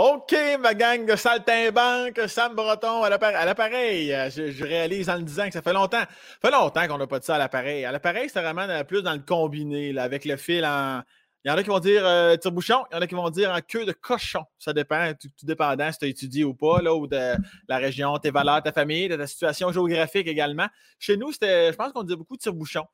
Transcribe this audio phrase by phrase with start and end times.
[0.00, 4.14] OK, ma gang de saltimbanques, Sam Breton à l'appareil.
[4.14, 5.98] Euh, je, réalise en le disant que ça fait longtemps.
[5.98, 6.06] Ça
[6.40, 7.84] fait longtemps qu'on n'a pas de ça à l'appareil.
[7.84, 11.02] À l'appareil, c'est vraiment plus dans le combiné, avec le fil en.
[11.44, 13.30] Il y en a qui vont dire euh, tire-bouchon, il y en a qui vont
[13.30, 14.44] dire en queue de cochon.
[14.56, 17.34] Ça dépend, tout, dépendant si tu as étudié ou pas, ou de
[17.68, 20.68] la région, tes valeurs, ta famille, de ta situation géographique également.
[21.00, 22.84] Chez nous, c'était, je pense qu'on disait beaucoup tire-bouchon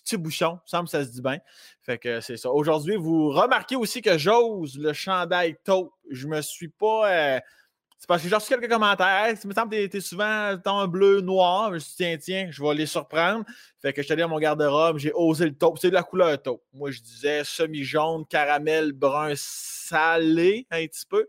[0.00, 0.58] petit bouchon.
[0.66, 1.38] ça se dit bien.
[1.82, 2.50] Fait que c'est ça.
[2.50, 5.92] Aujourd'hui, vous remarquez aussi que j'ose le chandail taupe.
[6.10, 7.10] Je me suis pas.
[7.10, 7.40] Euh,
[7.98, 9.28] c'est parce que j'ai reçu quelques commentaires.
[9.28, 11.68] Il me semble que tu es souvent ton bleu, noir.
[11.68, 13.44] Je me suis dit, tiens, tiens, je vais les surprendre.
[13.80, 15.78] Fait que je suis allé à mon garde-robe, j'ai osé le taupe.
[15.78, 16.64] C'est de la couleur taupe.
[16.72, 21.28] Moi, je disais semi-jaune, caramel, brun, salé, un petit peu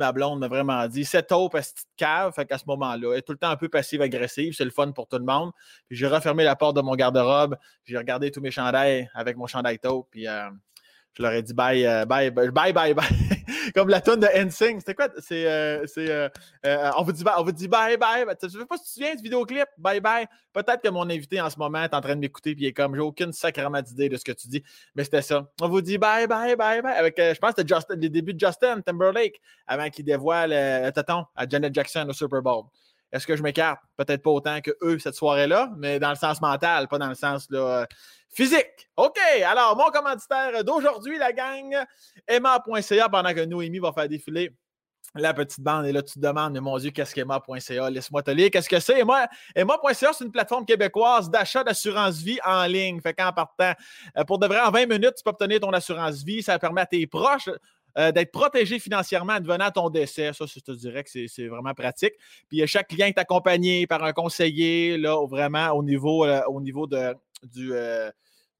[0.00, 2.32] ma blonde m'a vraiment dit cette taupe à cette cave.
[2.34, 4.54] Fait qu'à ce moment-là, est tout le temps un peu passive-agressive.
[4.56, 5.52] C'est le fun pour tout le monde.
[5.90, 7.56] J'ai refermé la porte de mon garde-robe.
[7.84, 10.08] J'ai regardé tous mes chandails avec mon chandail taupe.
[10.10, 10.50] Puis euh,
[11.14, 12.94] je leur ai dit bye, euh, bye, bye, bye, bye.
[13.74, 14.80] Comme la tonne de NSYNC.
[14.80, 15.08] C'était quoi?
[15.18, 16.28] C'est, euh, euh,
[16.66, 18.24] euh, on, vous dit, on vous dit bye, bye.
[18.40, 19.66] Je ne sais pas si tu te souviens du vidéoclip.
[19.76, 20.26] Bye, bye.
[20.52, 22.72] Peut-être que mon invité en ce moment est en train de m'écouter et il est
[22.72, 24.62] comme, j'ai aucune sacrement d'idée de ce que tu dis.
[24.94, 25.50] Mais c'était ça.
[25.60, 26.94] On vous dit bye, bye, bye, bye.
[26.94, 30.90] Avec, je pense que c'était Justin, les débuts de Justin Timberlake avant qu'il dévoile le
[31.36, 32.64] à Janet Jackson au Super Bowl.
[33.12, 33.80] Est-ce que je m'écarte?
[33.96, 37.14] Peut-être pas autant que eux cette soirée-là, mais dans le sens mental, pas dans le
[37.14, 37.86] sens là,
[38.30, 38.88] physique.
[38.96, 41.76] OK, alors mon commanditaire d'aujourd'hui, la gang,
[42.26, 44.52] Emma.ca, pendant que Noémie va faire défiler
[45.14, 45.86] la petite bande.
[45.86, 47.90] Et là, tu te demandes, mais mon Dieu, qu'est-ce qu'Emma.ca?
[47.90, 48.50] Laisse-moi te lire.
[48.50, 49.00] Qu'est-ce que c'est?
[49.00, 53.00] Emma, Emma.ca, c'est une plateforme québécoise d'achat d'assurance vie en ligne.
[53.00, 53.72] Fait qu'en partant,
[54.16, 56.42] euh, pour de vrai, en 20 minutes, tu peux obtenir ton assurance vie.
[56.42, 57.48] Ça permet à tes proches
[57.98, 60.32] euh, d'être protégé financièrement advenant ton décès.
[60.32, 62.14] Ça, je te dirais que c'est vraiment pratique.
[62.48, 66.86] Puis chaque client est accompagné par un conseiller, là, vraiment au niveau, euh, au niveau
[66.86, 68.10] de, du, euh,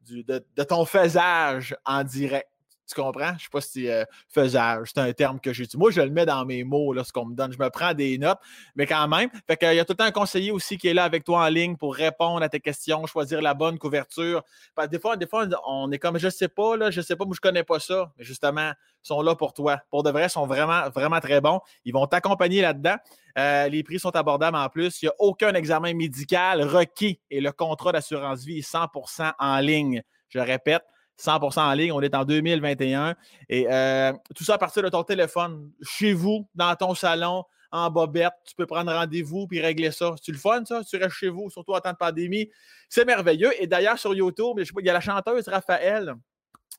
[0.09, 2.50] de, ton faisage en direct.
[2.91, 3.29] Tu comprends?
[3.29, 5.79] Je ne sais pas si c'est faisage, c'est un terme que j'utilise.
[5.79, 7.53] Moi, je le mets dans mes mots, là, ce qu'on me donne.
[7.53, 8.39] Je me prends des notes,
[8.75, 9.31] mais quand même.
[9.47, 11.45] Fait qu'il y a tout le temps un conseiller aussi qui est là avec toi
[11.45, 14.43] en ligne pour répondre à tes questions, choisir la bonne couverture.
[14.91, 17.25] des fois, des fois, on est comme je ne sais pas, là, je sais pas,
[17.25, 18.13] moi je ne connais pas ça.
[18.19, 19.79] Mais justement, ils sont là pour toi.
[19.91, 21.61] Pour de vrai, ils sont vraiment, vraiment très bons.
[21.85, 22.97] Ils vont t'accompagner là-dedans.
[23.39, 25.03] Euh, les prix sont abordables en plus.
[25.03, 29.59] Il n'y a aucun examen médical requis et le contrat d'assurance vie est 100% en
[29.61, 30.03] ligne.
[30.29, 30.85] Je répète,
[31.21, 31.93] 100% en ligne.
[31.93, 33.15] On est en 2021.
[33.49, 37.91] Et euh, tout ça à partir de ton téléphone, chez vous, dans ton salon, en
[37.91, 38.33] bobette.
[38.47, 40.15] Tu peux prendre rendez-vous puis régler ça.
[40.23, 40.83] C'est le fun, ça?
[40.83, 42.51] Tu restes chez vous, surtout en temps de pandémie.
[42.89, 43.51] C'est merveilleux.
[43.63, 46.15] Et d'ailleurs, sur YouTube, il y a la chanteuse Raphaël.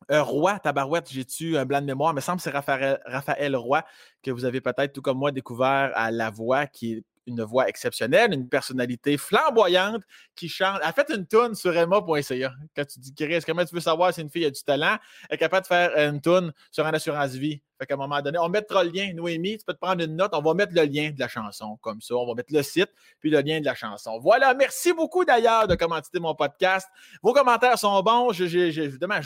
[0.09, 2.11] Euh, Roy, tabarouette, j'ai-tu un blanc de mémoire?
[2.11, 3.83] Il me semble que c'est Raphaël, Raphaël Roy
[4.23, 8.33] que vous avez peut-être, tout comme moi, découvert à la voix qui une voix exceptionnelle,
[8.33, 10.03] une personnalité flamboyante
[10.35, 10.79] qui chante.
[10.83, 12.53] Elle fait une toune sur Emma.ca.
[12.75, 14.97] Quand tu dis, Chris, comment tu veux savoir si une fille a du talent?
[15.29, 17.61] Est capable de faire une toune sur une assurance vie.
[17.81, 19.11] Fait qu'à un moment donné, on mettra le lien.
[19.11, 20.29] Noémie, tu peux te prendre une note.
[20.35, 22.13] On va mettre le lien de la chanson comme ça.
[22.13, 24.19] On va mettre le site puis le lien de la chanson.
[24.19, 24.53] Voilà.
[24.53, 26.87] Merci beaucoup d'ailleurs de commenter mon podcast.
[27.23, 28.33] Vos commentaires sont bons.
[28.33, 28.81] Je, je,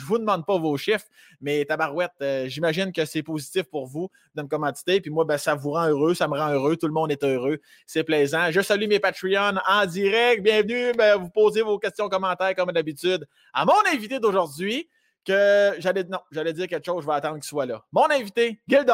[0.06, 1.04] vous demande pas vos chiffres,
[1.42, 5.02] mais tabarouette, euh, j'imagine que c'est positif pour vous de me commenter.
[5.02, 6.14] Puis moi, ben, ça vous rend heureux.
[6.14, 6.78] Ça me rend heureux.
[6.78, 7.58] Tout le monde est heureux.
[7.86, 8.50] C'est plaisant.
[8.50, 10.42] Je salue mes Patreons en direct.
[10.42, 10.92] Bienvenue.
[10.96, 14.88] Ben, vous posez vos questions, commentaires comme d'habitude à mon invité d'aujourd'hui
[15.26, 17.82] que j'allais non, j'allais dire quelque chose, je vais attendre qu'il soit là.
[17.92, 18.84] Mon invité, Gilles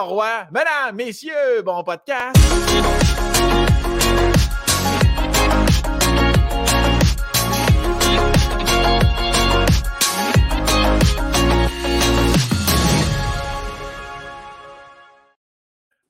[0.51, 2.37] mesdames, messieurs, bon podcast.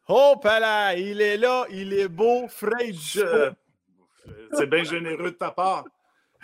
[0.08, 3.18] Oh, là, il est là, il est beau, fraîche.
[4.52, 5.84] C'est bien généreux de ta part.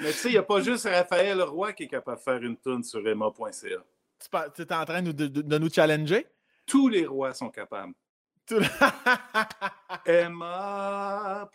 [0.00, 2.42] Mais tu sais, il n'y a pas juste Raphaël Roy qui est capable de faire
[2.42, 3.84] une tune sur Emma.ca.
[4.54, 6.26] Tu es en train de, de, nous challenger?
[6.66, 7.94] Tous les rois sont capables.
[10.06, 11.46] Emma.ca,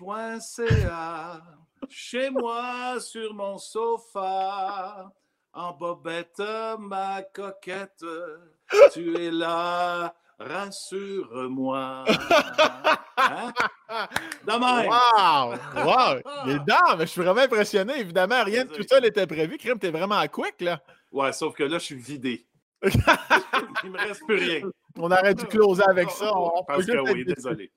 [1.90, 5.12] chez moi sur mon sofa,
[5.54, 6.42] en bobette,
[6.80, 8.06] ma coquette,
[8.92, 12.04] tu es là, rassure-moi.
[13.16, 13.54] Hein?
[14.48, 15.54] Wow!
[15.76, 16.22] Wow!
[16.66, 18.00] Dames, je suis vraiment impressionné.
[18.00, 19.58] Évidemment, rien de tout ça n'était prévu.
[19.58, 20.82] Crème, t'es vraiment à quick, là.
[21.12, 22.48] Ouais, sauf que là, je suis vidé.
[23.84, 24.62] Il me reste plus rien.
[24.98, 26.32] On arrête de closer avec ça.
[26.68, 27.72] Parce que oui, désolé.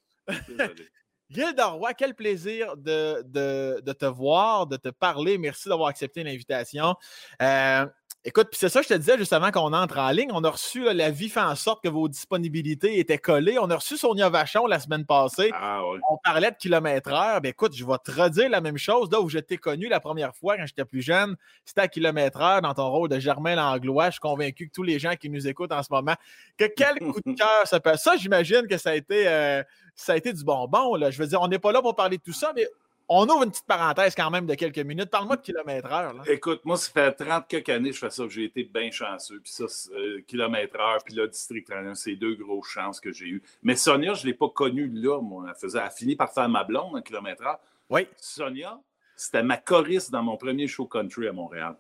[0.49, 1.63] désolé.
[1.63, 5.39] Roy, quel plaisir de, de, de, te voir, de te parler.
[5.39, 6.95] Merci d'avoir accepté l'invitation.
[7.43, 7.87] Euh,
[8.29, 10.31] Écoute, puis c'est ça que je te disais juste avant qu'on entre en ligne.
[10.33, 13.57] On a reçu la vie fait en sorte que vos disponibilités étaient collées.
[13.61, 15.51] On a reçu Sonia Vachon la semaine passée.
[15.55, 15.81] Ah.
[16.11, 17.41] On parlait de kilomètre-heure.
[17.41, 19.13] Ben, écoute, je vais te redire la même chose.
[19.13, 22.63] Là où je t'ai connu la première fois quand j'étais plus jeune, c'était à kilomètre-heure
[22.63, 24.07] dans ton rôle de Germain Langlois.
[24.07, 26.17] Je suis convaincu que tous les gens qui nous écoutent en ce moment,
[26.59, 27.97] que quel coup de cœur ça peut.
[27.97, 29.63] Ça, j'imagine que ça a été, euh,
[29.95, 30.97] ça a été du bonbon.
[30.97, 31.13] Là.
[31.13, 32.67] Je veux dire, on n'est pas là pour parler de tout ça, mais
[33.09, 35.11] on ouvre une petite parenthèse quand même de quelques minutes.
[35.11, 36.15] Parle-moi de kilomètre-heure.
[36.29, 39.41] Écoute, moi, ça fait 30 quelques années que je fais ça, j'ai été bien chanceux.
[39.41, 43.27] Puis ça, c'est, euh, kilomètre-heure, puis là, District 31, c'est deux grosses chances que j'ai
[43.27, 43.43] eues.
[43.63, 45.45] Mais Sonia, je ne l'ai pas connue là, moi.
[45.49, 47.59] Elle, faisait, elle a fini par faire ma blonde en kilomètre-heure.
[47.91, 48.09] Oui.
[48.17, 48.81] Sonia,
[49.15, 51.77] c'était ma choriste dans mon premier show country à Montréal.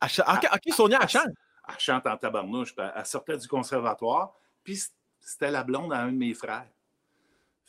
[0.00, 1.28] Elle cha- OK, Sonia, elle chante.
[1.68, 2.72] Elle chante en tabarnouche.
[2.78, 4.32] Elle sortait du conservatoire,
[4.62, 4.80] puis
[5.18, 6.66] c'était la blonde à un de mes frères.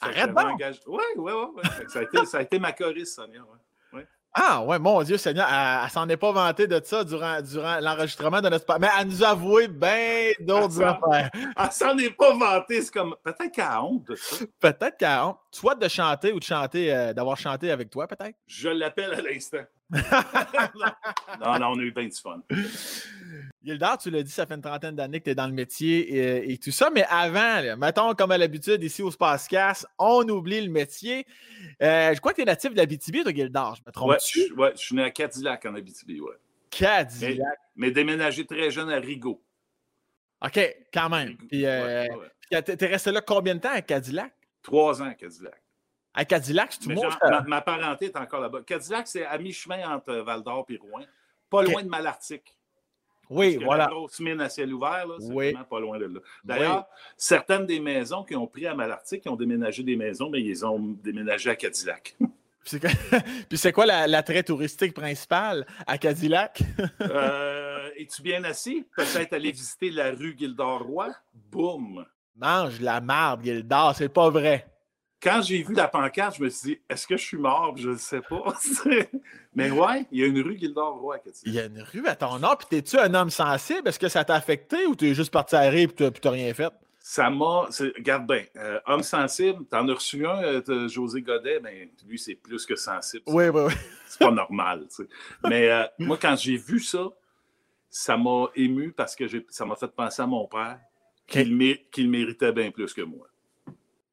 [0.01, 0.59] Arrête donc!
[0.59, 1.39] engagé- Ouais, ouais, ouais.
[1.55, 1.63] ouais.
[1.87, 3.41] Ça, a été, ça a été ma choriste, Sonia.
[3.41, 4.05] ouais.
[4.39, 7.79] Ah, ouais, mon Dieu, Seigneur, elle, elle s'en est pas vantée de ça durant, durant
[7.79, 8.77] l'enregistrement de notre.
[8.79, 11.31] Mais elle nous a avoué bien d'autres affaires.
[11.33, 12.83] Elle s'en est pas vantée.
[12.83, 13.15] C'est comme.
[13.23, 14.45] Peut-être qu'elle a honte de ça.
[14.59, 18.07] Peut-être qu'elle a honte, soit de chanter ou de chanter, euh, d'avoir chanté avec toi,
[18.07, 18.35] peut-être?
[18.47, 19.63] Je l'appelle à l'instant.
[19.91, 22.41] non, non, on a eu bien du fun.
[23.63, 25.99] Gildard, tu l'as dit, ça fait une trentaine d'années que tu es dans le métier
[26.15, 29.85] et, et tout ça, mais avant, là, mettons, comme à l'habitude, ici au Space Casse,
[29.97, 31.25] on oublie le métier.
[31.81, 34.47] Euh, je crois que tu es natif de toi, Gildard, je me Ouais, trompe-tu?
[34.49, 36.35] je, ouais, je suis né à Cadillac en Abitibi, ouais.
[36.69, 37.57] Cadillac.
[37.75, 39.41] Mais déménagé très jeune à Rigaud.
[40.45, 40.59] OK,
[40.93, 41.35] quand même.
[41.49, 42.15] Puis, euh, Ouais,
[42.51, 42.61] ouais.
[42.61, 44.33] t'es resté là combien de temps à Cadillac?
[44.67, 45.61] Trois ans à Cadillac.
[46.13, 47.03] À Cadillac, c'est tout monde.
[47.03, 48.61] genre, ma, ma parenté est encore là-bas.
[48.65, 51.03] Cadillac, c'est à mi-chemin entre Val d'Or et Rouen.
[51.49, 52.53] Pas loin de Malartic.
[53.29, 53.85] Oui, voilà.
[53.85, 55.51] La grosse mine à ciel ouvert, là, c'est Oui.
[55.51, 56.19] vraiment pas loin de là.
[56.43, 56.85] D'ailleurs,
[57.17, 60.65] certaines des maisons qui ont pris à Malartic, qui ont déménagé des maisons, mais ils
[60.65, 62.15] ont déménagé à Cadillac.
[63.49, 66.61] Puis c'est quoi- la- l'attrait touristique principal à Cadillac?
[67.01, 68.85] Euh, Es-tu bien assis?
[68.95, 71.09] Peut-être aller visiter la rue Gildor-Roy?
[71.33, 72.05] Boum!
[72.39, 74.67] Mange la marde, Gildard, c'est pas vrai.
[75.19, 77.75] Quand j'ai vu la pancarte, je me suis dit, est-ce que je suis mort?
[77.75, 78.53] Je ne sais pas.
[79.55, 81.23] mais ouais, il y a une rue à Cadillac.
[81.45, 83.87] Il y a une rue à ton nom, puis t'es-tu un homme sensible?
[83.87, 86.71] Est-ce que ça t'a affecté ou t'es juste parti à rire et t'as rien fait?
[86.99, 87.67] Ça m'a.
[87.95, 92.35] Regarde bien, euh, homme sensible, t'en as reçu un, euh, José Godet, mais lui, c'est
[92.35, 93.23] plus que sensible.
[93.25, 93.73] Oui, oui, oui.
[94.05, 94.85] C'est pas normal.
[95.45, 97.07] Mais euh, moi, quand j'ai vu ça,
[97.89, 100.79] ça m'a ému parce que ça m'a fait penser à mon père,
[101.27, 103.27] qu'il mé- qu'il méritait bien plus que moi.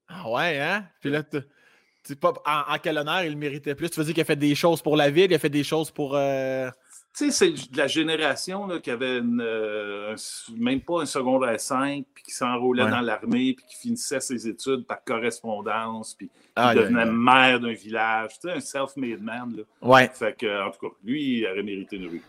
[0.08, 0.86] Ah ouais, hein?
[1.00, 3.88] Puis là, tu pas, en, en quel honneur il méritait plus?
[3.90, 5.64] Tu veux dire qu'il a fait des choses pour la ville, il a fait des
[5.64, 6.14] choses pour.
[6.16, 6.70] euh,
[7.16, 11.06] Tu sais, c'est de la génération là, qui avait une, euh, un- même pas un
[11.06, 12.90] secondaire 5, puis qui s'enrôlait Ouais.
[12.90, 18.32] dans l'armée, puis qui finissait ses études par correspondance, puis qui devenait maire d'un village.
[18.34, 19.54] Tu sais, un self-made man.
[19.56, 19.62] Là.
[19.80, 20.10] Ouais.
[20.12, 22.22] Fait que, en tout cas, lui, il aurait mérité une rue.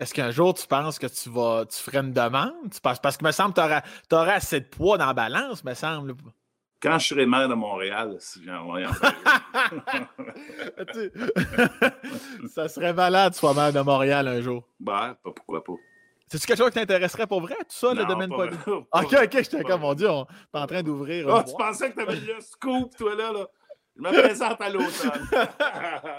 [0.00, 2.54] Est-ce qu'un jour tu penses que tu vas tu ferais une demande?
[2.72, 3.60] Tu penses, parce que me semble que
[4.08, 6.14] tu aurais assez de poids dans la balance, me semble.
[6.82, 8.92] Quand je serai maire de Montréal, si j'en vais en
[12.48, 14.66] ça serait malade, tu sois maire de Montréal un jour.
[14.80, 15.74] Ben, pas pourquoi pas.
[16.28, 18.66] C'est-tu quelque chose qui t'intéresserait pour vrai, tout ça, le domaine pas politique?
[18.68, 21.28] Ok, ok, j'étais comme, mon Dieu, on est en train d'ouvrir.
[21.34, 23.46] Un tu pensais que tu avais le scoop, toi, là, là.
[23.96, 25.28] Je me présente à l'automne.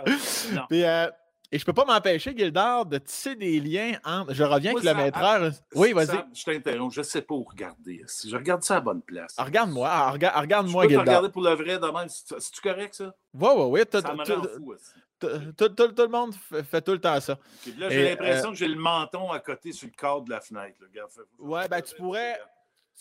[0.70, 1.08] Puis, euh,
[1.52, 4.34] et je peux pas m'empêcher, Gildard, de tisser des liens entre.
[4.34, 5.52] Je reviens Moi, kilomètre ça- heure.
[5.76, 6.24] Oui, vas-y.
[6.34, 8.04] Je t'interromps, je sais pas où regarder.
[8.08, 9.34] Si je regarde ça à la bonne place.
[9.38, 11.06] Ah, Regarde-moi, ah, rega- je regarde-moi, peux te Gildard.
[11.08, 12.08] regarder pour le vrai de même.
[12.08, 13.14] C'est-tu correct, ça?
[13.34, 13.82] Oui, oui, oui.
[13.86, 14.74] tout- Ça me tout- rend fou.
[14.74, 14.92] aussi.
[15.20, 17.38] tout- tout- tout- tout le monde fait, fait tout le temps ça.
[17.78, 20.42] Là, j'ai l'impression euh, que j'ai le menton à côté sur le cadre de la
[20.42, 20.80] fenêtre.
[20.82, 21.04] là.
[21.38, 22.40] Ouais, ben, tu pourrais-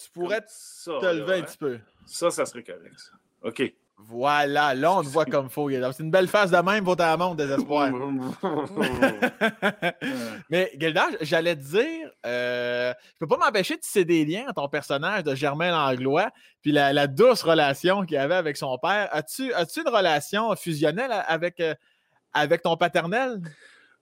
[0.02, 1.42] Tu pourrais ça, te là, lever un hein.
[1.42, 1.78] petit peu.
[2.06, 3.12] Ça, ça serait correct, ça.
[3.42, 3.74] OK.
[4.06, 5.70] Voilà, là, on te voit comme faux.
[5.70, 7.90] C'est une belle face de même, vaut ta montre, désespoir.
[10.50, 14.54] Mais Gildard, j'allais te dire, euh, je peux pas m'empêcher de tisser des liens entre
[14.62, 16.30] ton personnage de Germain Langlois
[16.62, 19.08] puis la, la douce relation qu'il avait avec son père.
[19.12, 21.74] As-tu as une relation fusionnelle avec, euh,
[22.32, 23.40] avec ton paternel?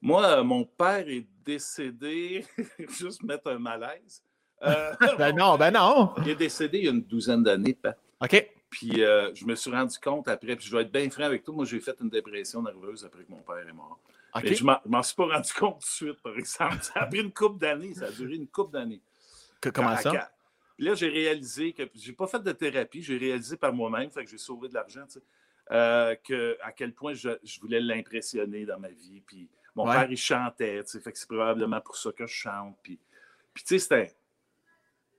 [0.00, 2.44] Moi, euh, mon père est décédé.
[2.98, 4.22] Juste mettre un malaise.
[4.62, 6.14] Euh, Ben non, ben non.
[6.18, 7.78] Il est décédé il y a une douzaine d'années.
[8.20, 8.50] OK.
[8.70, 11.42] Puis euh, je me suis rendu compte après, puis je vais être bien franc avec
[11.42, 13.98] toi, moi j'ai fait une dépression nerveuse après que mon père est mort.
[14.34, 14.42] OK.
[14.44, 16.78] Mais je m'en suis pas rendu compte tout de suite, par exemple.
[16.82, 19.00] Ça a pris une couple d'années, ça a duré une couple d'années.
[19.72, 20.30] Comment à ça?
[20.76, 24.24] Puis là, j'ai réalisé que j'ai pas fait de thérapie, j'ai réalisé par moi-même, fait
[24.24, 25.22] que j'ai sauvé de l'argent, tu sais,
[25.72, 29.20] euh, que, à quel point je, je voulais l'impressionner dans ma vie.
[29.26, 29.94] Puis mon Ouais.
[29.94, 32.76] père, il chantait, tu sais, fait que c'est probablement pour ça que je chante.
[32.82, 32.98] Puis,
[33.54, 34.14] puis tu sais, c'était.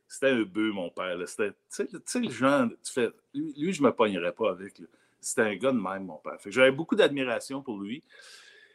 [0.10, 1.16] C'était un bœuf, mon père.
[1.28, 4.82] C'était, tu sais, le genre, tu fais, lui, lui, je me pognerais pas avec.
[5.22, 6.42] C'était un gars de même, mon père.
[6.42, 8.04] Fait que j'avais beaucoup d'admiration pour lui.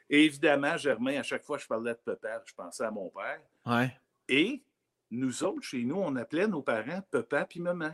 [0.09, 3.11] Et évidemment, Germain, à chaque fois que je parlais de papa, je pensais à mon
[3.11, 3.41] père.
[3.67, 3.91] Ouais.
[4.29, 4.63] Et
[5.11, 7.91] nous autres, chez nous, on appelait nos parents papa puis maman.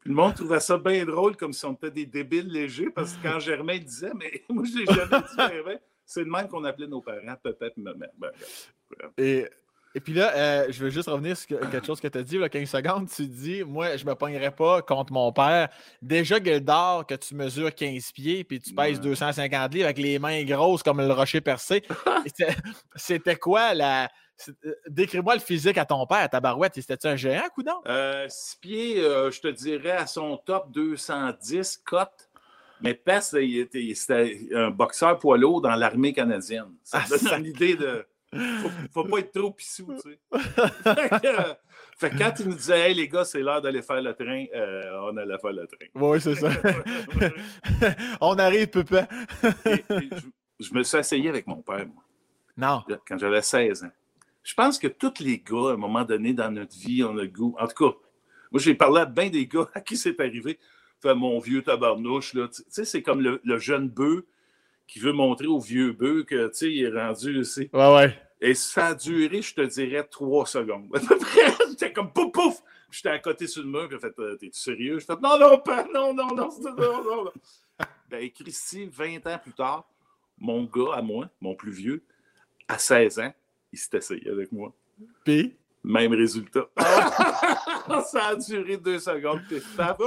[0.00, 3.14] Puis le monde trouvait ça bien drôle, comme si on était des débiles légers, parce
[3.14, 6.64] que quand Germain disait, mais moi, je l'ai jamais dit, Germain, c'est de même qu'on
[6.64, 8.06] appelait nos parents papa puis maman.
[8.18, 8.30] Ben.
[9.16, 9.48] Et,
[9.98, 12.22] et puis là, euh, je veux juste revenir sur que- quelque chose que tu as
[12.22, 13.08] dit, là, 15 secondes.
[13.10, 15.68] Tu dis, moi, je me pognerais pas contre mon père.
[16.00, 19.02] Déjà, Gildor, que tu mesures 15 pieds, puis tu pèses Ouais.
[19.02, 21.82] 250 livres avec les mains grosses comme le rocher percé.
[22.94, 24.08] C'était- quoi la.
[24.64, 26.74] euh, Décris-moi le physique à ton père, ta barouette.
[26.76, 27.72] C'était-tu un géant, coudon?
[27.88, 32.28] Euh, six pieds, euh, je te dirais, à son top, 210 cotes.
[32.80, 36.72] Mais Pest, c'était un boxeur poids lourd dans l'armée canadienne.
[36.84, 38.06] Ça Ah, donne ça- une idée de.
[38.34, 40.18] Faut, faut pas être trop pissou, tu sais.
[40.38, 41.54] fait, que, euh,
[41.96, 44.44] fait que quand il nous disait, hey les gars, c'est l'heure d'aller faire le train,
[44.54, 45.86] euh, on allait faire le train.
[45.94, 46.50] Oui, c'est ça.
[48.20, 49.08] On arrive, papa.
[49.64, 50.08] Et- et
[50.60, 52.02] je, je me suis essayé avec mon père, moi,
[52.56, 52.82] Non.
[53.06, 53.90] quand j'avais 16 ans.
[54.42, 57.22] Je pense que tous les gars, à un moment donné dans notre vie, on a
[57.22, 57.54] le goût.
[57.58, 57.96] En tout cas,
[58.50, 60.58] moi, j'ai parlé à bien des gars à qui c'est arrivé.
[61.00, 62.48] Fait mon vieux tabarnouche, là.
[62.48, 64.22] Tu sais, c'est comme le, le jeune bœuf
[64.88, 67.70] qui veut montrer au vieux bœuf que, tu sais, il est rendu ici.
[67.72, 68.18] Ouais, ouais.
[68.40, 70.88] Et ça a duré, je te dirais, trois secondes.
[71.70, 72.62] J'étais comme pouf, pouf.
[72.90, 74.98] J'étais à côté sur le mur, puis fait, Euh, t'es-tu sérieux?
[74.98, 77.32] Je fais, non, non, pas, non, non, non, c'est- non, non, non.
[78.10, 79.86] Ben, Christy, 20 ans plus tard,
[80.38, 82.02] mon gars à moi, mon plus vieux,
[82.66, 83.34] à 16 ans,
[83.72, 84.72] il s'est essayé avec moi.
[85.24, 85.54] Puis?
[85.84, 86.66] Même résultat.
[86.78, 90.04] ça a duré deux secondes, puis euh, papa,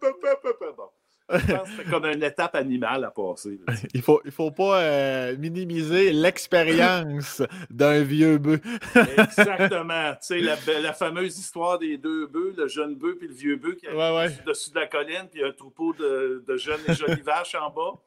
[0.00, 0.88] papa, bon.
[1.32, 3.58] C'était comme une étape animale à passer.
[3.66, 3.74] là.
[3.94, 8.60] Il faut, il faut pas euh, minimiser l'expérience d'un vieux bœuf.
[8.94, 10.12] Exactement.
[10.14, 13.56] Tu sais, la, la fameuse histoire des deux bœufs, le jeune bœuf puis le vieux
[13.56, 14.38] bœuf qui arrive Ouais, ouais.
[14.46, 18.00] dessus, de la colline, puis un troupeau de, de jeunes et jolies vaches en bas.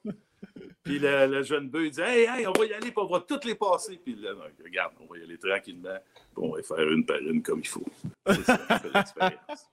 [0.83, 3.07] Puis le, le jeune bœuf, il dit Hey, hey, on va y aller, puis on
[3.07, 3.99] va toutes les passer.
[4.03, 7.17] Puis là, non, regarde, on va y aller tranquillement, puis on va faire une par
[7.17, 7.83] une comme il faut.
[8.27, 8.59] C'est ça
[8.93, 9.69] l'expérience.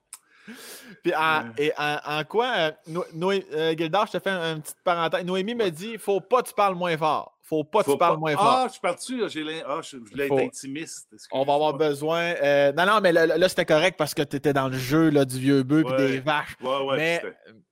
[1.03, 1.51] Puis en, Ouais.
[1.59, 5.25] et en, en quoi, euh, No- euh, Gildar, je te fais une, petite parenthèse.
[5.25, 7.39] Noémie me dit faut pas que tu parles moins fort.
[7.43, 8.47] Faut pas que tu parles pas- moins fort.
[8.47, 9.27] Ah, je suis parti, là,
[9.69, 11.09] ah, je, je voulais Faut- être intimiste.
[11.33, 12.21] On va avoir besoin.
[12.43, 15.11] euh, non, non, mais là, là, c'était correct parce que tu étais dans le jeu
[15.11, 16.07] là, du vieux bœuf et Ouais.
[16.09, 16.57] des vaches.
[17.01, 17.23] Mais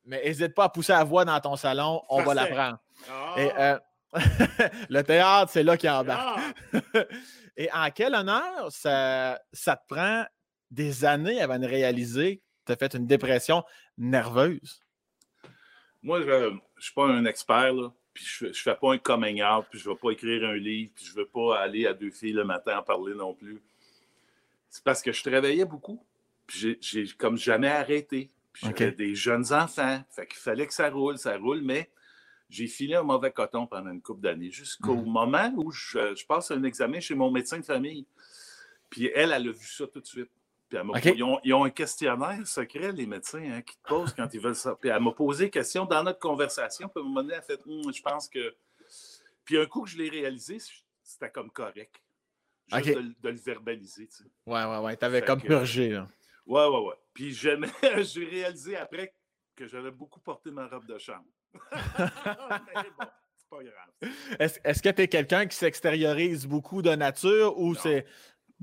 [0.07, 2.79] n'hésite pas à pousser la voix dans ton salon, on va la prendre.
[3.11, 3.79] Ah, euh,
[4.91, 6.41] le théâtre, c'est là qu'il embarque.
[6.75, 6.79] ah!
[7.57, 10.25] Et en quel honneur ça, ça te prend
[10.71, 12.41] des années avant de réaliser
[12.77, 13.65] fait une dépression
[13.99, 14.83] nerveuse?
[16.03, 17.93] Moi, je ne suis pas un expert, là.
[18.12, 20.55] Puis je ne fais pas un coming out, puis je ne vais pas écrire un
[20.57, 23.35] livre, puis je ne veux pas aller à deux filles le matin en parler non
[23.35, 23.62] plus.
[24.69, 26.05] C'est parce que je travaillais beaucoup,
[26.47, 28.31] puis j'ai- comme jamais arrêté.
[28.53, 31.89] Puis j'avais des jeunes enfants, fait qu'il fallait que ça roule, ça roule, mais
[32.49, 35.09] j'ai filé un mauvais coton pendant une couple d'années, jusqu'au Mhm.
[35.09, 38.07] moment où je, je passe un examen chez mon médecin de famille.
[38.89, 40.31] Puis elle, elle a vu ça tout de suite.
[40.71, 44.15] Puis elle ils, ont, ils ont un questionnaire secret, les médecins, hein, qui te posent
[44.15, 44.77] quand ils veulent ça.
[44.81, 46.89] Puis elle m'a posé des questions dans notre conversation.
[46.89, 48.55] Puis à un moment donné, elle a fait Hum, Je pense que.
[49.45, 50.59] Puis un coup que je l'ai réalisé,
[51.03, 52.00] c'était comme correct.
[52.73, 54.07] Juste de, le- de le verbaliser.
[54.07, 54.25] Tu sais.
[54.47, 54.97] Ouais, ouais, ouais.
[54.97, 55.89] Tu avais Fait comme que- purgé.
[55.91, 56.07] Là.
[56.47, 56.95] Ouais, ouais, ouais.
[57.12, 59.12] Puis j'ai réalisé après
[59.57, 61.27] que j'avais beaucoup porté ma robe de chambre.
[61.99, 64.12] Mais bon, c'est pas grave.
[64.65, 68.07] Est-ce que tu es quelqu'un qui s'extériorise beaucoup de nature ou c'est.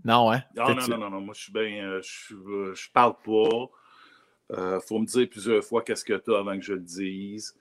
[0.05, 0.41] Non, hein?
[0.55, 1.85] Non, non, non, non, non, moi je suis bien.
[1.89, 3.69] euh, je, euh, je parle pas.
[4.57, 7.55] Euh, faut me dire plusieurs fois qu'est-ce que tu as avant que je le dise.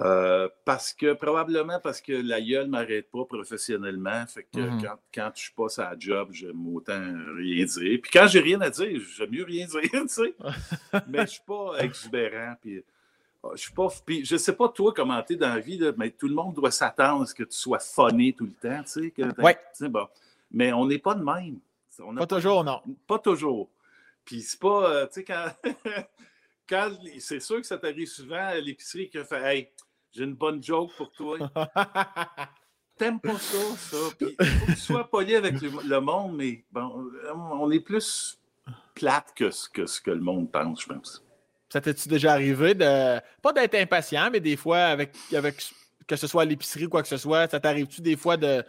[0.00, 4.24] Euh, parce que, probablement parce que la gueule ne m'arrête pas professionnellement.
[4.26, 4.82] Fait que Mhm.
[4.82, 6.98] quand, quand je suis pas à la job, j'aime autant
[7.36, 7.98] rien dire.
[8.02, 10.34] Puis quand j'ai rien à dire, j'aime mieux rien dire, tu sais.
[11.08, 12.54] mais je suis pas exubérant.
[12.62, 12.82] Puis,
[13.54, 13.88] je suis pas.
[14.06, 16.54] Puis je sais pas toi comment t'es dans la vie, là, mais tout le monde
[16.54, 19.10] doit s'attendre à ce que tu sois phoné tout le temps, tu sais.
[19.10, 19.54] que t'as- Ouais.
[19.56, 20.06] tu sais, bon.
[20.52, 21.58] Mais on n'est pas de même.
[22.04, 22.80] On Pas toujours, non.
[23.06, 23.70] pas toujours.
[24.24, 25.46] Puis c'est pas, euh, tu sais, quand,
[26.68, 29.68] quand c'est sûr que ça t'arrive souvent à l'épicerie qui fait Hey,
[30.12, 31.38] j'ai une bonne joke pour toi.
[32.98, 33.96] T'aimes pas ça, ça.
[34.18, 37.70] Puis il faut que tu sois poli avec le, le monde, mais bon, euh, on
[37.70, 38.38] est plus
[38.94, 41.24] plate que ce que, ce que le monde pense, je pense.
[41.68, 43.18] Ça t'est-tu déjà arrivé de.
[43.40, 45.72] Pas d'être impatient, mais des fois, avec, avec
[46.06, 48.62] que ce soit à l'épicerie ou quoi que ce soit, ça t'arrive-tu des fois de.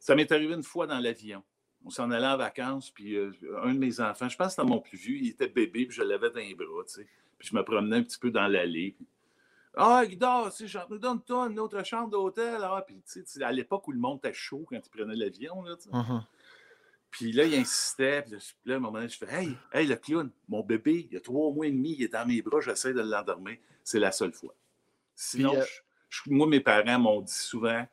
[0.00, 1.42] Ça m'est arrivé une fois dans l'avion.
[1.84, 3.30] On s'en allait en vacances, puis euh,
[3.62, 5.96] un de mes enfants, je pense que c'était mon plus vieux, il était bébé, puis
[5.96, 7.06] je l'avais dans les bras, tu sais.
[7.38, 8.92] Puis je me promenais un petit peu dans l'allée.
[8.96, 9.06] puis,
[9.76, 12.58] Ah, Guidard, tu sais, nous donne-toi une autre chambre d'hôtel.
[12.62, 15.62] Ah, puis, tu sais, à l'époque où le monde était chaud quand il prenait l'avion,
[15.62, 15.90] là, tu sais.
[15.92, 16.24] Mhm.
[17.10, 18.22] Puis là, il insistait.
[18.22, 18.32] Puis
[18.64, 21.16] là, à un moment donné, je fais Hey, hey, le clown, mon bébé, il y
[21.16, 23.58] a trois mois et demi, il est dans mes bras, j'essaie de l'endormir.
[23.82, 24.54] C'est la seule fois.
[25.14, 25.64] Sinon, Puis, euh,
[26.08, 27.86] je- moi, mes parents m'ont dit souvent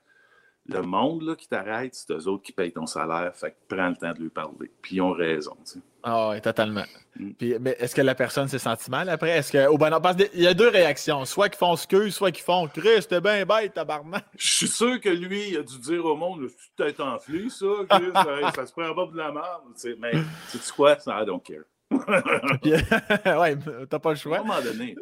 [0.71, 3.35] le monde là, qui t'arrête, c'est eux autres qui payent ton salaire.
[3.35, 4.71] Fait que prends le temps de lui parler.
[4.81, 5.55] Puis ils ont raison.
[5.65, 5.79] Tu sais.
[6.03, 6.83] Ah oui, totalement.
[7.15, 7.31] Mm.
[7.33, 9.37] Puis, mais est-ce que la personne s'est senti mal après?
[9.37, 11.25] Est-ce que, au bon, parce qu'il y a deux réactions.
[11.25, 14.25] Soit qu'ils font excuse, soit qu'ils font Chris, t'es bien bête, tabarnak.
[14.37, 17.65] Je suis sûr que lui, il a dû dire au monde, c'est peut-être enflé, ça,
[17.89, 19.61] Chris, ça, ça se prend pas de la merde.
[19.75, 20.13] Tu sais, mais
[20.47, 20.97] sais-tu quoi?
[21.05, 21.65] I don't care.
[22.61, 22.71] Puis,
[23.25, 23.57] ouais,
[23.89, 24.39] t'as pas le À choix.
[24.39, 24.95] un moment donné,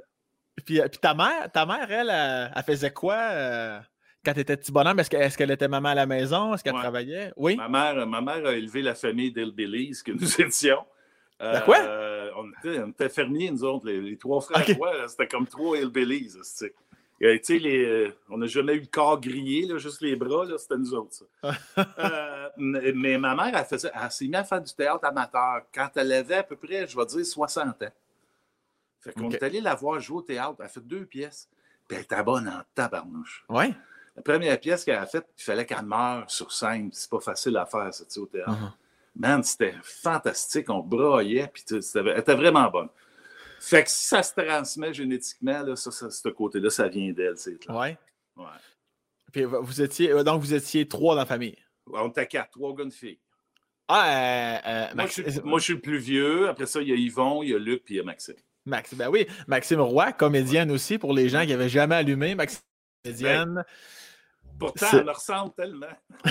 [0.66, 3.80] Puis, puis ta mère, ta mère, elle, elle, elle faisait quoi euh,
[4.26, 5.00] quand t'étais petit bonhomme?
[5.00, 6.54] Est-ce que- est-ce qu'elle était maman à la maison?
[6.54, 6.82] Est-ce qu'elle Ouais.
[6.82, 7.34] travaillait?
[7.38, 7.56] Oui.
[7.56, 10.86] ma mère, ma mère a élevé la famille d'Hillbillies que nous étions.
[11.40, 11.78] La quoi?
[11.80, 14.68] Euh, on, était, on était fermiers, nous autres, les, les trois frères.
[14.80, 16.32] Ouais, c'était comme trois Hillbillies.
[16.34, 16.74] tu sais.
[17.22, 20.46] Euh, tu les, euh, on n'a jamais eu le corps grillé, là, juste les bras,
[20.58, 21.14] c'était nous autres.
[21.14, 21.26] ça.
[22.00, 25.62] Euh, mais mais ma mère, elle, faisait, elle s'est mise à faire du théâtre amateur
[25.74, 27.88] quand elle avait à peu près, je vais dire, 60 ans.
[29.02, 29.34] Fait qu'on Ok.
[29.36, 30.56] est allé la voir jouer au théâtre.
[30.60, 31.50] Elle a fait deux pièces.
[31.88, 33.44] Puis elle était bonne en tabarnouche.
[33.50, 33.74] Oui.
[34.16, 36.90] La première pièce qu'elle a faite, il fallait qu'elle meure sur scène.
[36.92, 38.52] C'est pas facile à faire, ça, tu sais, au théâtre.
[38.52, 38.72] Mhm.
[39.16, 40.70] Man, c'était fantastique.
[40.70, 41.64] On braillait, puis
[41.96, 42.90] elle était vraiment bonne.
[43.60, 47.38] Fait que si ça se transmet génétiquement, là, ça, ça, ce côté-là, ça vient d'elle,
[47.38, 47.76] c'est clair.
[47.76, 47.98] Ouais.
[48.38, 48.46] Ouais.
[49.34, 51.58] Puis vous étiez, euh, donc vous étiez trois dans la famille?
[51.92, 53.20] On était quatre, trois gars, une fille.
[53.88, 56.48] Ah, euh, euh, Moi, Max- je suis, moi, je suis le plus vieux.
[56.48, 58.36] Après ça, il y a Yvon, il y a Luc, puis il y a Maxime.
[58.66, 62.36] Max- ben oui, Maxime Roy, comédienne aussi, pour les gens qui n'avaient jamais allumé.
[62.36, 62.62] Maxime,
[63.04, 63.66] comédienne.
[64.60, 65.88] Pourtant, C'est- elle me ressemble tellement.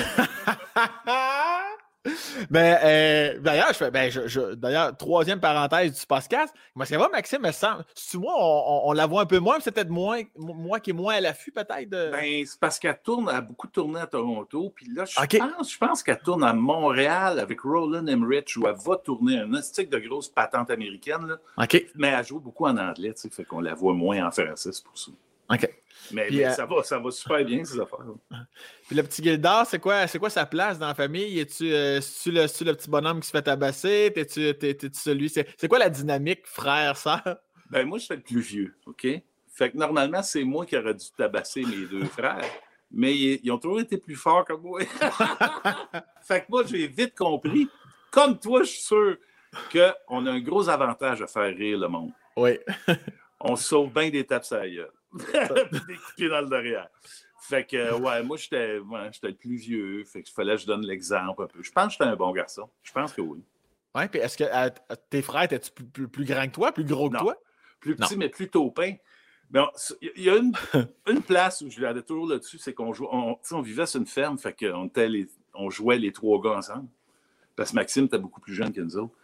[2.50, 6.54] ben, euh, d'ailleurs, je fais, ben, je, je- d'ailleurs, troisième parenthèse du podcast.
[6.78, 7.42] Que va, Maxime?
[7.42, 9.90] Me semble, si moi, on, on- on la voit un peu moins, mais c'est peut-être
[9.90, 11.88] moins, moi qui est moins à l'affût, peut-être.
[11.90, 14.72] de- Ben, c'est parce qu'elle tourne, elle a beaucoup tourné à Toronto.
[14.74, 18.76] Puis là, je pense, je pense qu'elle tourne à Montréal avec Roland Emmerich, où elle
[18.76, 21.26] va tourner un stick de grosse patente américaine.
[21.26, 21.36] Là.
[21.96, 24.70] Mais elle joue beaucoup en anglais, tu sais, fait qu'on la voit moins en français,
[24.72, 25.10] c'est pour ça.
[25.50, 25.68] OK.
[26.12, 27.98] Mais, Puis, mais euh, ça, va, ça va super bien, ces affaires.
[28.86, 31.38] Puis le petit Gildor, c'est quoi, c'est quoi sa place dans la famille?
[31.38, 34.10] Es-tu euh, c'est-tu le, le petit bonhomme qui se fait tabasser?
[34.14, 35.28] T'es-tu, t'es- t'es-tu celui?
[35.28, 37.38] C'est, quoi la dynamique frère-sœur?
[37.70, 39.06] Ben, moi, je suis le plus vieux, OK?
[39.52, 42.44] Fait que normalement, c'est moi qui aurais dû tabasser mes deux frères,
[42.90, 44.80] mais ils, ils ont toujours été plus forts que moi.
[46.22, 47.68] fait que moi, j'ai vite compris,
[48.10, 49.16] comme toi, je suis sûr
[49.72, 52.12] qu'on a un gros avantage à faire rire le monde.
[52.36, 52.58] Oui.
[53.40, 54.90] On sauve bien des tapes à la gueule.
[55.18, 56.88] Puis des dans le derrière.
[57.40, 60.04] Fait que, ouais, moi, j'étais ouais, le plus vieux.
[60.04, 61.62] Fait qu'il fallait que je donne l'exemple un peu.
[61.62, 62.68] Je pense que j'étais un bon garçon.
[62.82, 63.42] Je pense que oui.
[63.94, 64.44] Ouais, puis est-ce que
[65.08, 67.20] tes frères étaient plus, plus, plus grands que toi, plus gros que Non.
[67.20, 67.36] toi?
[67.80, 68.18] Plus petit, Non.
[68.18, 68.94] mais plus taupin.
[70.02, 70.52] Il y a une,
[71.08, 74.06] une place où je regardais toujours là-dessus, c'est qu'on jouait, on, on vivait sur une
[74.06, 76.88] ferme, fait qu'on était les- on jouait les trois gars ensemble.
[77.56, 79.16] Parce que Maxime était beaucoup plus jeune que nous autres.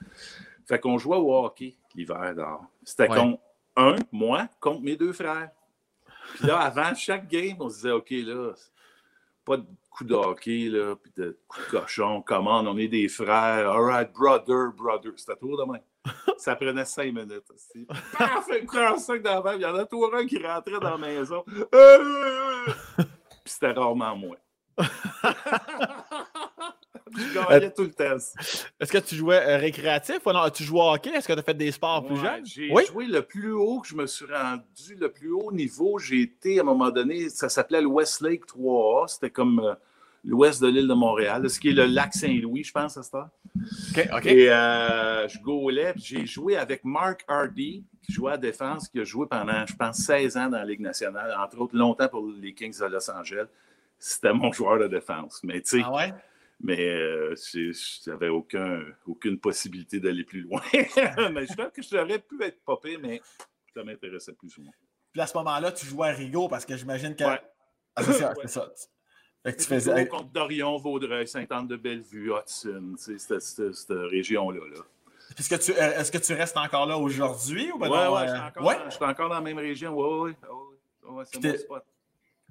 [0.67, 2.65] Fait qu'on jouait au hockey l'hiver dehors.
[2.85, 3.17] C'était Ouais.
[3.19, 3.39] contre
[3.77, 5.51] un, moi, contre mes deux frères.
[6.35, 8.53] Puis là, avant chaque game, on se disait, OK, là,
[9.45, 13.09] pas de coup de hockey, là, puis de coup de cochon, comment on est des
[13.09, 15.13] frères, all right, brother, brother.
[15.17, 15.83] C'était toujours de même.
[16.39, 17.51] Ça prenait cinq minutes.
[17.55, 17.87] aussi.
[18.19, 20.99] Paf, un sac dans la Il y en a toujours un qui rentrait dans la
[20.99, 21.45] maison.
[21.75, 22.67] Euh!
[22.97, 23.07] Puis
[23.45, 24.37] c'était rarement moi.
[27.19, 28.17] Je gagnais tout le temps.
[28.81, 30.49] Est-ce que tu jouais euh, récréatif ou non?
[30.51, 31.11] Tu jouais au hockey?
[31.11, 32.47] Est-ce que tu as fait des sports plus Ouais, jeunes?
[32.47, 32.85] J'ai Oui?
[32.87, 35.99] joué le plus haut que je me suis rendu, le plus haut niveau.
[35.99, 39.09] J'ai été à un moment donné, ça s'appelait le Westlake 3A.
[39.09, 39.75] C'était comme euh,
[40.25, 43.15] l'ouest de l'île de Montréal, ce qui est le lac Saint-Louis, je pense, à cette
[43.15, 43.29] heure.
[43.97, 44.27] OK, OK.
[44.27, 48.99] Et euh, je gaulais, puis j'ai joué avec Mark Hardy, qui jouait à défense, qui
[49.01, 52.27] a joué pendant, je pense, 16 ans dans la Ligue nationale, entre autres longtemps pour
[52.41, 53.47] les Kings de Los Angeles.
[53.99, 55.41] C'était mon joueur de défense.
[55.45, 56.15] Mais tu sais, Ah ouais?
[56.61, 57.35] Mais euh,
[58.31, 60.63] aucun, aucune possibilité d'aller plus loin.
[60.73, 63.21] mais je pense que j'aurais pu être popé, mais
[63.75, 64.73] ça m'intéressait plus ou moins.
[65.13, 67.25] Puis à ce moment-là, tu jouais à Rigaud parce que j'imagine que.
[67.25, 67.41] Ouais.
[67.97, 68.43] Ah, c'est ça, Ouais.
[68.43, 68.73] c'est ça.
[69.45, 70.09] Fait que tu faisais.
[70.09, 74.61] contre Dorion, Vaudreuil, Sainte-Anne-de-Bellevue, Hudson, tu sais, cette, région-là.
[74.75, 74.81] Là.
[75.39, 78.23] Est-ce que, tu, euh, est-ce que tu restes encore là aujourd'hui ou ben ouais, ouais,
[78.23, 78.79] euh, je suis encore, ouais?
[78.79, 79.93] dans- je suis encore dans la même région.
[79.95, 81.85] Ouais, ouais, ouais, c'est mon spot.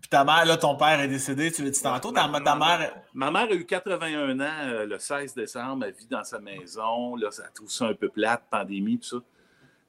[0.03, 2.11] Puis ta mère, là, ton père est décédé, tu l'as dit tantôt.
[2.11, 2.93] Ta, mère.
[3.13, 5.85] Ma mère a eu 81 ans euh, le 16 décembre.
[5.85, 7.15] Elle vit dans sa maison.
[7.15, 9.23] Là, ça trouve ça un peu plate, pandémie, tout ça.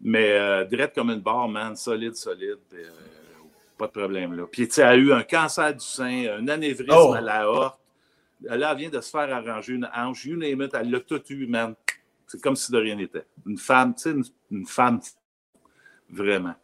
[0.01, 2.59] Mais euh, direct comme une barre, man, solide, solide.
[2.75, 2.85] euh,
[3.77, 4.45] pas de problème là.
[4.47, 7.13] Puis, tu sais, elle a eu un cancer du sein, un anévrisme Oh!
[7.15, 7.81] à la horte.
[8.41, 10.27] Là, elle vient de se faire arranger une hanche.
[10.27, 11.75] You name it, elle l'a tout eu, man.
[12.29, 13.27] C'est comme si de rien n'était.
[13.47, 15.01] Une femme, tu sais, une, une femme,
[16.09, 16.55] vraiment.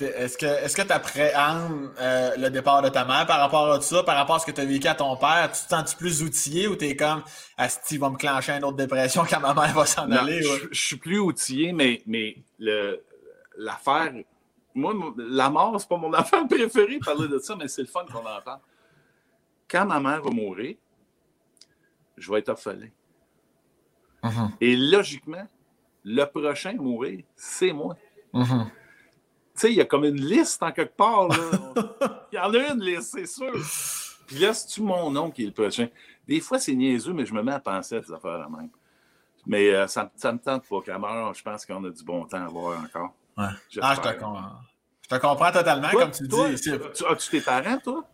[0.00, 3.76] Est-ce que est-ce que tu appréhendes euh, le départ de ta mère par rapport à
[3.78, 5.50] tout ça, par rapport à ce que tu as vécu à ton père?
[5.52, 7.22] Tu te sens-tu plus outillé ou t'es comme
[7.58, 10.36] Asti va me clencher une autre dépression quand ma mère va s'en aller?
[10.46, 10.60] ouais?
[10.62, 13.04] je, je suis plus outillé, mais, mais le,
[13.56, 14.12] l'affaire.
[14.74, 18.04] Moi, la mort, c'est pas mon affaire préférée, parler de ça, mais c'est le fun
[18.10, 18.60] qu'on en parle.
[19.68, 20.76] quand ma mère va mourir,
[22.16, 22.88] je vais être orphelin.
[24.22, 24.50] Mhm.
[24.60, 25.46] Et logiquement,
[26.04, 27.96] le prochain à mourir, c'est moi.
[28.32, 28.70] Mhm.
[29.60, 31.28] Tu sais, il y a comme une liste en quelque part.
[31.28, 31.36] là.
[32.32, 33.52] Il y en a une liste, c'est sûr.
[34.26, 35.88] Puis là, c'est-tu mon nom qui est le prochain?
[36.26, 38.70] Des fois, c'est niaiseux, mais je me mets à penser à ces affaires-là même.
[39.46, 40.98] Mais euh, ça, me- ça me tente pas qu'à.
[41.34, 43.12] Je pense qu'on a du bon temps à voir encore.
[43.36, 43.46] Ouais.
[43.82, 44.50] Ah, je te, com-
[45.02, 46.60] je te comprends totalement, Toi- comme tu toi, dis.
[46.94, 48.04] tu- As-tu tes parents, toi?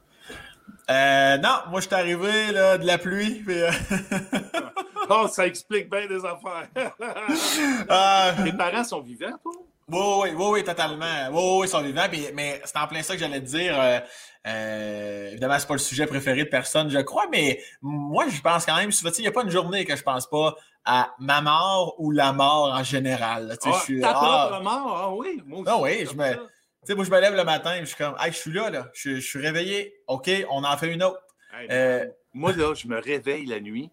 [0.91, 3.43] Euh, non, moi, je suis arrivé là, de la pluie.
[3.47, 3.71] puis, euh,
[5.09, 6.69] Oh, ça explique bien des affaires.
[8.45, 9.53] Tes parents sont vivants, toi?
[9.89, 11.29] Oui, oui, oui, oui, totalement.
[11.31, 12.09] Oui, oui, ils sont vivants.
[12.11, 13.79] puis- mais c'est en plein ça que j'allais te dire.
[13.81, 14.01] Euh,
[14.49, 18.67] euh, évidemment, c'est pas le sujet préféré de personne, je crois, mais moi, je pense
[18.67, 20.57] quand même, souvent, tu sais, il n'y a pas une journée que je pense pas
[20.85, 23.57] à ma mort ou la mort en général.
[23.65, 24.97] Ah, je suis- ta ah, propre mort?
[25.03, 25.71] Ah oui, moi aussi.
[25.73, 26.35] Ah oui, je me- ça.
[26.35, 26.41] tu
[26.85, 28.71] sais, moi, je me lève le matin et je suis comme, hey, je suis là,
[28.71, 28.89] là.
[28.93, 29.95] Je, je suis réveillé.
[30.09, 31.21] OK, on en fait une autre.
[31.57, 33.91] Hey, Euh, Moi, là, je me réveille la nuit.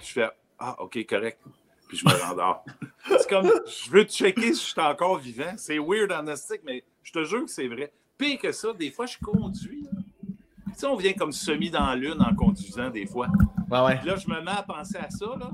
[0.00, 1.40] Je fais Ah, OK, correct.
[1.88, 2.64] Puis je me rendors.
[3.08, 5.54] c'est comme je veux checker si je suis encore vivant.
[5.56, 7.92] C'est weird en astique, mais je te jure que c'est vrai.
[8.18, 9.82] Pire que ça, des fois, je conduis.
[9.82, 9.90] là.
[10.66, 13.28] Tu sais, on vient comme semi dans la lune en conduisant des fois.
[13.70, 13.96] Ouais, ouais.
[13.96, 15.50] Puis là, je me mets à penser à ça, là.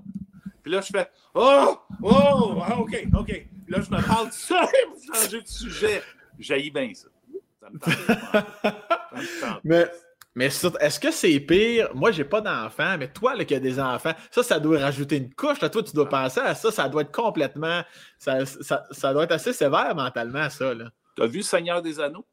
[0.63, 1.79] Puis là, je fais Oh!
[2.03, 2.59] Oh!
[2.63, 3.27] Ah, OK, OK.
[3.27, 6.03] Puis là, je me parle de ça pour changer de sujet.
[6.39, 7.09] J'haïs bien ça.
[7.61, 7.95] Ça me tente.
[8.33, 8.47] pas.
[8.63, 9.61] Ça me tente.
[9.65, 9.87] Mais,
[10.35, 11.95] mais est-ce que c'est pire?
[11.95, 15.19] Moi, j'ai pas d'enfants, mais toi, là, qui as des enfants, ça, ça doit rajouter
[15.19, 15.61] une couche.
[15.61, 16.73] Là, toi, tu dois penser à ça.
[16.73, 17.83] Ça doit être complètement.
[18.19, 20.75] Ça, ça, ça doit être assez sévère mentalement, ça.
[20.75, 20.91] Là.
[21.17, 22.27] T'as vu Seigneur des Anneaux?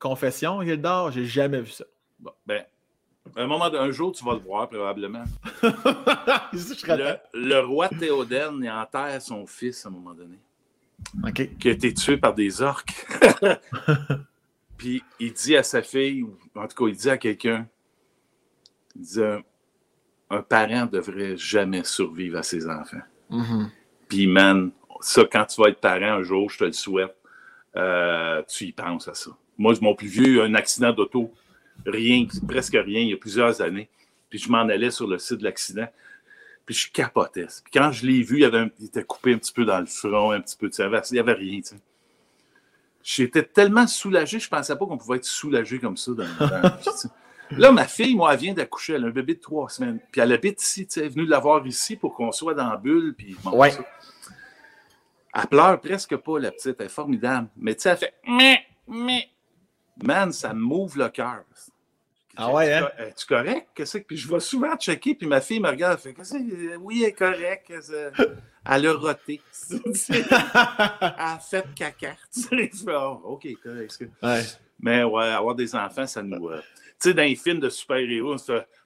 [0.00, 1.84] Confession, Gildor, j'ai jamais vu ça.
[2.18, 2.64] Bon, ben,
[3.36, 5.24] un moment, un jour, tu vas le voir probablement.
[6.52, 10.38] Le, le roi Théoden enterre son fils à un moment donné,
[11.26, 11.58] OK.
[11.58, 12.94] qui a été tué par des orques.
[14.84, 17.66] Puis il dit à sa fille, ou en tout cas, il dit à quelqu'un,
[18.94, 19.42] il dit un,
[20.28, 23.00] un parent devrait jamais survivre à ses enfants.
[23.30, 23.70] Mhm.
[24.10, 27.16] Puis, man, ça, quand tu vas être parent un jour, je te le souhaite,
[27.76, 29.30] euh, tu y penses à ça.
[29.56, 31.32] Moi, mon plus vieux, un accident d'auto,
[31.86, 33.88] rien, presque rien, il y a plusieurs années.
[34.28, 35.88] Puis je m'en allais sur le site de l'accident.
[36.66, 37.46] Puis je capotais.
[37.46, 39.80] Puis quand je l'ai vu, il, avait un- il était coupé un petit peu dans
[39.80, 41.02] le front, un petit peu de saveur.
[41.10, 41.76] Il n'y avait rien, tu sais.
[43.06, 46.12] J'étais tellement soulagé, je ne pensais pas qu'on pouvait être soulagé comme ça.
[46.12, 46.78] Dans, dans.
[47.50, 48.94] Là, ma fille, moi, elle vient d'accoucher.
[48.94, 50.00] Elle a un bébé de trois semaines.
[50.10, 51.00] Puis elle habite ici, tu sais.
[51.00, 53.14] Elle est venue l'avoir ici pour qu'on soit dans la bulle.
[53.14, 53.72] Puis bon, Ouais.
[55.34, 56.76] Elle pleure presque pas, la petite.
[56.78, 57.48] Elle est formidable.
[57.56, 59.28] Mais tu sais, elle fait mais, mais.
[60.02, 61.44] Man, ça me m'ouvre le cœur.
[62.36, 62.88] Ah ouais, hein?
[62.98, 63.68] Es-tu correct?
[63.74, 64.04] Qu'est-ce que...
[64.04, 66.76] Puis je vais souvent checker, puis ma fille me regarde, elle fait Qu'est-ce que...
[66.76, 67.72] Oui, elle est correcte.
[68.66, 69.40] Elle a roté.
[70.10, 72.16] elle a fait caca.
[72.88, 74.04] Oh, OK, correct.
[74.22, 74.42] Ouais.
[74.80, 76.48] Mais ouais, avoir des enfants, ça nous.
[76.48, 76.60] euh,
[77.00, 78.36] Tu sais, dans les films de super-héros,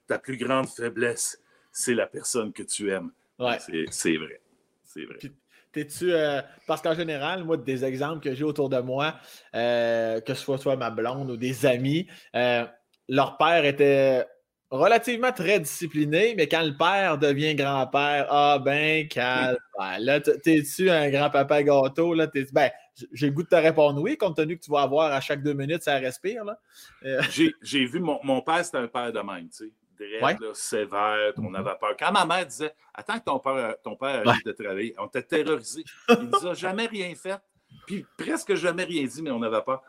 [0.06, 1.40] ta plus grande faiblesse,
[1.72, 3.10] c'est la personne que tu aimes.
[3.38, 3.58] Ouais.
[3.60, 4.40] C'est, c'est vrai.
[4.84, 5.16] C'est vrai.
[5.18, 5.32] Puis-
[5.70, 6.12] T'es-tu.
[6.12, 9.14] euh, parce qu'en général, moi, des exemples que j'ai autour de moi,
[9.54, 12.64] euh, que ce soit soit ma blonde ou des amis, euh,
[13.08, 14.26] leur père était
[14.70, 19.56] relativement très discipliné, mais quand le père devient grand-père, ah ben, calme.
[20.00, 22.12] Là, t- t'es-tu un grand-papa gâteau?
[22.12, 22.70] Là, t'es ben,
[23.12, 25.42] j'ai le goût de te répondre oui, compte tenu que tu vas avoir à chaque
[25.42, 26.44] deux minutes, ça respire.
[26.44, 26.58] Là.
[27.30, 29.72] J'ai, j'ai vu mon, mon père, c'était un père de même, tu sais.
[29.98, 30.46] Direct, Ouais.
[30.48, 31.54] là, sévère, on Mhm.
[31.56, 31.96] avait peur.
[31.98, 34.28] Quand ma mère disait Attends que ton père, ton père Ouais.
[34.28, 35.84] arrive de travailler, on était terrorisés.
[36.10, 37.38] Il nous a jamais rien fait,
[37.86, 39.82] puis presque jamais rien dit, mais on avait peur.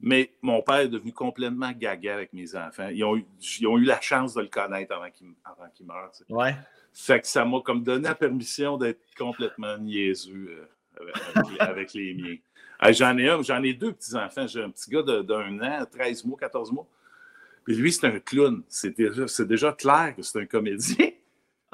[0.00, 2.88] Mais mon père est devenu complètement gaga avec mes enfants.
[2.92, 3.24] Ils ont eu,
[3.60, 6.10] ils ont eu la chance de le connaître avant qu'il, meure.
[6.12, 6.32] tu sais.
[6.32, 6.54] Ouais.
[6.92, 10.66] Fait que ça m'a comme donné la permission d'être complètement niaiseux
[11.00, 12.36] euh, avec, avec les, miens.
[12.92, 14.46] J'en ai un, j'en ai deux petits-enfants.
[14.46, 16.86] J'ai un petit gars d'un an, 13 mois, 14 mois.
[17.64, 18.62] Puis lui, c'est un clown.
[18.68, 21.10] C'est déjà, c'est déjà clair que c'est un comédien.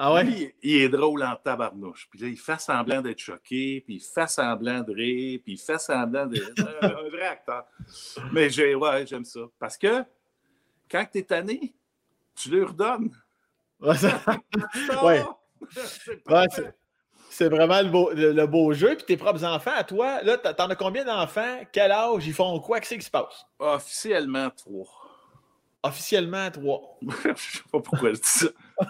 [0.05, 0.25] Ah ouais?
[0.25, 2.09] Lui, il est drôle en tabarnouche.
[2.09, 5.57] Puis là, il fait semblant d'être choqué, puis il fait semblant de rire, puis il
[5.57, 6.43] fait semblant de...
[6.81, 7.63] un, vrai acteur.
[8.33, 9.39] Mais j'ai, ouais, j'aime ça.
[9.57, 10.03] Parce que
[10.91, 11.73] quand tu es tanné,
[12.35, 13.11] tu leur redonnes.
[13.79, 14.13] Ouais, c'est
[16.29, 16.73] Ouais, c'est-
[17.29, 18.95] c'est vraiment le beau, le, le beau jeu.
[18.97, 21.61] Puis tes propres enfants, à toi, là, t'en as combien d'enfants?
[21.71, 22.27] Quel âge?
[22.27, 22.81] Ils font quoi?
[22.81, 23.45] Qu'est-ce qui se passe?
[23.57, 25.02] Officiellement, trois.
[25.83, 26.97] Officiellement, trois.
[27.01, 28.47] je sais pas pourquoi je dis ça.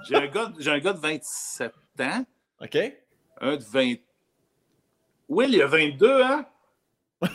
[0.07, 2.25] J'ai un, gars, j'ai un gars de 27 ans,
[2.61, 2.77] OK?
[3.41, 3.95] un de 20.
[5.27, 6.45] Will, il a 22, hein?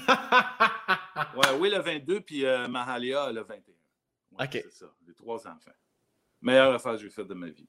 [1.36, 3.58] Ouais, Will a 22, puis euh, Mahalia, elle a 21.
[4.38, 4.50] Ouais, OK.
[4.52, 5.72] C'est ça, les trois enfants.
[6.40, 7.68] Meilleure affaire que j'ai faite de ma vie.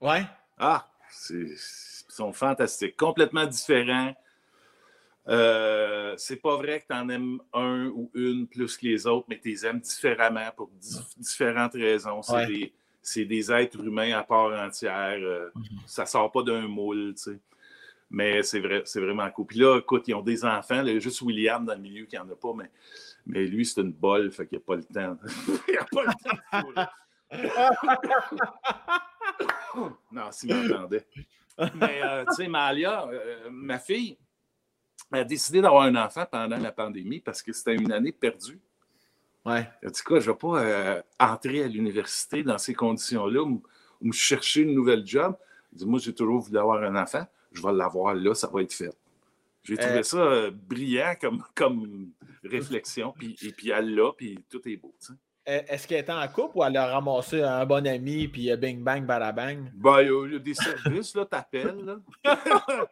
[0.00, 0.24] ouais?
[0.58, 4.14] Ah, c'est, ils sont fantastiques, complètement différents.
[5.28, 9.26] Euh, c'est pas vrai que tu en aimes un ou une plus que les autres,
[9.28, 10.70] mais tu les aimes différemment pour
[11.16, 12.20] différentes raisons.
[13.02, 15.18] C'est des, êtres humains à part entière.
[15.20, 15.64] Euh, mhm.
[15.86, 17.38] Ça sort pas d'un moule, tu sais.
[18.08, 19.46] Mais c'est vrai, c'est vraiment cool.
[19.46, 20.84] Puis là, écoute, ils ont des enfants.
[20.84, 22.70] Il y a juste William dans le milieu qui n'en a pas, mais,
[23.26, 25.18] mais lui, c'est une bolle, fait qu'il n'y a pas le temps.
[25.68, 26.12] il n'y a pas le
[26.76, 26.86] temps.
[30.12, 31.04] non, s'il m'entendait.
[31.74, 33.08] Mais, euh, tu sais, Malia,
[33.50, 34.16] ma fille,
[35.12, 38.60] a décidé d'avoir un enfant pendant la pandémie parce que c'était une année perdue.
[39.44, 39.68] Ouais.
[39.82, 43.62] Elle dit quoi, je ne vais pas euh, entrer à l'université dans ces conditions-là ou,
[44.02, 45.36] me chercher une nouvelle job.
[45.72, 47.26] Elle dit, moi, j'ai toujours voulu avoir un enfant.
[47.52, 48.92] Je vais l'avoir là, ça va être fait.
[49.62, 52.10] J'ai trouvé ça brillant comme, comme
[52.44, 53.14] réflexion.
[53.18, 54.94] Puis, et puis elle l'a, puis tout est beau.
[55.46, 59.06] Est-ce qu'elle était en couple ou elle a ramassé un bon ami puis bing bang
[59.06, 59.70] bang?
[59.74, 61.84] Ben, il y, a des services, là, t'appelles.
[61.84, 61.98] Là.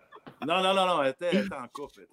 [0.46, 2.06] non, non, non, non, elle était, en couple.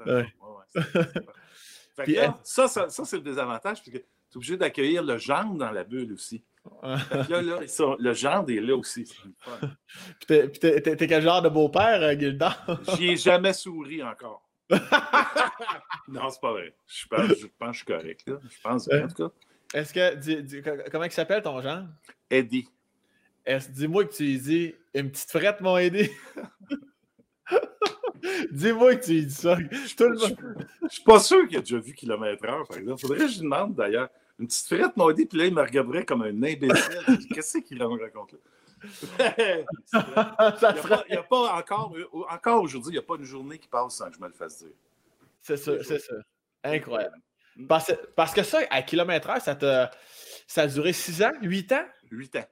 [2.44, 5.72] ça, ça, ça c'est le désavantage, parce que tu es obligé d'accueillir le gendre dans
[5.72, 6.44] la bulle aussi.
[6.84, 7.60] là, là,
[8.00, 9.12] le gendre est là aussi.
[10.28, 12.58] Puis t'es quel genre de beau-père, euh, Gilda?
[12.96, 14.48] J'y ai jamais souri encore.
[16.08, 16.74] non, c'est pas vrai.
[16.88, 18.24] Je pense, je pense que je suis correct.
[18.28, 18.36] Là.
[18.44, 19.34] Je pense bien, en tout cas.
[19.74, 20.90] Est-ce que.
[20.90, 21.84] comment il s'appelle ton genre?
[22.30, 22.70] Eddie.
[23.70, 26.10] Dis-moi que tu lui dis une petite frette, mon Eddie.
[28.52, 29.58] Dis-moi que tu dis ça.
[29.58, 30.04] Je
[30.84, 33.02] ne suis pas sûr qu'il a déjà vu kilomètre heure, par exemple.
[33.02, 34.10] Faudrait que je lui demande d'ailleurs.
[34.40, 37.28] Une petite frette, mon Eddie, puis là, il me regarderait comme un imbécile.
[37.34, 38.40] Qu'est-ce qu'il me raconte là?
[39.30, 39.66] il
[41.12, 41.96] n'y a, pas encore,
[42.28, 44.34] encore aujourd'hui, il n'y a pas une journée qui passe sans que je me le
[44.34, 44.74] fasse dire.
[45.44, 46.16] C'est ça, c'est ça.
[46.64, 47.18] Incroyable.
[47.68, 49.56] Parce, que ça, à kilomètre heure, ça,
[50.48, 51.86] ça a duré 6 ans, 8 ans?
[52.10, 52.46] 8 ans.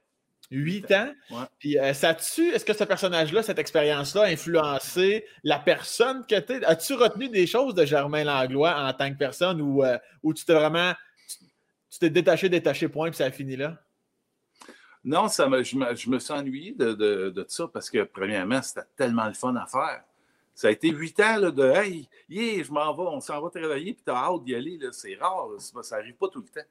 [0.50, 1.12] 8 ans.
[1.58, 6.52] Puis euh, ça est-ce que ce personnage-là, cette expérience-là, a influencé la personne que tu
[6.54, 6.64] es?
[6.64, 9.98] As-tu retenu des choses de Germain Langlois en tant que personne ou, euh,
[10.34, 10.92] tu t'es vraiment.
[11.90, 13.76] Tu t'es détaché, détaché, point, puis ça a fini là?
[15.02, 18.04] Non, ça me, je, me, je me suis ennuyé de, de, de, ça parce que,
[18.04, 20.02] premièrement, c'était tellement le fun à faire.
[20.54, 23.48] Ça a été huit ans là, de Hey, yeah, je m'en vais, on s'en va
[23.48, 24.78] travailler, puis tu as hâte d'y aller.
[24.92, 26.68] C'est rare, ça n'arrive pas tout le temps.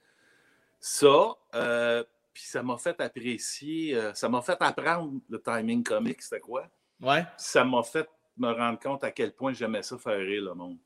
[0.80, 2.04] Ça, euh,
[2.39, 6.69] puis ça m'a fait apprécier, euh, ça m'a fait apprendre le timing comique, c'était quoi?
[7.02, 7.25] Ouais.
[7.36, 10.78] Ça m'a fait me rendre compte à quel point j'aimais ça faire rire le monde.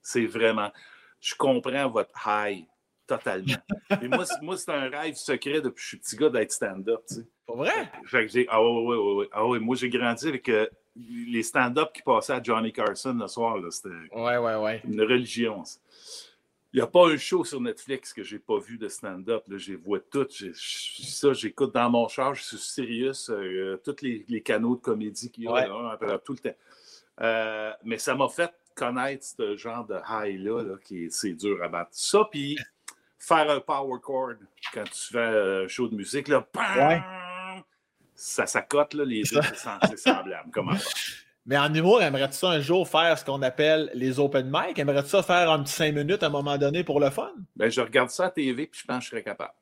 [0.00, 0.72] C'est vraiment.
[1.20, 2.64] Je comprends votre high
[3.06, 3.58] totalement.
[4.02, 7.02] Et moi, moi c'est un rêve secret depuis que je suis petit gars d'être stand-up.
[7.06, 7.26] Tu sais.
[7.46, 7.92] Pas vrai?
[8.06, 8.46] Fait que j'ai.
[8.48, 9.26] Ah oui, oui, oui.
[9.30, 10.48] Ah oui, moi, j'ai grandi avec.
[10.48, 14.80] Euh, les stand-up qui passaient à Johnny Carson le soir, c'était ouais, ouais, ouais.
[14.84, 15.62] une religion.
[16.72, 19.44] Il n'y a pas un show sur Netflix que je n'ai pas vu de stand-up.
[19.48, 20.32] Les vois toutes.
[20.54, 23.12] Ça, j'écoute dans mon char, je suis sérieux.
[23.30, 26.56] Euh, tous les, canaux de comédie qu'il y a tout le temps.
[27.20, 31.90] Euh, mais ça m'a fait connaître ce genre de high-là, qui c'est dur à battre.
[31.92, 32.56] Ça, puis
[33.18, 34.34] faire un power chord
[34.72, 36.46] quand tu fais un show de musique, là,
[38.14, 39.40] ça s'accote, là, les deux,
[39.88, 40.50] c'est semblable.
[40.52, 40.76] Comment
[41.48, 44.78] Mais en humour, aimerais-tu ça un jour faire ce qu'on appelle les open mic?
[44.78, 47.32] Aimerais-tu ça faire un petit cinq minutes à un moment donné pour le fun?
[47.56, 49.54] Ben, je regarde ça à TV puis je pense que je serais capable.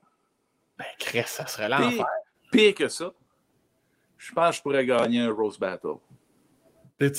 [0.77, 2.05] Ben, Chris, ça serait l'enfer.
[2.51, 3.12] Pire, que ça,
[4.18, 5.94] je pense que je pourrais gagner un Rose Battle.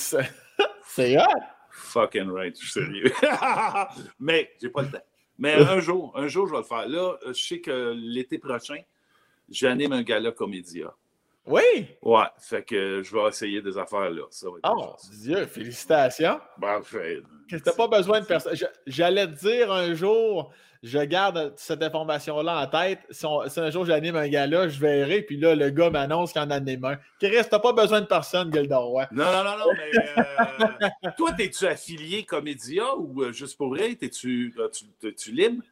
[0.83, 1.41] C'est hot!
[1.71, 3.13] Fucking right, je suis sérieux.
[4.19, 5.05] Mais j'ai pas le temps.
[5.37, 6.89] Mais un jour, un jour, je vais le faire.
[6.89, 8.81] Là, je sais que l'été prochain,
[9.49, 10.93] j'anime un gala comédia.
[11.47, 11.87] Oui?
[12.01, 14.23] Ouais, fait que je vais essayer des affaires là.
[14.29, 16.39] Ça va oh, Dieu, félicitations.
[16.59, 17.21] Parfait.
[17.47, 18.53] Tu n'as pas besoin de personne.
[18.85, 20.51] J'allais te dire un jour,
[20.83, 22.99] je garde cette information-là en tête.
[23.09, 26.49] Si, un jour j'anime un gars-là, je verrai, puis là, le gars m'annonce qu'il en
[26.49, 26.97] anime un.
[27.19, 29.99] Chris, t'as pas besoin de personne, gueule Non, non, non, non, mais
[31.05, 33.95] euh, toi, t'es-tu affilié Comédia ou euh, juste pour rire?
[33.99, 34.53] T'es-tu
[35.17, 35.63] tu, libre?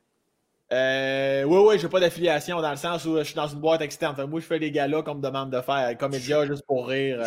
[0.73, 3.81] Euh, oui, oui, j'ai pas d'affiliation dans le sens où je suis dans une boîte
[3.81, 4.15] externe.
[4.25, 5.95] moi, je fais les galas qu'on me demande de faire.
[5.97, 7.23] Comédia, juste pour rire.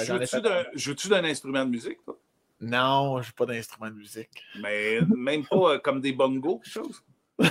[0.74, 2.18] Joues-tu d'un instrument de musique, toi?
[2.60, 4.42] Non, j'ai pas d'instrument de musique.
[4.60, 7.04] Mais même pas euh, comme des bongos, quelque chose?
[7.38, 7.46] oui,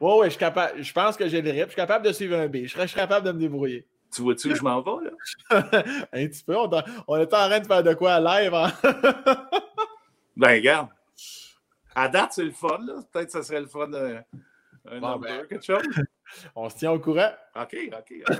[0.00, 0.82] oui, je suis capable.
[0.82, 1.64] Je pense que j'ai le rip.
[1.64, 2.64] Je suis capable de suivre un B.
[2.64, 3.86] Je serais, capable de me débrouiller.
[4.14, 5.12] Tu vois-tu où je m'en vais, là?
[6.12, 6.54] un petit peu.
[6.56, 6.68] On,
[7.06, 8.52] on, est en train de faire de quoi à live.
[8.52, 8.72] Hein?
[10.36, 10.88] ben, regarde.
[11.94, 13.00] À date, c'est le fun, là.
[13.10, 13.90] Peut-être que ça serait le fun.
[13.94, 14.20] Euh,
[14.90, 15.82] un bon, ben, quelque chose.
[16.54, 17.30] On se tient au courant.
[17.56, 18.36] OK, OK.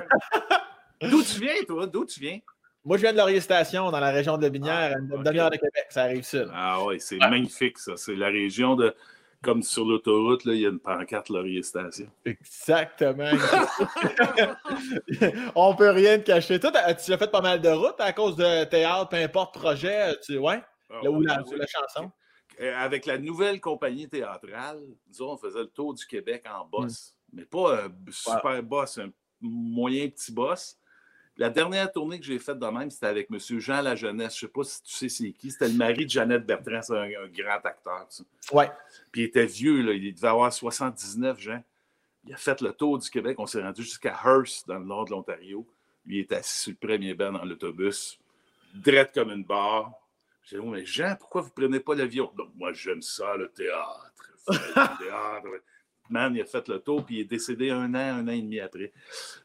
[1.11, 1.87] D'où tu viens, toi?
[1.87, 2.38] D'où tu viens?
[2.84, 5.56] Moi, je viens de Laurier Station, dans la région de Binière, ah, une demi-heure de
[5.56, 5.87] Québec.
[5.90, 6.44] Ça arrive ça.
[6.52, 7.96] Ah oui, c'est magnifique, ça.
[7.96, 8.94] C'est la région de.
[9.40, 12.08] Comme sur l'autoroute, il y a une pancarte Laurier Station.
[12.24, 13.30] Exactement.
[15.54, 16.58] On peut rien te cacher.
[16.58, 20.16] Toi, tu as fait pas mal de routes à cause de théâtre, peu importe projet.
[20.24, 20.38] Tu...
[20.38, 20.61] Ouais?
[20.90, 22.11] Ah, là où la, chanson.
[22.61, 27.14] Euh, avec la nouvelle compagnie théâtrale, disons, on faisait le tour du Québec en boss.
[27.33, 30.79] Mais pas un super boss, un moyen petit boss.
[31.37, 33.38] La dernière tournée que j'ai faite de même, c'était avec M.
[33.61, 34.37] Jean La Jeunesse.
[34.37, 35.53] Je ne sais pas si tu sais c'est qui.
[35.53, 38.09] C'était le mari de Jeannette Bertrand, c'est un, grand acteur.
[38.53, 38.71] Ouais.
[39.12, 39.92] Puis il était vieux, là.
[39.92, 41.62] il devait avoir 79 Jean.
[42.25, 43.38] Il a fait le tour du Québec.
[43.38, 45.64] On s'est rendu jusqu'à Hearst, dans le nord de l'Ontario.
[46.05, 48.18] Lui, il était assis sur le premier banc dans l'autobus,
[48.75, 49.92] drette comme une barre.
[50.48, 52.32] J'ai dit, oh, mais Jean, pourquoi vous ne prenez pas l'avion?
[52.37, 54.12] Donc, moi, j'aime ça, le théâtre.
[54.48, 55.62] Le théâtre.
[56.08, 58.40] Man, il a fait le tour, puis il est décédé un an, un an et
[58.40, 58.92] demi après.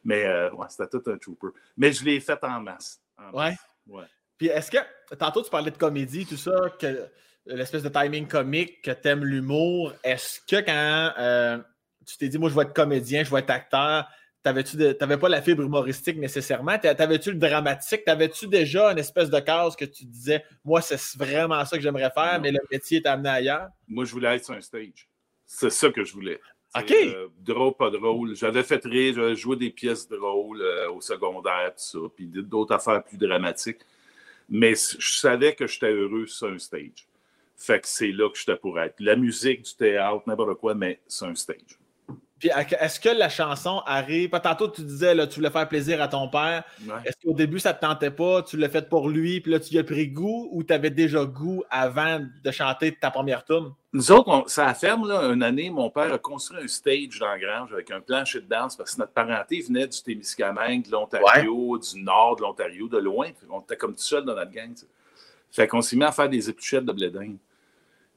[0.06, 1.48] Mais euh, ouais, c'était tout un trooper.
[1.76, 3.02] Mais je l'ai fait en masse.
[3.34, 3.54] ouais.
[3.88, 4.06] ouais.
[4.38, 4.78] Puis est-ce que,
[5.18, 7.10] tantôt tu parlais de comédie, tout ça, que
[7.46, 11.60] l'espèce de timing comique, que tu aimes l'humour, est-ce que quand euh,
[12.06, 14.10] tu t'es dit, moi je vais être comédien, je vais être acteur,
[14.44, 19.40] t'avais-tu t'avais pas la fibre humoristique nécessairement, t'avais-tu le dramatique, t'avais-tu déjà une espèce de
[19.40, 23.08] case que tu disais, moi c'est vraiment ça que j'aimerais faire, mais le métier est
[23.08, 23.70] amené ailleurs?
[23.88, 25.08] Moi je voulais être sur un stage.
[25.46, 26.40] C'est ça que je voulais.
[26.76, 26.92] OK.
[26.92, 28.36] Euh, drôle, pas drôle.
[28.36, 32.74] J'avais fait rire, j'avais joué des pièces drôles euh, au secondaire, tout ça, puis d'autres
[32.74, 33.82] affaires plus dramatiques.
[34.50, 37.08] Mais je savais que j'étais heureux sur un stage.
[37.56, 38.96] Fait que c'est là que j'étais pour être.
[39.00, 41.78] La musique, du théâtre, n'importe quoi, mais c'est un stage.
[42.44, 44.32] Puis est-ce que la chanson arrive?
[44.32, 46.66] Tantôt, tu disais là, tu voulais faire plaisir à ton père.
[47.06, 48.42] Est-ce qu'au début, ça ne te tentait pas?
[48.42, 50.90] Tu l'as fait pour lui, puis là, tu y as pris goût ou tu avais
[50.90, 53.72] déjà goût avant de chanter ta première tune?
[53.94, 57.28] Nous autres, ça a ferme, là, une année, mon père a construit un stage dans
[57.28, 60.92] la grange avec un plancher de danse parce que notre parenté venait du Témiscamingue, de
[60.92, 63.30] l'Ontario, du nord de l'Ontario, de loin.
[63.50, 64.74] On était comme tout seul dans notre gang.
[65.50, 67.10] Fait qu'on s'est mis à faire des épluchettes de blé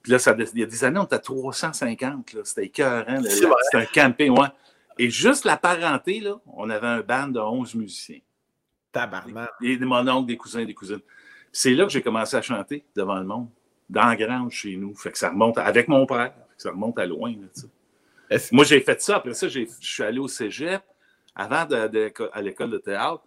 [0.07, 2.37] puis là, ça, il y a des années, on était à 350.
[2.45, 3.21] C'était écœurant.
[3.25, 4.47] C'était un camping, ouais.
[5.01, 8.21] Et juste la parenté, là, on avait un band de 11 musiciens.
[8.93, 9.51] Tabarnak.
[9.61, 11.01] Et mon oncle, des cousins, des cousines.
[11.51, 13.49] C'est là que j'ai commencé à chanter devant le monde,
[13.91, 14.95] dans la grange chez nous.
[14.95, 16.33] Fait que ça remonte avec mon père.
[16.57, 17.35] ça remonte à loin.
[18.53, 19.17] Moi, j'ai fait ça.
[19.17, 20.85] Après ça, je suis allé au cégep
[21.35, 23.25] avant de, à l'école de théâtre.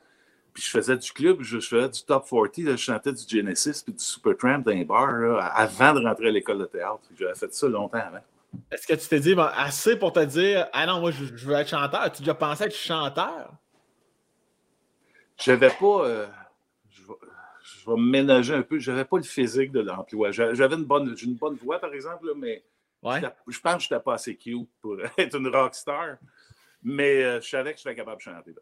[0.54, 3.94] Puis je faisais du club, je, faisais du top 40, je chantais du Genesis puis
[3.94, 5.10] du Supertramp dans les bars
[5.54, 7.02] avant de rentrer à l'école de théâtre.
[7.18, 8.24] J'avais fait ça longtemps avant.
[8.72, 11.70] Est-ce que tu t'es dit assez pour te dire Ah non, moi je, veux être
[11.70, 12.02] chanteur?
[12.02, 13.54] As-tu déjà pensé être chanteur?
[15.38, 16.06] J'avais pas.
[16.06, 16.28] Euh,
[16.90, 18.80] je, vais, me ménager un peu.
[18.80, 20.32] J'avais pas le physique de l'emploi.
[20.32, 22.64] J'avais une bonne, une bonne voix, par exemple, mais
[23.04, 26.18] je pense que je n'étais pas assez cute pour être une rockstar.
[26.82, 28.56] Mais euh, je savais que j'étais capable de chanter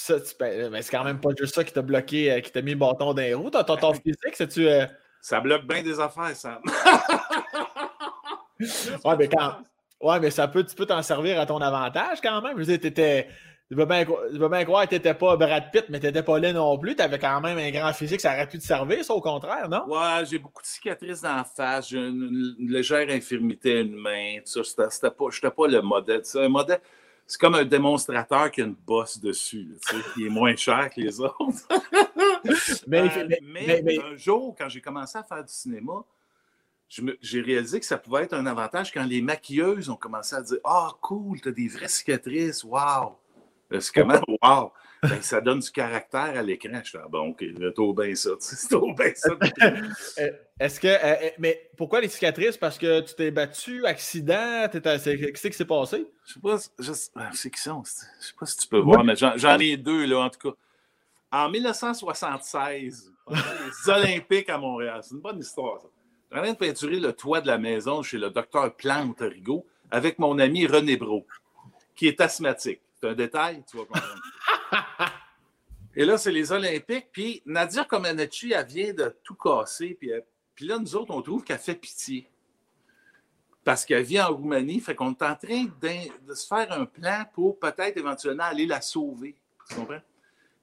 [0.00, 2.62] ça, ben, ben, c'est quand même pas juste ça qui t'a bloqué, euh, qui t'a
[2.62, 3.50] mis le bâton dans les roues.
[3.50, 4.68] Ton, ton physique, c'est-tu.
[4.68, 4.86] Euh,
[5.20, 6.60] ça bloque bien des affaires, ça.
[8.60, 9.58] ouais, mais quand.
[10.00, 12.52] Ouais, mais ça peut, tu peux t'en servir à ton avantage quand même.
[12.52, 13.28] Je veux dire, t'étais.
[13.70, 16.96] Bien, bien croire que t'étais pas Brad Pitt, mais t'étais pas là non plus.
[16.96, 19.84] T'avais quand même un grand physique, ça aurait pu te servir, ça, au contraire, non?
[19.86, 24.38] Ouais, j'ai beaucoup de cicatrices dans la face, j'ai une, légère infirmité à une main,
[24.50, 24.88] tout ça.
[24.88, 26.22] C'était pas, j'étais pas le modèle.
[26.36, 26.80] Un modèle
[27.28, 29.68] c'est comme un démonstrateur qui a une bosse dessus,
[30.14, 31.36] qui est moins cher que les autres.
[32.46, 36.04] Euh, mais, un jour, quand j'ai commencé à faire du cinéma,
[36.88, 40.58] j'ai réalisé que ça pouvait être un avantage quand les maquilleuses ont commencé à dire
[40.64, 43.18] Ah, cool, t'as des vraies cicatrices, wow!
[43.72, 44.72] Euh, c'est comment, wow!
[45.02, 46.80] Ben, ça donne du caractère à l'écran.
[46.82, 48.30] Je suis ah, bon, ok, trop bien ça.
[48.40, 49.30] C'est trop bien ça.
[50.18, 50.88] Euh, est-ce que.
[50.88, 52.56] Euh, mais pourquoi les cicatrices?
[52.56, 54.68] Parce que tu t'es battu, accident?
[54.72, 56.06] Qu'est-ce qui s'est passé?
[56.26, 56.56] Je sais pas.
[56.78, 57.82] Je, ah, c'est qui sont?
[57.84, 60.56] Je sais pas si tu peux voir, mais j'en ai deux, là, en tout cas.
[61.30, 65.00] En 1976, les Olympiques à Montréal.
[65.02, 65.88] C'est une bonne histoire, ça.
[66.30, 70.18] J'ai train de peinturer le toit de la maison chez le docteur Plante Rigaud avec
[70.18, 71.26] mon ami René Bro,
[71.94, 72.80] qui est asthmatique.
[73.00, 74.20] C'est un détail, tu vas comprendre.
[75.94, 77.08] Et là, c'est les Olympiques.
[77.12, 79.96] Puis Nadia Comaneci, elle vient de tout casser.
[79.98, 80.10] Puis,
[80.54, 82.28] puis là, nous autres, on trouve qu'elle fait pitié.
[83.64, 84.80] Parce qu'elle vit en Roumanie.
[84.80, 88.80] Fait qu'on est en train de se faire un plan pour peut-être éventuellement aller la
[88.80, 89.34] sauver.
[89.68, 90.00] Tu comprends?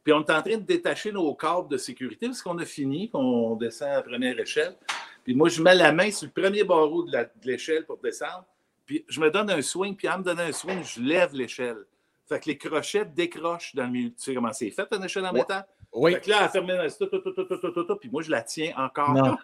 [0.04, 3.10] Puis on est en train de détacher nos câbles de sécurité parce qu'on a fini,
[3.10, 4.76] qu'on descend à la première échelle.
[5.24, 8.46] Puis moi, je mets la main sur le premier barreau de l'échelle pour descendre.
[8.86, 11.86] Puis je me donne un swing, puis en me donnant un swing, je lève l'échelle.
[12.28, 14.10] Fait que les crochets décrochent dans le milieu.
[14.10, 15.66] Tu sais comment c'est fait, une échelle en métal?
[15.94, 16.14] Oui.
[16.14, 19.38] Fait que là, elle ferme puis moi, je la tiens encore.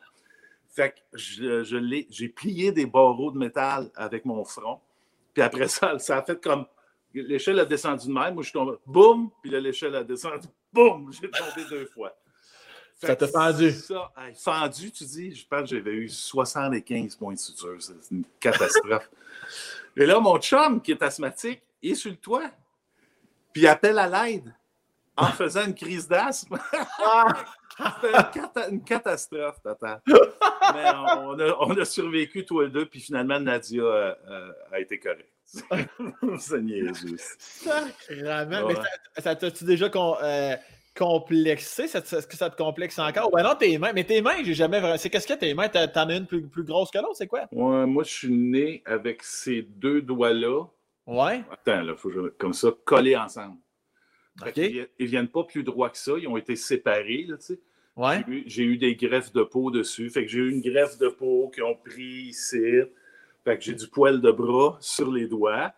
[0.67, 4.79] Fait que je, je j'ai plié des barreaux de métal avec mon front.
[5.33, 6.65] Puis après ça, ça a fait comme.
[7.13, 8.33] L'échelle a descendu de même.
[8.33, 8.77] Moi, je suis tombé.
[8.85, 9.29] Boum!
[9.41, 10.47] Puis là, l'échelle a descendu.
[10.73, 11.11] Boum!
[11.11, 12.15] J'ai tombé deux fois.
[12.95, 13.71] ça t'a fendu.
[13.71, 17.75] Ça, fendu, tu dis, je pense que j'avais eu 75 points de suture.
[17.79, 19.09] C'est une catastrophe.
[19.97, 22.49] Et là, mon chum, qui est asthmatique, il est sur le toit
[23.53, 24.53] puis appelle à l'aide
[25.17, 26.57] en faisant une crise d'asthme.
[28.01, 30.01] C'était une, catastrophe, tata.
[30.07, 30.85] Mais
[31.59, 35.31] on, a, survécu tous les deux, puis finalement, Nadia euh, euh, a été correcte.
[36.39, 37.17] C'est niaiseux.
[37.17, 38.67] Sacrément.
[38.67, 40.55] Mais ça t'a-tu déjà euh,
[40.95, 41.83] complexé?
[41.83, 43.31] Est-ce que ça te complexe encore?
[43.31, 43.93] Ben non, tes mains.
[43.93, 44.97] Mais tes mains, j'ai jamais vraiment.
[44.97, 45.69] C'est qu'est-ce que tes mains?
[45.69, 47.47] T'en as une plus, plus grosse que l'autre, c'est quoi?
[47.51, 50.65] Ouais, moi, je suis né avec ces deux doigts-là.
[51.07, 51.43] Ouais.
[51.51, 52.29] Attends, là, faut que je...
[52.29, 53.57] comme ça, collés ensemble.
[54.55, 56.13] Ils, ne viennent pas plus droit que ça.
[56.17, 57.59] Ils ont été séparés, là, tu sais.
[57.95, 58.23] Ouais.
[58.45, 60.09] J'ai eu, des greffes de peau dessus.
[60.09, 62.81] Fait que j'ai eu une greffe de peau qui ont pris ici.
[63.43, 65.73] Fait que j'ai du poil de bras sur les doigts.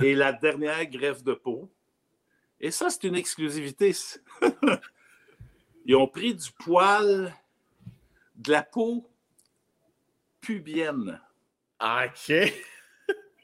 [0.00, 1.68] Et la dernière greffe de peau.
[2.60, 3.92] Et ça, c'est une exclusivité.
[5.84, 7.34] Ils ont pris du poil
[8.36, 9.08] de la peau
[10.40, 11.20] pubienne.
[11.80, 12.32] OK.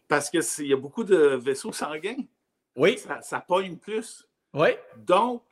[0.09, 2.25] Parce qu'il y a beaucoup de vaisseaux sanguins.
[2.77, 2.99] Oui.
[2.99, 4.27] Ça, ça pogne plus.
[4.53, 4.71] Oui.
[4.97, 5.43] Donc,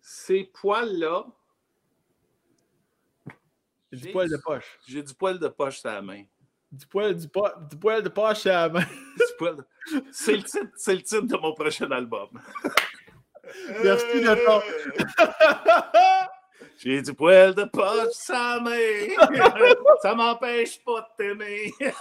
[0.00, 1.26] ces poils-là.
[3.92, 4.78] J'ai du poil de poche.
[4.86, 6.24] J'ai du poil de poche sur la main.
[6.72, 8.84] Du poil, du, du poil de poche sur la main.
[10.12, 12.28] C'est le, titre, le titre de mon prochain album.
[13.82, 14.60] Merci de ton.
[16.78, 19.78] J'ai du poil de poche la main.
[20.02, 21.72] Ça m'empêche pas de t'aimer.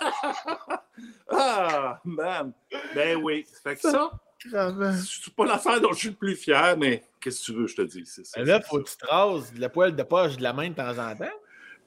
[1.32, 2.51] ah, man.
[2.93, 3.45] Ben oui.
[3.63, 7.45] Fait que ça, c'est pas l'affaire dont je suis le plus fier, mais qu'est-ce que
[7.45, 8.05] tu veux, je te dis.
[8.05, 10.69] Ça, ben là, faut que tu te rases la poêle de poche de la main
[10.69, 11.26] de temps en temps.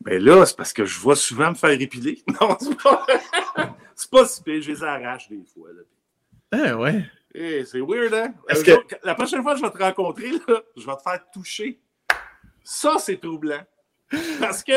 [0.00, 2.22] Ben là, c'est parce que je vois souvent me faire épiler.
[2.40, 3.04] Non, c'est pas.
[3.94, 5.70] c'est pas si pire, je les arrache des fois.
[5.72, 5.82] Là.
[6.52, 7.04] Ah ouais.
[7.34, 8.34] Eh, c'est weird, hein?
[8.48, 8.96] Que...
[9.04, 11.78] La prochaine fois que je vais te rencontrer, là, je vais te faire toucher.
[12.70, 13.62] Ça, c'est troublant.
[14.40, 14.74] Parce que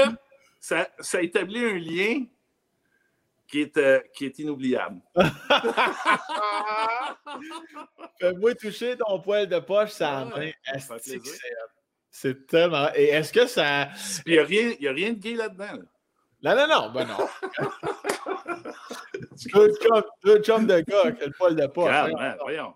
[0.61, 2.23] ça, ça établit un lien
[3.49, 5.01] qui est, euh, qui est inoubliable.
[8.17, 10.51] Fais-moi toucher ton poil de poche, ça main.
[12.09, 12.87] C'est tellement.
[12.95, 13.89] Et est-ce que ça.
[14.25, 15.81] il n'y a, rien, a rien de gay là-dedans.
[16.43, 17.17] Non, non, non, ben non.
[19.53, 21.91] deux, chums, deux chums de gars le poil de poche.
[21.91, 22.73] Calme, voyons.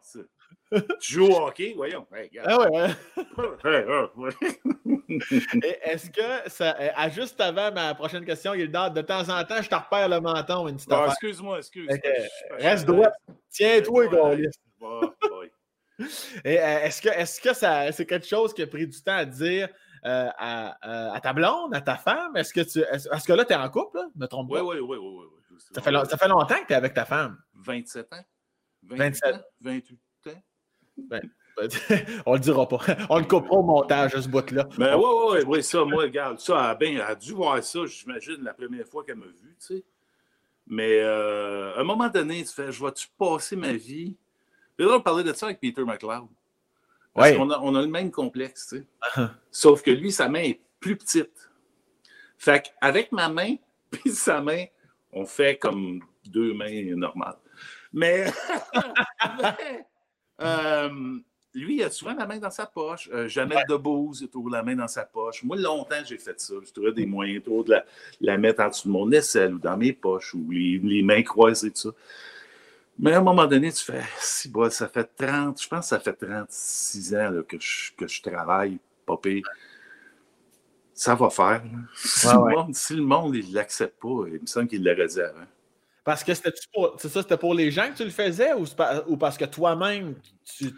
[1.00, 2.06] Tu joues au hockey, voyons.
[2.46, 2.90] ah ouais,
[5.84, 6.76] Est-ce que ça.
[6.80, 10.10] Euh, à juste avant ma prochaine question, Gildard, de temps en temps, je te repère
[10.10, 11.98] le menton une petite bon, Excuse-moi, excuse-moi.
[12.58, 13.10] reste droit.
[13.50, 14.06] Tiens-toi.
[16.44, 19.16] Et euh, est-ce que, est-ce que ça, c'est quelque chose qui a pris du temps
[19.16, 19.70] à dire
[20.06, 22.36] euh, à, à, ta blonde, à ta femme?
[22.36, 22.80] Est-ce que tu.
[22.80, 24.08] Est-ce, que là, tu es en couple, là?
[24.16, 24.62] Me trompe pas?
[24.62, 25.58] Oui, oui, oui, oui, oui.
[25.74, 27.38] Ça, fait, ça fait longtemps que tu es avec ta femme.
[27.54, 28.26] 27 ans.
[28.84, 30.00] 27 ans, 28
[30.98, 31.22] ben,
[31.58, 31.70] ben
[32.26, 32.80] on le dira pas.
[33.10, 34.68] On le coupera au montage, ce bout-là.
[34.78, 38.54] Mais oui, oui, oui, ça, moi, regarde, ça, elle a, dû voir ça, j'imagine, la
[38.54, 39.84] première fois qu'elle m'a vu, tu sais.
[40.68, 44.16] Mais euh, à un moment donné, tu fais, je vais-tu passer ma vie?
[44.80, 46.28] Et là, on parlait de ça avec Peter McLeod.
[47.14, 48.88] Parce qu'on a, on a le même complexe, tu sais.
[49.16, 49.30] Uh-huh.
[49.52, 51.50] Sauf que lui, sa main est plus petite.
[52.38, 53.56] Fait qu'avec ma main,
[53.92, 54.66] puis sa main,
[55.14, 57.38] on fait comme deux mains normales.
[57.94, 58.26] Mais,
[59.42, 59.86] mais
[60.42, 61.20] euh,
[61.56, 63.10] lui, il a souvent la main dans sa poche.
[63.14, 63.64] Euh, Jamel ouais.
[63.70, 65.44] Debbouze a toujours la main dans sa poche.
[65.44, 66.54] Moi, longtemps, j'ai fait ça.
[66.64, 67.76] Je trouvais des moyens trop de
[68.20, 71.72] la, mettre en dessous de mon aisselle ou dans mes poches ou les, mains croisées,
[71.72, 71.90] tout ça.
[73.00, 75.90] Mais à un moment donné, tu fais, si, bon, ça fait 30, je pense que
[75.90, 79.20] ça fait 36 ans que, je, que je travaille, pas
[80.94, 81.64] Ça va faire.
[81.96, 85.08] Si, le monde, si, le monde, il ne l'accepte pas, il me semble qu'il l'aurait
[85.08, 85.46] dit avant.
[86.06, 88.66] Parce que c'était pour, ça, c'était pour les gens que tu le faisais ou,
[89.08, 90.14] ou parce que toi-même,
[90.56, 90.72] tu,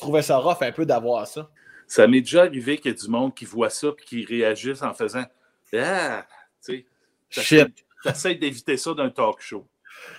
[0.00, 1.48] trouvais ça rough un peu d'avoir ça?
[1.86, 4.82] Ça m'est déjà arrivé qu'il y ait du monde qui voit ça et qui réagisse
[4.82, 5.24] en faisant
[5.78, 6.26] Ah,
[6.64, 6.84] tu
[7.30, 7.66] sais.
[8.02, 9.64] T'essayes d'éviter ça d'un talk show.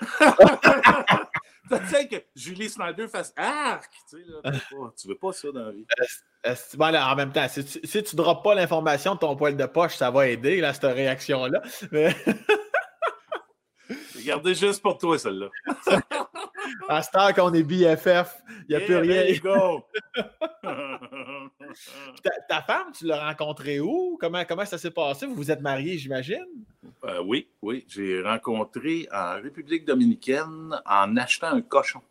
[1.69, 3.91] T'essayes que Julie Snyder fasse Arc!
[4.09, 4.59] Tu, sais, là,
[4.97, 5.85] tu veux pas ça dans la vie.
[6.97, 10.09] en même temps, si tu, si droppes pas l'information de ton poil de poche, ça
[10.09, 11.61] va aider, là, cette réaction-là.
[14.25, 15.49] Gardez juste pour toi, celle-là.
[16.89, 19.25] à ce temps qu'on est BFF, il n'y a plus rien.
[19.41, 19.85] Go.
[22.49, 24.17] ta, femme, tu l'as rencontrée où?
[24.19, 25.25] Comment, comment ça s'est passé?
[25.25, 26.45] Vous vous êtes mariés, j'imagine?
[27.05, 27.85] Euh, oui, oui.
[27.87, 32.01] J'ai rencontré en République dominicaine en achetant un cochon.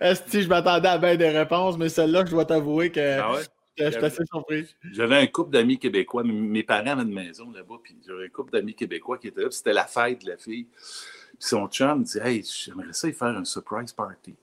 [0.00, 3.20] Est-ce que je m'attendais à bien des réponses, mais celle-là, je dois t'avouer que.
[3.20, 3.42] Ah ouais?
[3.78, 4.74] J'étais assez surpris.
[4.92, 6.22] J'avais un couple d'amis québécois.
[6.24, 9.50] Mes parents avaient une maison là-bas, puis j'avais un couple d'amis québécois qui étaient là,
[9.50, 10.64] c'était la fête de la fille.
[10.64, 14.34] Puis son chum me dit Hey, j'aimerais ça y faire un surprise party.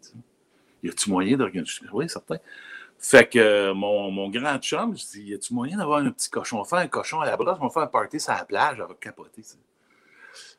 [0.83, 1.81] Y a-tu moyen d'organiser?
[1.91, 2.37] Oui, certain.
[2.99, 6.29] Fait que euh, mon, mon, grand chum, je dis Y a-tu moyen d'avoir un petit
[6.29, 6.59] cochon?
[6.59, 8.45] On va faire un cochon à la brosse, on va faire un party sur la
[8.45, 9.41] plage, on va capoter.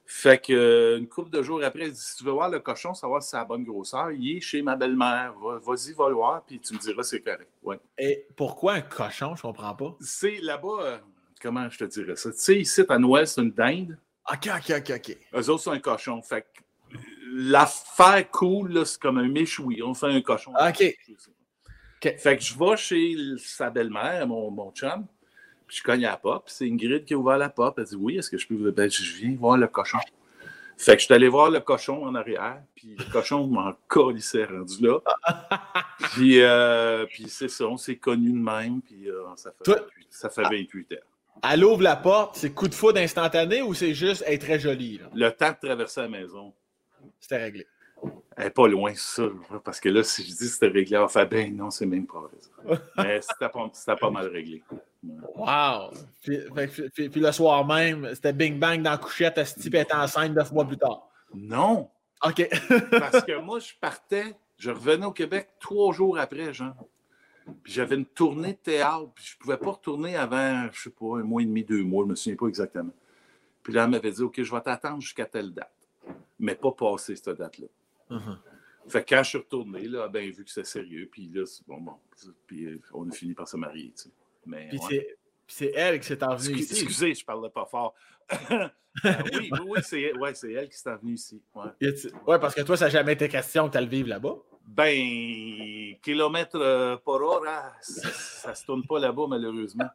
[0.06, 2.60] Fait que euh, une couple de jours après, elle dit si tu veux voir le
[2.60, 5.32] cochon, savoir si c'est la bonne grosseur, il est chez ma belle-mère.
[5.42, 7.48] Va- Vas-y, va le voir, puis tu me diras si c'est correct.
[7.62, 7.80] Ouais.
[7.96, 9.34] Et pourquoi un cochon?
[9.34, 9.96] Je comprends pas?
[10.00, 10.98] C'est là-bas, euh,
[11.40, 12.30] comment je te dirais ça?
[12.32, 13.98] Tu sais, ici, à Noël, c'est une dinde.
[14.30, 15.18] OK, OK, OK, OK.
[15.34, 16.20] Eux autres, c'est un cochon.
[16.22, 16.98] Fait que
[17.32, 19.82] l'affaire cool, c'est comme un méchoui.
[19.82, 20.52] On fait un cochon.
[20.52, 20.82] OK.
[22.02, 22.14] OK.
[22.18, 25.06] Fait que je vais chez sa belle-mère, mon, mon chum,
[25.74, 27.78] puis je cogne à la porte, puis c'est Ingrid qui a ouvert la porte.
[27.78, 28.70] Elle dit Oui, est-ce que je peux vous.
[28.70, 29.98] Ben, je viens voir le cochon.
[30.76, 34.44] Fait que je suis allé voir le cochon en arrière, puis le cochon m'en colissait
[34.44, 34.98] rendu là.
[36.12, 39.80] puis euh, puis c'est ça, on s'est connus de même, puis euh, ça, fait Toi-
[39.80, 40.96] 28, ça fait 28 ans.
[41.52, 44.98] Elle ouvre la porte, c'est coup de foudre instantané ou c'est juste être très jolie?
[44.98, 45.06] là?
[45.14, 46.52] Le temps de traverser la maison,
[47.20, 47.66] C'était réglé.
[48.36, 49.24] Elle n'est pas loin, ça.
[49.62, 51.86] Parce que là, si je dis que c'était réglé, elle va faire ben non, c'est
[51.86, 52.78] même pas vrai.
[52.96, 54.62] Mais c'était pas, mal réglé.
[55.36, 55.90] Wow!
[56.22, 59.44] Puis, fait que- puis- puis le soir même, c'était bing bang dans la couchette, à
[59.44, 61.08] ce type est enceinte neuf mois plus tard?
[61.34, 61.90] Non!
[62.24, 62.48] OK.
[62.90, 66.74] Parce que moi, je partais, je revenais au Québec trois jours après, genre.
[67.62, 71.18] Puis j'avais une tournée de théâtre, puis je pouvais pas retourner avant, je sais pas,
[71.18, 72.92] un mois et demi, deux mois, je me souviens pas exactement.
[73.62, 75.72] Puis là, elle m'avait dit, OK, je vais t'attendre jusqu'à telle date,
[76.38, 77.66] mais pas passer cette date-là.
[78.10, 78.38] Mhm.
[78.88, 81.30] Fait que quand je suis retourné, là, elle a bien vu que c'était sérieux, puis
[81.32, 81.94] là, c'est bon, bon.
[82.46, 84.10] Puis euh, on a fini par se marier, tu sais.
[84.46, 84.86] Mais, Puis ouais.
[84.90, 86.72] c'est- c'est elle qui s'est envenue ici.
[86.82, 87.94] Excusez, je parlais pas fort.
[89.04, 91.42] Euh, oui, oui, oui, c'est ouais, c'est elle qui s'est venue ici.
[91.52, 92.38] Ouais.
[92.38, 94.36] Parce que toi, ça n'a jamais été question que tu le vives là-bas?
[94.64, 99.88] Ben, kilomètres euh, par heure, hein, ça, ça se tourne pas là-bas, malheureusement.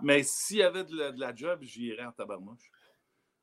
[0.00, 2.70] Mais s'il y avait de la, de la job, j'irais en tabarnouche.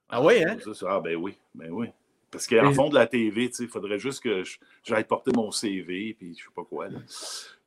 [0.10, 0.58] Ah oui, hein?
[0.74, 1.90] ça, Ah, ben oui, ben oui.
[2.32, 4.44] Parce qu'en Mais- fond de la TV, tu sais, il faudrait juste que
[4.84, 6.88] j'aille porter mon CV, puis je sais pas quoi.
[6.88, 7.00] Là.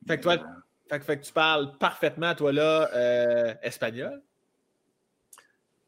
[0.07, 0.43] Fait que toi, euh,
[0.89, 4.21] Fait que, fait que tu parles parfaitement, toi, là, euh, espagnol?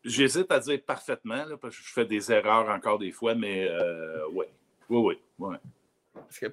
[0.03, 3.67] J'hésite à dire parfaitement, là, parce que je fais des erreurs encore des fois, mais
[3.69, 4.49] euh, ouais.
[4.89, 5.55] Oui, oui, oui.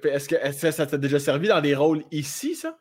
[0.09, 0.27] Est-ce
[0.61, 2.77] que, ça t'a déjà servi dans des rôles ici, ça?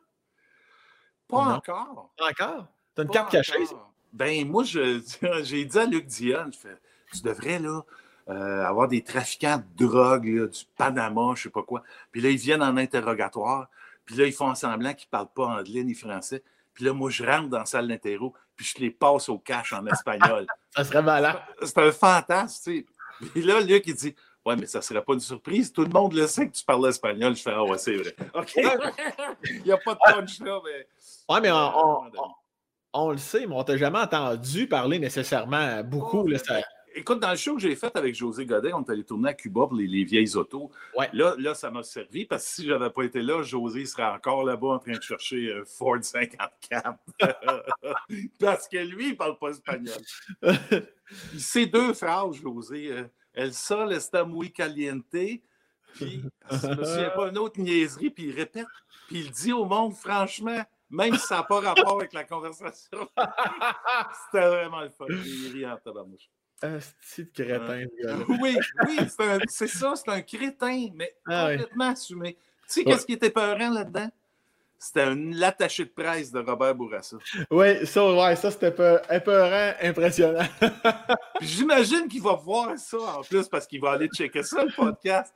[1.28, 1.51] Pas Non?
[1.57, 2.11] encore.
[2.18, 2.66] Encore?
[2.95, 3.64] T'as une Pas carte cachée.
[4.12, 4.64] Ben, moi,
[5.45, 6.76] j'ai dit à Luc Dion, je fais,
[7.14, 7.82] tu devrais, là,
[8.28, 11.82] euh, avoir des trafiquants de drogue, là, du Panama, je sais pas quoi.
[12.10, 13.68] Puis là, ils viennent en interrogatoire.
[14.04, 16.42] Puis là, ils font semblant qu'ils parlent pas anglais ni français.
[16.74, 19.72] Puis là, moi, je rentre dans la salle d'interro, puis je les passe au cash
[19.72, 20.46] en espagnol.
[20.74, 21.38] Ça serait malin.
[21.62, 22.86] C'est un fantasme, tu
[23.20, 23.28] sais.
[23.32, 24.14] Puis là, Luc, il dit,
[24.44, 25.70] ouais, mais ça serait pas une surprise.
[25.72, 27.36] Tout le monde le sait que tu parles espagnol.
[27.36, 28.16] Je fais, ah ouais, c'est vrai.
[28.34, 28.52] OK.
[29.44, 30.86] il n'y a pas de punch là, mais.
[31.28, 32.10] Ouais, mais on,
[32.94, 36.20] on- le sait, mais on t'a jamais entendu parler nécessairement beaucoup.
[36.20, 36.62] Oh, là, ça-
[36.95, 39.34] Écoute, dans le show que j'ai fait avec José Godet, on est allé tourner à
[39.34, 40.70] Cuba pour les, les vieilles autos.
[40.97, 41.09] Ouais.
[41.12, 44.05] Là, là, ça m'a servi parce que si je n'avais pas été là, José serait
[44.05, 46.99] encore là-bas en train de chercher un Ford 54.
[48.38, 50.01] parce que lui, il ne parle pas espagnol.
[51.34, 52.90] Il sait deux phrases, José.
[52.90, 55.05] Euh, El sol está muy caliente.
[55.95, 58.66] Puis, je ne me souviens pas, une autre niaiserie, puis il répète.
[59.09, 63.09] Puis il dit au monde, franchement, même si ça n'a pas rapport avec la conversation.
[64.26, 65.07] C'était vraiment le fun.
[65.09, 66.30] Il rit en tabarnouche.
[66.62, 67.84] Un petit crétin.
[68.28, 68.56] Oui,
[68.86, 71.52] oui, c'est un- ça, c'est un crétin, mais Ah oui.
[71.58, 72.34] complètement assumé.
[72.34, 72.92] Tu sais, Ouais.
[72.92, 74.08] qu'est-ce qui était peurant là-dedans?
[74.78, 77.16] C'était un l'attaché de presse de Robert Bourassa.
[77.50, 80.46] Oui, ça, ouais, ça c'était peu- épeurant, impressionnant.
[81.40, 85.32] J'imagine qu'il va voir ça en plus parce qu'il va aller checker ça, le podcast.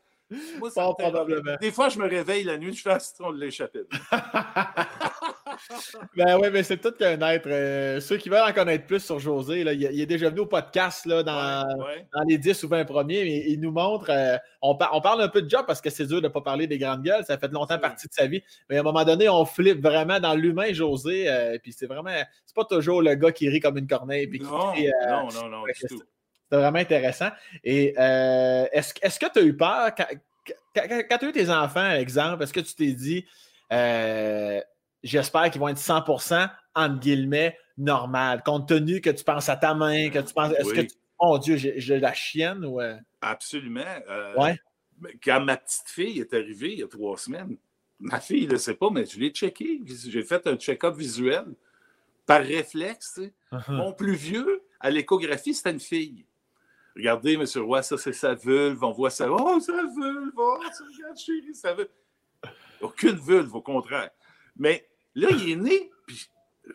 [0.58, 1.56] Moi, ça fait- probablement.
[1.60, 3.84] Des fois, je me réveille la nuit, je fais ah, on l'échappait.
[6.16, 7.46] Ben oui, mais c'est tout qu'un être.
[7.48, 10.40] euh, ceux qui veulent en connaître plus sur José, là, il, il est déjà venu
[10.40, 12.06] au podcast là, dans, Ouais, ouais.
[12.14, 14.10] dans les 10 ou 20 premiers, mais il nous montre.
[14.10, 16.32] euh, on, par- on parle un peu de job parce que c'est dur de ne
[16.32, 17.24] pas parler des grandes gueules.
[17.24, 18.42] Ça fait longtemps C'est partie de sa vie.
[18.70, 21.28] Mais à un moment donné, on flippe vraiment dans l'humain José.
[21.28, 22.10] euh, puis c'est vraiment.
[22.44, 24.26] C'est pas toujours le gars qui rit comme une corneille.
[24.26, 25.64] Puis qui Non, euh, non, non, non.
[25.74, 27.28] C'est vraiment intéressant.
[27.64, 30.06] Et euh, est-ce est-ce que tu as eu peur quand,
[30.74, 33.24] quand, tu as eu tes enfants, exemple, est-ce que tu t'es dit
[33.72, 34.60] euh,
[35.06, 39.74] j'espère qu'ils vont être 100% entre guillemets normal, compte tenu que tu penses à ta
[39.74, 40.52] main, que tu penses.
[40.52, 40.74] Est-ce Oui.
[40.76, 40.96] que tu.
[41.18, 42.80] Oh Dieu, j'ai la chienne ou.
[42.80, 43.80] euh, Absolument.
[44.08, 44.58] Euh, Ouais.
[45.22, 47.56] Quand ma petite fille est arrivée il y a trois semaines,
[48.00, 49.80] ma fille ne le sait pas, mais je l'ai checké.
[49.86, 51.44] J'ai fait un check-up visuel
[52.26, 53.14] par réflexe.
[53.14, 53.32] tu sais.
[53.68, 56.24] Mon plus vieux, à l'échographie, c'était une fille.
[56.96, 57.44] Regardez, M.
[57.62, 58.82] Roy, ça, c'est sa vulve.
[58.82, 59.30] On voit ça.
[59.30, 60.32] Oh, sa vulve.
[60.36, 61.88] Oh, regarde, chérie, sa vulve.
[62.80, 64.10] Aucune vulve, au contraire.
[64.56, 66.28] Mais là, il est né, puis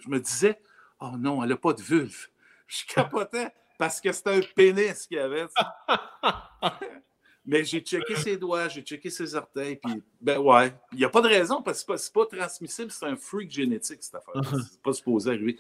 [0.04, 0.60] je me disais,
[1.00, 2.28] oh non, elle n'a pas de vulve.
[2.68, 5.46] Je capotais parce que c'était un pénis qu'il avait.
[7.46, 10.76] Mais j'ai checké ses doigts, j'ai checké ses orteils, puis ben ouais.
[10.92, 13.50] Il n'y a pas de raison parce que c'est pas, pas transmissible, c'est un freak
[13.50, 14.36] génétique, cette affaire.
[14.44, 15.58] C'est pas supposé arriver.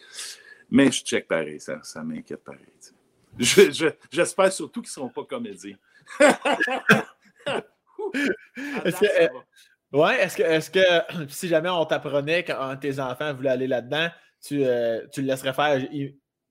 [0.69, 2.61] Mais je check pareil, ça, ça m'inquiète pareil.
[4.11, 5.77] J'espère surtout qu'ils ne seront pas comédiens.
[8.85, 9.29] est-ce que,
[9.93, 13.67] ouais, est-ce que, est que si jamais on t'apprenait qu'un de tes enfants voulait aller
[13.67, 14.09] là-dedans,
[14.43, 15.81] tu, euh, tu le laisserais faire,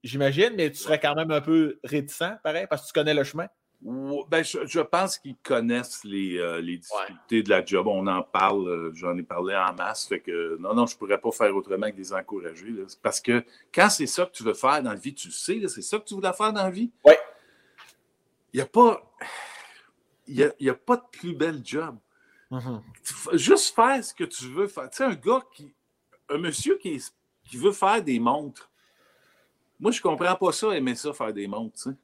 [0.03, 3.23] j'imagine, mais tu serais quand même un peu réticent, pareil, parce que tu connais le
[3.23, 3.47] chemin?
[3.83, 7.87] Ben, je, pense qu'ils connaissent les, euh, difficultés de la job.
[7.87, 10.05] On en parle, euh, j'en ai parlé en masse.
[10.05, 12.67] Fait que non, non, je ne pourrais pas faire autrement que les encourager.
[13.01, 15.59] Parce que quand c'est ça que tu veux faire dans la vie, tu le sais,
[15.67, 16.91] c'est ça que tu voulais faire dans la vie.
[17.03, 17.13] Oui.
[18.53, 19.01] Il n'y a pas.
[20.27, 21.97] Il y a, pas de plus bel job.
[22.51, 23.37] Mm-hmm.
[23.37, 24.89] Juste faire ce que tu veux faire.
[24.89, 25.73] Tu sais, un gars qui.
[26.29, 27.01] Un monsieur qui,
[27.43, 28.69] qui veut faire des montres.
[29.79, 31.75] Moi, je ne comprends pas ça, aimer ça, faire des montres.
[31.75, 31.95] Tu sais.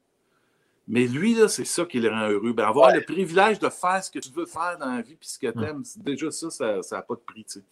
[0.87, 2.53] Mais lui, là, c'est ça qui le rend heureux.
[2.53, 5.27] Ben, avoir le privilège de faire ce que tu veux faire dans la vie puis
[5.27, 7.43] ce que tu aimes, déjà ça, ça n'a pas de prix.
[7.43, 7.63] Tu sais.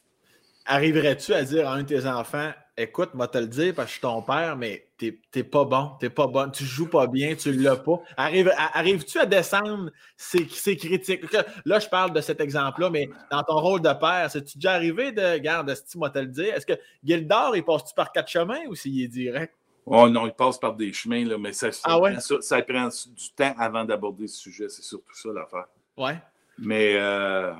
[0.66, 3.92] Arriverais-tu à dire à un de tes enfants Écoute, moi te le dire parce que
[3.92, 7.34] je suis ton père, mais t'es pas bon, t'es pas bon, tu joues pas bien,
[7.36, 8.02] tu l'as pas.
[8.18, 11.24] Arrive, arrives-tu à descendre ces, ces, critiques?
[11.64, 15.14] Là, je parle de cet exemple-là, mais dans ton rôle de père, c'est-tu déjà arrivé
[15.14, 16.54] de garde, si moi te le dire?
[16.54, 19.54] Est-ce que Gildor, il passe-tu par quatre chemins ou s'il est direct?
[19.86, 22.88] Oh non, il passe par des chemins, là, mais ça, ça, ah prend, ça, prend,
[22.88, 24.68] du temps avant d'aborder ce sujet.
[24.68, 25.68] C'est surtout ça l'affaire.
[25.96, 26.20] Ouais.
[26.58, 27.54] Mais euh,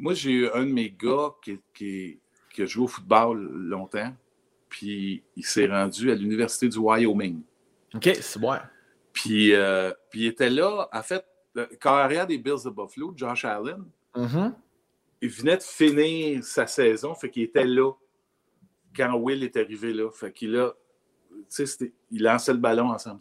[0.00, 2.18] moi, j'ai eu un de mes gars qui, qui,
[2.52, 4.14] qui, a joué au football longtemps,
[4.68, 7.42] puis il s'est rendu à l'Université du Wyoming.
[7.94, 8.56] OK, c'est bon.
[9.12, 11.24] Puis, euh, puis il était là, en fait,
[11.80, 13.84] carrière des Bills de Buffalo, Josh Allen,
[14.14, 14.54] mm-hmm.
[15.20, 17.92] il venait de finir sa saison, fait qu'il était là
[18.96, 20.10] quand Will est arrivé là.
[20.10, 20.72] Fait qu'il a
[22.10, 23.20] il lançait le ballon ensemble.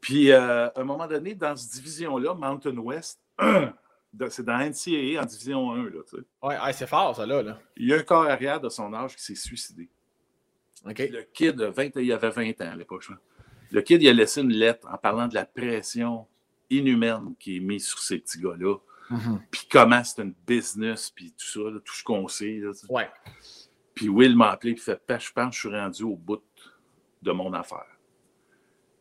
[0.00, 3.20] Puis, euh, à un moment donné, dans cette division-là, Mountain West,
[4.30, 5.84] c'est dans NCAA en division 1.
[5.84, 6.00] Là,
[6.42, 9.22] ouais, c'est fort, ça, là, Il y a un corps arrière de son âge qui
[9.22, 9.88] s'est suicidé.
[10.84, 13.06] Le kid, 20, il avait 20 ans à l'époque.
[13.70, 16.26] Le kid, il a laissé une lettre en parlant de la pression
[16.70, 18.76] inhumaine qui est mise sur ces petits gars-là.
[19.10, 19.38] Mm-hmm.
[19.50, 22.62] Puis comment c'est une business, puis tout ça, tout ce qu'on sait.
[22.88, 23.10] ouais.
[23.94, 26.42] Puis Will m'a appelé, puis fait Je pense que je suis rendu au bout
[27.22, 27.86] de mon affaire.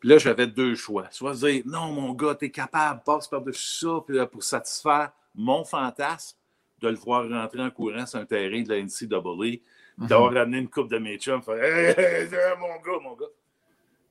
[0.04, 1.08] Puis là, j'avais deux choix.
[1.12, 5.64] Soit dire, non, mon gars, t'es capable, passe par-dessus ça, puis là, pour satisfaire mon
[5.64, 6.38] fantasme
[6.82, 9.62] de le voir rentrer en courant sur un terrain de la NCAA,
[9.98, 10.08] mhm.
[10.10, 12.28] d'avoir ramené une coupe de mes chums, faire hey,
[12.60, 13.28] mon gars, mon gars.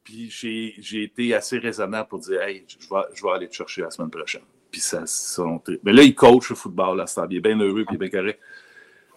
[0.02, 3.82] Puis j'ai été assez raisonnable pour dire, hey, je vais, je vais aller te chercher
[3.82, 4.44] la semaine prochaine.
[4.70, 5.42] Puis ça, ça
[5.82, 8.08] Mais là, il coach le football, là, ça, il est bien heureux, puis il est
[8.08, 8.40] bien correct.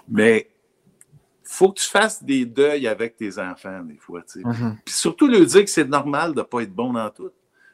[0.10, 0.50] Mais
[1.48, 4.22] faut que tu fasses des deuils avec tes enfants, des fois.
[4.22, 4.78] Mm-hmm.
[4.84, 7.32] Puis surtout leur dire que c'est normal de ne pas être bon dans tout.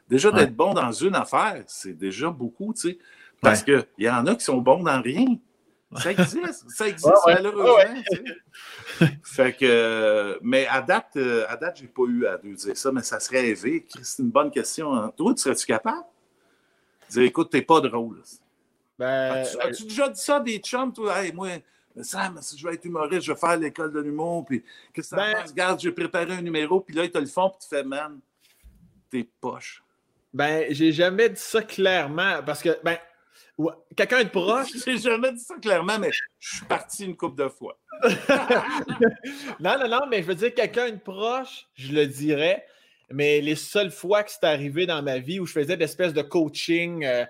[0.08, 2.98] Déjà, d'être bon dans une affaire, c'est déjà beaucoup, tu sais.
[3.40, 5.38] Parce qu'il y en a qui sont bons dans rien.
[5.96, 8.02] Ça existe, ça existe malheureusement.
[9.22, 13.02] fait que, mais à date, euh, à date, j'ai pas eu à dire ça, mais
[13.02, 13.86] ça serait rêvé.
[14.02, 14.94] C'est une bonne question.
[14.94, 15.12] Hein.
[15.16, 16.04] Toi, tu serais-tu capable?
[17.10, 18.22] Dire, écoute, t'es pas drôle.
[18.98, 21.22] Ben, as-tu, déjà dit ça à des chums, toi?
[21.22, 21.48] Hey, moi,
[21.94, 24.62] mais Sam, si je vais être humoriste, je vais faire l'école de l'humour, puis
[24.92, 27.50] qu'est-ce que ça ben, Regarde, j'ai préparé un numéro, puis là, ils te le font,
[27.50, 28.18] puis tu fais, man,
[29.10, 29.82] t'es poche.
[30.32, 32.96] Ben, j'ai jamais dit ça clairement, parce que, ben,
[33.96, 34.68] quelqu'un de proche.
[34.86, 37.78] j'ai jamais dit ça clairement, mais je suis parti une couple de fois.
[39.60, 42.66] non, non, non, mais je veux dire, quelqu'un de proche, je le dirais.
[43.10, 46.22] Mais les seules fois que c'est arrivé dans ma vie où je faisais d'espèces de
[46.22, 47.26] coaching euh,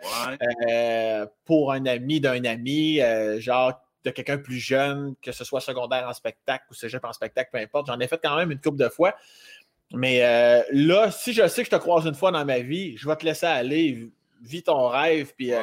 [0.70, 3.72] euh, pour un ami d'un ami, euh, genre
[4.04, 7.58] de quelqu'un plus jeune, que ce soit secondaire en spectacle ou cégep en spectacle, peu
[7.58, 7.86] importe.
[7.86, 9.14] J'en ai fait quand même une couple de fois.
[9.92, 12.96] Mais euh, là, si je sais que je te croise une fois dans ma vie,
[12.96, 14.10] je vais te laisser aller,
[14.42, 15.32] vis ton rêve.
[15.36, 15.62] Puis, euh,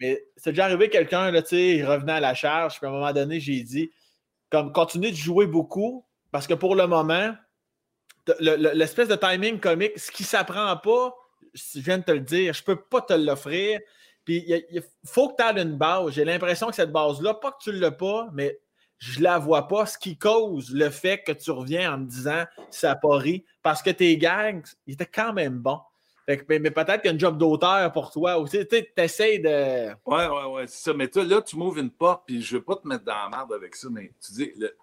[0.00, 2.92] Mais c'est déjà arrivé quelqu'un, tu sais, il revenait à la charge, puis à un
[2.92, 3.90] moment donné, j'ai dit,
[4.50, 7.34] comme, continue de jouer beaucoup, parce que pour le moment,
[8.40, 11.14] l'espèce de timing comique, ce qui ne s'apprend pas,
[11.52, 13.80] je viens de te le dire, je ne peux pas te l'offrir.
[14.24, 16.10] Puis il, faut que tu aies une base.
[16.10, 18.58] J'ai l'impression que cette base-là, pas que tu ne l'as pas, mais
[18.98, 19.86] je ne la vois pas.
[19.86, 23.44] Ce qui cause le fait que tu reviens en me disant ça pas ri.
[23.62, 25.80] Parce que tes gags, ils étaient quand même bons.
[26.26, 26.38] mais,
[26.70, 28.66] peut-être qu'il y a un job d'auteur pour toi aussi.
[28.66, 29.88] Tu essaies de.
[30.06, 30.94] Ouais, ouais, ouais, c'est ça.
[30.94, 33.14] Mais toi, là, tu m'ouvres une porte, puis je ne veux pas te mettre dans
[33.14, 34.74] la merde avec ça, mais tu dis, le...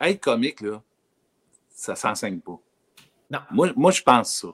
[0.00, 0.82] être comique, là,
[1.68, 2.58] ça ne s'enseigne pas.
[3.30, 3.40] Non.
[3.52, 4.48] Moi, moi je pense ça.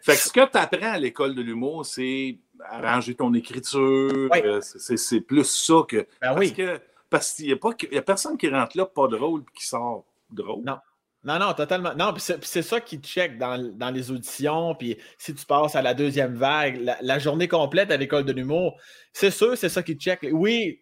[0.00, 4.28] Fait que ce que tu apprends à l'école de l'humour, c'est arranger ton écriture.
[4.34, 5.96] Euh, c'est plus ça que.
[5.96, 6.52] Ben parce oui.
[6.52, 6.80] que
[7.10, 10.64] parce qu'il n'y a, a, personne qui rentre là pas drôle et qui sort drôle.
[10.64, 10.78] Non.
[11.24, 11.94] Non, non, totalement.
[11.94, 14.74] Non, c'est ça qui check dans, dans, les auditions.
[14.76, 18.78] Puis si tu passes à la deuxième vague, la, journée complète à l'école de l'humour,
[19.12, 20.26] c'est sûr, c'est ça qui check.
[20.30, 20.80] Oui,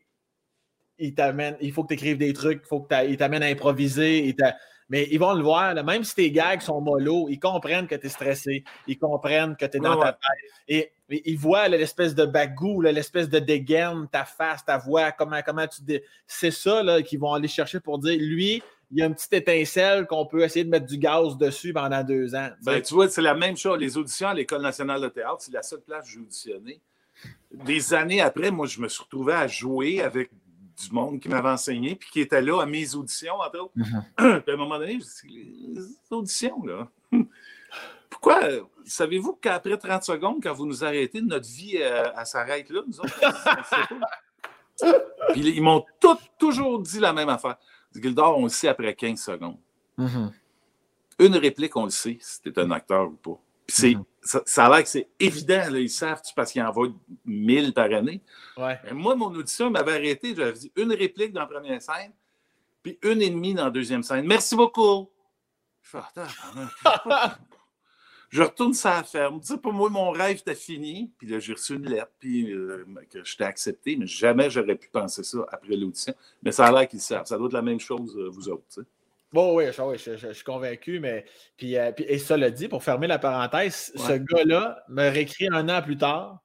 [0.98, 3.46] il t'amène, il faut que tu écrives des trucs, il faut que il t'amène à
[3.46, 4.34] improviser.
[4.88, 8.06] Mais ils vont le voir, même si tes gags sont mollo, ils comprennent que tu
[8.06, 10.52] es stressé, ils comprennent que tu es dans ta tête.
[10.68, 15.66] Et, ils voient l'espèce de bagou, l'espèce de dégaine, ta face, ta voix, comment, comment
[15.66, 15.80] tu.
[16.26, 18.60] C'est ça qu'ils vont aller chercher pour dire lui,
[18.90, 22.02] il y a une petite étincelle qu'on peut essayer de mettre du gaz dessus pendant
[22.02, 22.50] deux ans.
[22.62, 23.78] Ben, tu vois, c'est la même chose.
[23.78, 26.80] Les auditions à l'École nationale de théâtre, c'est la seule place où j'ai auditionné.
[27.52, 30.30] Des années après, moi, je me suis retrouvé à jouer avec
[30.76, 33.72] du monde qui m'avait enseigné, puis qui était là à mes auditions, entre autres.
[33.76, 34.40] Mm-hmm.
[34.42, 35.32] puis à un moment donné, je me
[35.74, 36.88] les auditions, là.
[38.10, 38.40] Pourquoi?
[38.84, 43.00] Savez-vous qu'après 30 secondes, quand vous nous arrêtez, notre vie, euh, elle, s'arrête là, nous
[43.00, 43.20] autres?
[45.32, 45.84] puis ils m'ont
[46.38, 47.56] toujours dit la même affaire.
[47.94, 49.58] Gildor, on le sait après 15 secondes.
[49.98, 50.30] Mm-hmm.
[51.18, 53.40] Une réplique, on le sait si un acteur ou pas.
[53.66, 54.04] Puis mm-hmm.
[54.26, 56.88] Ça, a l'air que c'est évident, ils savent parce qu'ils envoient
[57.24, 58.20] 1000 par année.
[58.92, 62.12] moi, mon audition m'avait arrêté, j'avais dit une réplique dans la première scène,
[62.82, 64.26] puis une et demie dans la deuxième scène.
[64.26, 65.10] Merci beaucoup.
[65.82, 65.98] Je
[68.30, 69.40] je retourne ça la ferme.
[69.40, 71.12] Tu sais, pour moi, mon rêve était fini.
[71.16, 73.96] Puis là, j'ai reçu une lettre, puis euh, que je t'ai accepté.
[73.96, 76.14] Mais jamais j'aurais pu penser ça après l'audition.
[76.42, 77.26] Mais ça a l'air qu'ils savent.
[77.26, 78.64] Ça doit être la même chose, euh, vous autres.
[78.68, 78.86] Tu sais.
[79.36, 81.26] Bon, oui, je, suis convaincu, mais
[81.58, 85.46] puis, euh, puis, et ça le dit, pour fermer la parenthèse, ce gars-là me réécrit
[85.52, 86.42] un an plus tard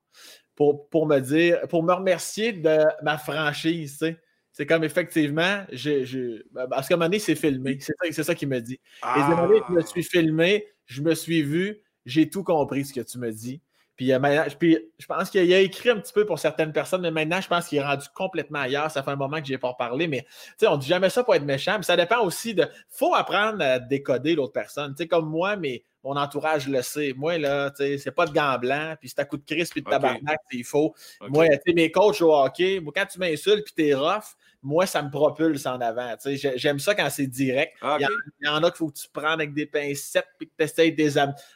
[0.55, 4.19] pour, pour me dire, pour me remercier de ma franchise, tu sais.
[4.51, 7.77] C'est comme effectivement, je, parce qu'à un moment donné, c'est filmé.
[7.79, 8.73] C'est ça, ça qu'il me dit.
[8.73, 9.47] Et ah.
[9.69, 13.31] je me suis filmé, je me suis vu, j'ai tout compris ce que tu me
[13.31, 13.61] dis.
[13.95, 14.19] Puis, euh,
[14.57, 17.47] puis je pense qu'il a écrit un petit peu pour certaines personnes, mais maintenant, je
[17.47, 18.89] pense qu'il est rendu complètement ailleurs.
[18.89, 20.25] Ça fait un moment que je n'ai pas parlé, mais
[20.65, 21.75] on ne dit jamais ça pour être méchant.
[21.75, 22.63] Puis ça dépend aussi de.
[22.63, 24.95] Il faut apprendre à décoder l'autre personne.
[24.97, 27.13] sais comme moi, mais mon entourage le sait.
[27.15, 29.89] Moi, là, c'est pas de gants blancs, puis c'est à coup de crise, puis de
[29.89, 30.95] tabarnak, il faut.
[31.21, 35.09] Moi, mes coachs au hockey, moi, quand tu m'insultes, puis t'es rough, moi, ça me
[35.09, 36.15] propulse en avant.
[36.55, 37.73] J'aime ça quand c'est direct.
[37.81, 38.07] Ah, il,
[38.41, 40.93] y en, a qu'il faut que tu prennes avec des pincettes et que tu essayes
[40.93, 41.13] des.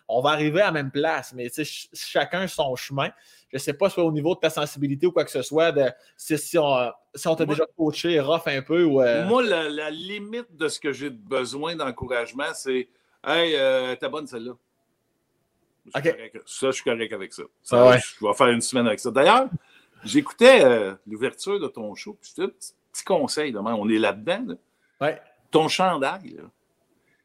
[0.08, 1.49] On va arriver à la même place, mais
[1.93, 3.10] chacun son chemin.
[3.51, 5.72] Je ne sais pas, soit au niveau de ta sensibilité ou quoi que ce soit,
[5.72, 8.84] de, si, on, si t'a déjà coaché rough un peu.
[8.84, 12.89] Ou, euh, Moi, la, limite de ce que j'ai besoin d'encouragement, c'est
[13.26, 14.53] Hey, euh, t'es bonne celle-là.
[16.45, 17.43] Ça, je suis correct avec ça.
[17.72, 19.10] Ah je vais faire une semaine avec ça.
[19.10, 19.49] D'ailleurs,
[20.03, 22.18] j'écoutais euh, l'ouverture de ton show.
[22.22, 22.34] Puis
[22.96, 24.56] petit conseil, demain, on est là-dedans.
[25.02, 25.22] Ouais.
[25.52, 26.36] Ton chandail.
[26.38, 26.43] Là.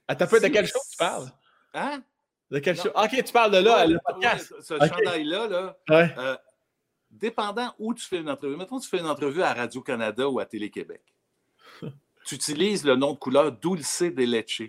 [0.08, 1.30] Attends un peu, de quel show tu parles?
[1.74, 2.02] Hein?
[2.50, 2.90] De quel show?
[2.94, 4.52] Ok, tu parles de là, le podcast.
[4.60, 6.36] ce chandail-là, là, euh,
[7.10, 10.46] dépendant où tu fais une entrevue, mettons tu fais une entrevue à Radio-Canada ou à
[10.46, 11.02] Télé-Québec,
[12.24, 14.62] tu utilises le nom de couleur Dulce de Leche.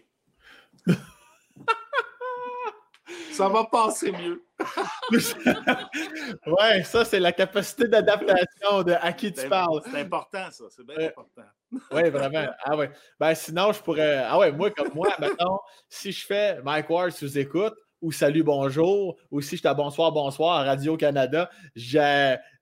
[3.31, 4.43] Ça va passer mieux.
[5.11, 9.81] ouais, ça, c'est la capacité d'adaptation de à qui tu parles.
[9.89, 10.65] C'est important, ça.
[10.69, 11.43] C'est bien important.
[11.91, 12.47] oui, vraiment.
[12.63, 12.91] Ah ouais.
[13.19, 14.23] Ben, sinon, je pourrais.
[14.27, 15.59] Ah ouais, moi, comme moi, maintenant,
[15.89, 20.11] si je fais Mike Ward sous écoute ou Salut, bonjour, ou si je à Bonsoir,
[20.11, 21.49] bonsoir à Radio-Canada,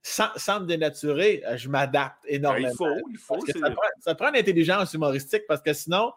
[0.01, 2.69] sans, sans, me dénaturer, je m'adapte ben, énormément.
[2.69, 3.45] il faut, il faut.
[3.47, 6.11] Ça prend, ça prend l'intelligence humoristique parce que sinon,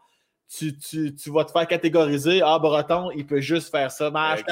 [0.57, 2.43] tu, tu, tu, vas te faire catégoriser.
[2.45, 4.11] Ah, Breton, il peut juste faire ça.
[4.11, 4.43] Mais je,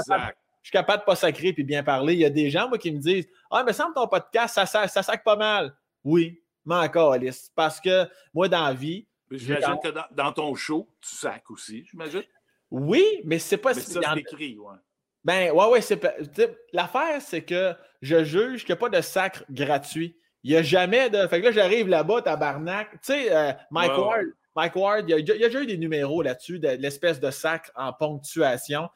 [0.62, 2.14] suis capable, de ne pas sacrer puis bien parler.
[2.14, 4.66] Il y a des gens, moi, qui me disent Ah, mais semble ton podcast, ça,
[4.66, 5.74] ça, ça sac pas mal.
[6.04, 7.50] Oui, mais encore, Alice.
[7.54, 9.06] Parce que moi, dans la vie.
[9.30, 12.24] J'imagine que dans, ton show, tu sacs aussi, j'imagine.
[12.70, 14.76] Oui, mais c'est pas mais ça, c'est écrit, ouais.
[15.22, 16.00] Ben, ouais, ouais, c'est.
[16.72, 20.16] L'affaire, c'est que je juge qu'il n'y a pas de sacre gratuit.
[20.42, 21.26] Il n'y a jamais de.
[21.28, 22.90] Fait que là, j'arrive là-bas, tabarnak.
[22.92, 24.26] Tu sais, euh, Mike Ward,
[24.56, 27.92] Mike Ward, il y, a, déjà eu des numéros là-dessus, de, l'espèce de sacre en
[27.92, 28.88] ponctuation.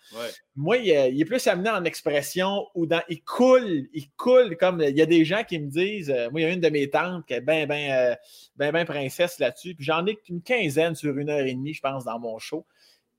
[0.57, 3.02] Moi, il, est plus amené en expression ou dans.
[3.09, 4.80] Il coule, il coule comme.
[4.80, 6.11] Il y a des gens qui me disent.
[6.11, 8.16] Euh, moi, il y a une de mes tantes qui est bien, bien,
[8.57, 9.74] ben, ben princesse là-dessus.
[9.74, 12.66] Puis j'en ai une quinzaine sur une heure et demie, je pense, dans mon show.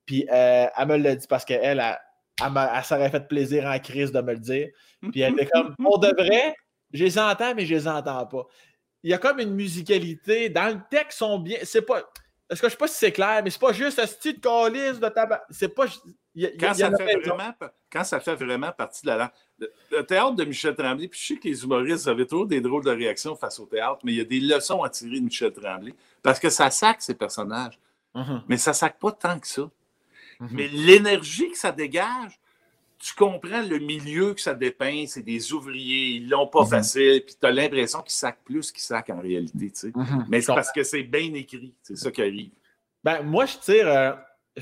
[0.06, 3.80] Puis euh, elle me l'a dit parce qu'elle, elle, elle, elle, s'aurait fait plaisir en
[3.80, 4.68] crise de me le dire.
[5.12, 6.56] Puis elle était comme, on devrait,
[6.94, 8.46] je les entends, mais je les entends pas.
[9.04, 10.50] Il y a comme une musicalité.
[10.50, 11.60] Dans le texte, sont bien.
[11.64, 12.04] C'est pas.
[12.50, 14.40] Est-ce que je sais pas si c'est clair, mais c'est pas juste un style de
[14.40, 15.46] calice de tabac.
[15.50, 15.86] C'est pas.
[16.60, 17.54] quand, ça fait vraiment,
[17.92, 19.70] quand ça fait vraiment partie de la langue.
[19.92, 22.84] Le, théâtre de Michel Tremblay, puis je sais que les humoristes avaient toujours des drôles
[22.84, 25.54] de réactions face au théâtre, mais il y a des leçons à tirer de Michel
[25.54, 25.96] Tremblay.
[26.22, 27.80] Parce que ça sac ces personnages.
[28.14, 28.42] Mm-hmm.
[28.48, 29.64] Mais ça sac pas tant que ça.
[29.64, 30.48] Mm-hmm.
[30.52, 32.40] Mais l'énergie que ça dégage,
[33.06, 36.70] tu comprends le milieu que ça dépeint, c'est des ouvriers, ils l'ont pas mhm.
[36.70, 39.70] facile, puis tu as l'impression qu'ils sacent plus qu'ils sacent en réalité.
[39.70, 39.92] Tu sais.
[39.94, 40.26] Mhm.
[40.28, 42.50] Mais c'est parce que c'est bien écrit, c'est ça qui arrive.
[43.04, 43.88] Ben, moi, je tire.
[43.88, 44.14] Euh,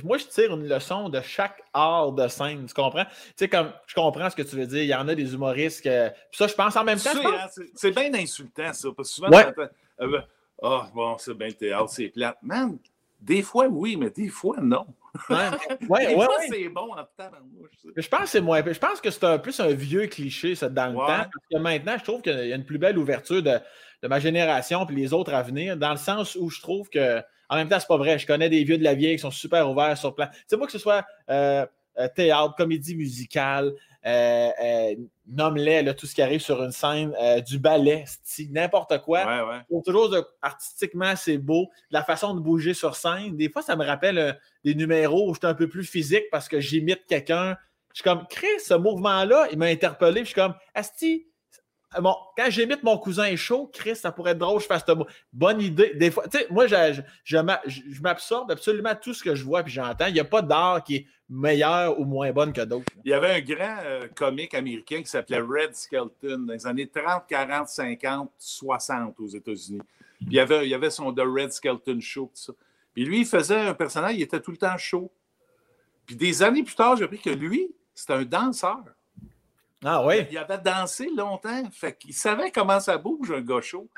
[0.04, 3.06] moi, je tire une leçon de chaque art de scène, tu comprends?
[3.06, 4.84] Tu sais, comme je comprends ce que tu veux dire.
[4.84, 6.10] Il y en a des humoristes que.
[6.34, 7.12] ça, je pense en même temps.
[7.16, 8.90] Hein, c'est bien insultant, ça.
[8.94, 9.54] Parce que souvent, ouais.
[10.02, 10.20] Euh,
[10.62, 12.38] oh, bon, c'est bien théâtre, c'est plate.
[12.42, 12.78] Man,
[13.24, 14.86] Des fois, oui, mais des fois, non.
[15.30, 15.38] Ouais,
[15.90, 17.06] ouais, des ouais, c'est bon en
[17.96, 18.62] Je pense que c'est moins.
[18.66, 21.06] Je pense que c'est un plus un vieux cliché, ça, dans le temps.
[21.08, 23.60] Parce que maintenant, je trouve qu'il y a une plus belle ouverture de,
[24.02, 27.22] de ma génération puis les autres à venir, dans le sens où je trouve que.
[27.50, 28.20] En même temps, c'est pas vrai.
[28.20, 30.28] Je connais des vieux de la vieille qui sont super ouverts sur plan.
[30.28, 31.66] Tu sais, moi, que ce soit euh,
[32.00, 33.74] euh, théâtre, comédie musicale,
[35.28, 38.04] nomme-les, là, tout ce qui arrive sur une scène, euh, du ballet,
[38.50, 39.26] n'importe quoi.
[39.26, 39.82] Ouais, ouais.
[39.84, 41.70] Toujours de- artistiquement, c'est beau.
[41.90, 43.36] La façon de bouger sur scène.
[43.38, 44.34] Des fois, ça me rappelle euh,
[44.64, 47.56] des numéros où j'étais un peu plus physique parce que j'imite quelqu'un.
[47.94, 50.22] Je suis comme, Chris, ce mouvement-là, il m'a interpellé.
[50.22, 51.30] Je suis comme, Asti, euh,
[52.02, 55.06] bon, quand j'imite mon cousin chaud, Chris, ça pourrait être drôle, je fasse ce mot.
[55.32, 55.94] Bonne idée.
[55.96, 59.24] Des fois, tu sais, moi, je, je- je m'a- je- je m'absorbe absolument tout ce
[59.24, 60.08] que je vois puis j'entends.
[60.08, 62.86] Il n'y a pas d'art qui est meilleur ou moins bonne que d'autres.
[63.04, 66.88] Il y avait un grand euh, comique américain qui s'appelait Red Skelton dans les années
[66.88, 69.82] 30, 40, 50, 60 aux États-Unis.
[70.22, 72.26] Il y avait, il avait son The Red Skelton Show.
[72.34, 72.54] tout ça.
[72.94, 75.12] Puis lui, il faisait un personnage, il était tout le temps chaud.
[76.06, 78.84] Puis des années plus tard, j'ai appris que lui, c'était un danseur.
[79.84, 80.26] Ah oui?
[80.32, 81.64] Il avait dansé longtemps.
[81.72, 83.90] Fait qu'il savait comment ça bouge, un gars chaud.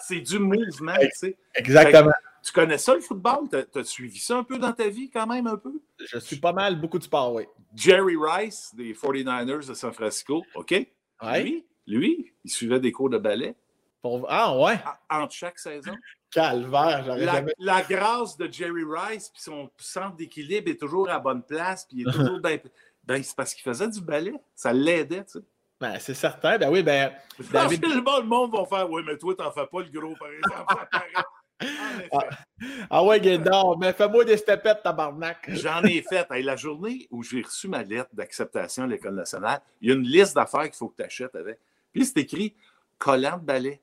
[0.00, 1.38] C'est du- mouvement, tu sais.
[1.54, 2.12] Exactement.
[2.42, 3.48] Tu connais ça, le football?
[3.50, 5.72] T'as as suivi ça un peu dans ta vie, quand même, un peu?
[5.98, 7.44] Je suis pas mal, beaucoup de sport, oui.
[7.74, 10.70] Jerry Rice, des 49ers de San Francisco, OK?
[11.22, 11.42] Ouais.
[11.42, 13.54] Lui, lui, il suivait des cours de ballet
[14.00, 14.78] Pour- Ah ouais?
[15.10, 15.92] en- entre chaque saison.
[16.30, 17.52] Calvaire, j'aurais La, jamais.
[17.58, 21.86] la grâce de Jerry Rice, puis son centre d'équilibre est toujours à la bonne place,
[21.86, 22.58] puis il est toujours bien.
[23.08, 24.34] Ben, c'est parce qu'il faisait du ballet.
[24.54, 25.44] Ça l'aidait, tu sais.
[25.80, 26.58] Ben, c'est certain.
[26.58, 27.10] Ben oui, ben.
[27.50, 30.28] David- Finalement, le monde va faire Oui, mais toi, t'en fais pas le gros, par
[30.28, 30.86] exemple.
[31.60, 32.36] effet.
[32.90, 35.38] Ah ouais, Guédard, mais fais-moi des stepettes, tabarnak.
[35.48, 36.26] J'en ai fait.
[36.30, 39.94] Hey, la journée où j'ai reçu ma lettre d'acceptation à l'École nationale, il y a
[39.94, 41.58] une liste d'affaires qu'il faut que tu achètes avec.
[41.92, 42.54] Puis c'est écrit
[42.98, 43.80] collant de balai.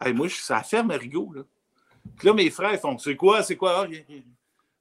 [0.00, 1.32] Hey, moi, je suis à la ferme Rigaud.
[1.34, 1.42] Là.
[2.18, 3.86] Puis là, mes frères ils font C'est quoi, c'est quoi?
[3.86, 4.14] Ah.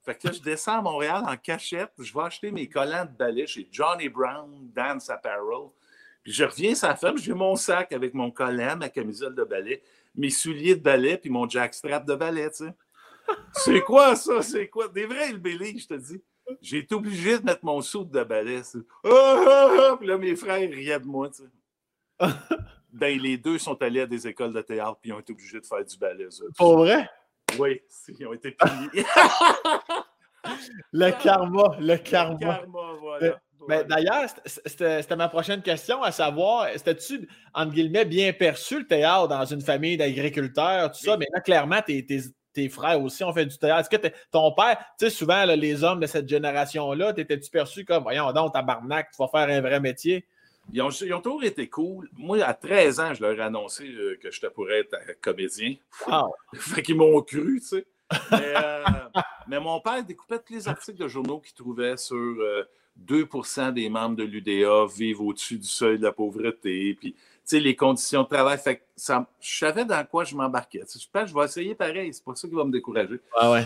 [0.06, 1.91] Fait que là, je descends à Montréal en cachette.
[1.97, 5.70] Je vais acheter mes collants de balai chez Johnny Brown, Dance Apparel.
[6.24, 9.43] Puis je reviens sur la ferme, j'ai mon sac avec mon collant, ma camisole de
[9.43, 9.82] balai,
[10.16, 12.74] mes souliers de balai, puis mon jackstrap de balai, tu sais.
[13.53, 14.41] C'est quoi ça?
[14.41, 14.88] C'est quoi?
[14.88, 16.22] Des vrais hillbillies, je te dis.
[16.62, 18.62] J'ai été obligé de mettre mon soude de balai.
[18.64, 18.78] ça.
[19.03, 19.10] Ah,
[19.47, 19.95] ah, ah!
[19.97, 21.49] Puis là, mes frères riaient de moi, tu sais.
[22.93, 25.60] ben, les deux sont allés à des écoles de théâtre puis ils ont été obligés
[25.60, 26.28] de faire du ballet.
[26.58, 27.10] Pour vrai?
[27.59, 27.81] Oui,
[28.19, 28.51] ils ont été
[28.91, 29.05] payés.
[30.91, 32.37] Le karma, le karma.
[32.37, 33.19] Karma, voilà.
[33.29, 33.83] Ben, Voilà.
[33.85, 39.45] D'ailleurs, c'était- ma prochaine question à savoir, c'était-tu, entre guillemets, bien perçu le théâtre dans
[39.45, 42.21] une famille d'agriculteurs, tout ça, mais là, clairement, tes, tes-
[42.53, 43.89] tes frères aussi ont fait du théâtre.
[43.91, 47.85] Est-ce que ton père, tu sais, souvent, là, les hommes de cette génération-là, t'étais-tu perçu
[47.85, 50.27] comme, voyons donc, tabarnak, tu vas faire un vrai métier?
[50.74, 52.09] Ils ont, ils ont toujours été cool.
[52.18, 55.76] Moi, à 13 ans, je leur ai annoncé euh, que je pourrais être euh, comédien.
[56.07, 57.86] Ah, Fait qu'ils m'ont cru, tu sais.
[58.32, 58.84] Mais, euh,
[59.47, 62.63] mais mon père découpait tous les articles de journaux qu'il trouvait sur euh,
[63.07, 67.59] 2% des membres de l'UDA vivent au-dessus du seuil de la pauvreté, puis tu sais,
[67.59, 68.57] les conditions de travail.
[68.57, 70.82] Fait que ça, je savais dans quoi je m'embarquais.
[70.82, 73.20] Je pense que je vais essayer pareil, c'est pas ça qui va me décourager.
[73.41, 73.66] ouais, ouais.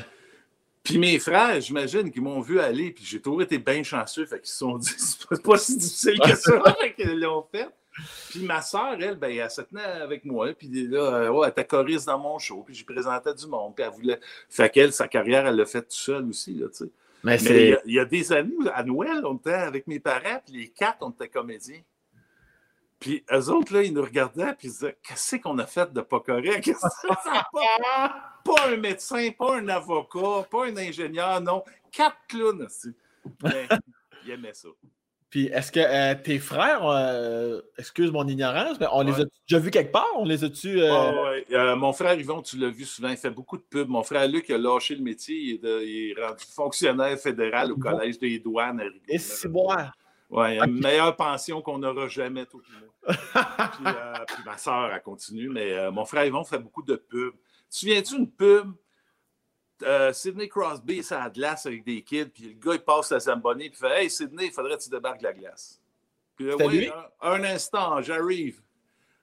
[0.90, 4.40] Puis mes frères, j'imagine qu'ils m'ont vu aller, puis j'ai toujours été bien chanceux, fait
[4.40, 6.64] qu'ils se sont dit, c'est pas, si difficile que ça,
[6.96, 7.70] qu'ils l'ont fait.
[8.32, 11.52] Puis ma soeur, elle, ben, elle se tenait avec moi, puis là, euh, ouais, elle
[11.52, 14.20] était choriste dans mon show, puis j'y présentais du monde, puis elle voulait.
[14.50, 16.92] Fait qu'elle, sa carrière, elle l'a faite toute seule aussi, là, tu sais.
[17.24, 17.74] Mais il y, c'est.
[17.74, 20.68] a, il y a des années, à Noël, on était avec mes parents, puis les
[20.70, 21.82] quatre, on était comédiens.
[23.00, 26.02] Puis eux autres, là, ils nous regardaient, puis ils disaient Qu'est-ce qu'on a fait de
[26.02, 26.72] pas correct?
[28.40, 31.64] A pas, un médecin, pas un avocat, pas un ingénieur, non.
[31.92, 32.90] Quatre clowns, aussi.
[33.44, 33.68] Mais
[34.26, 34.70] ils aimaient ça.
[35.30, 39.60] Puis est-ce que euh, tes frères, euh, excuse mon ignorance, mais on les a déjà
[39.60, 40.08] vus quelque part?
[40.16, 40.82] On les a-tu.
[40.82, 41.76] euh, ouais.
[41.76, 43.88] Mon frère Yvon, tu l'as vu souvent, il fait beaucoup de pubs.
[43.88, 47.72] Mon frère Luc a lâché le métier, il est, de- il est rendu fonctionnaire fédéral
[47.72, 47.92] au Bon.
[47.92, 49.00] Collège des douanes à Rigaud.
[49.08, 49.48] Et c'est.
[50.32, 53.18] Ouais, une meilleure pension qu'on n'aura jamais tout le monde.
[53.74, 53.84] Puis,
[54.36, 57.34] puis ma soeur, elle continue, mais mon frère Yvon fait beaucoup de pubs.
[57.70, 58.72] Tu te souviens-tu une pub?
[59.84, 63.12] Euh, Sidney Crosby, c'est à la glace avec des kids, puis le gars, il passe
[63.12, 65.80] la Zamboni, puis il fait Hey, Sidney, il faudrait que tu débarques la glace.
[66.36, 66.90] Puis là, oui,
[67.22, 68.62] un, un instant, j'arrive.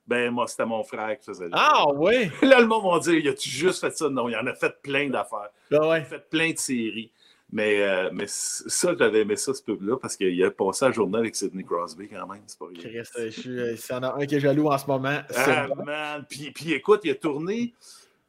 [0.06, 1.54] Ben, moi, c'était mon frère qui faisait ça.
[1.56, 2.30] Ah oui!
[2.42, 4.08] Là, le monde va dire Y a-tu juste fait ça?
[4.08, 5.50] Non, il en a fait plein d'affaires.
[5.52, 6.04] Ah Il a ouais.
[6.04, 7.10] fait plein de séries.
[7.50, 11.18] Mais, euh, mais ça, j'avais aimé ça, ce pub-là, parce qu'il a passé la journée
[11.18, 12.42] avec Sidney Crosby quand même.
[12.46, 13.02] C'est pas rien.
[13.18, 16.24] Euh, S'il y en a un qui est jaloux en ce moment, c'est Ah, man.
[16.28, 17.74] Puis, puis écoute, il a tourné.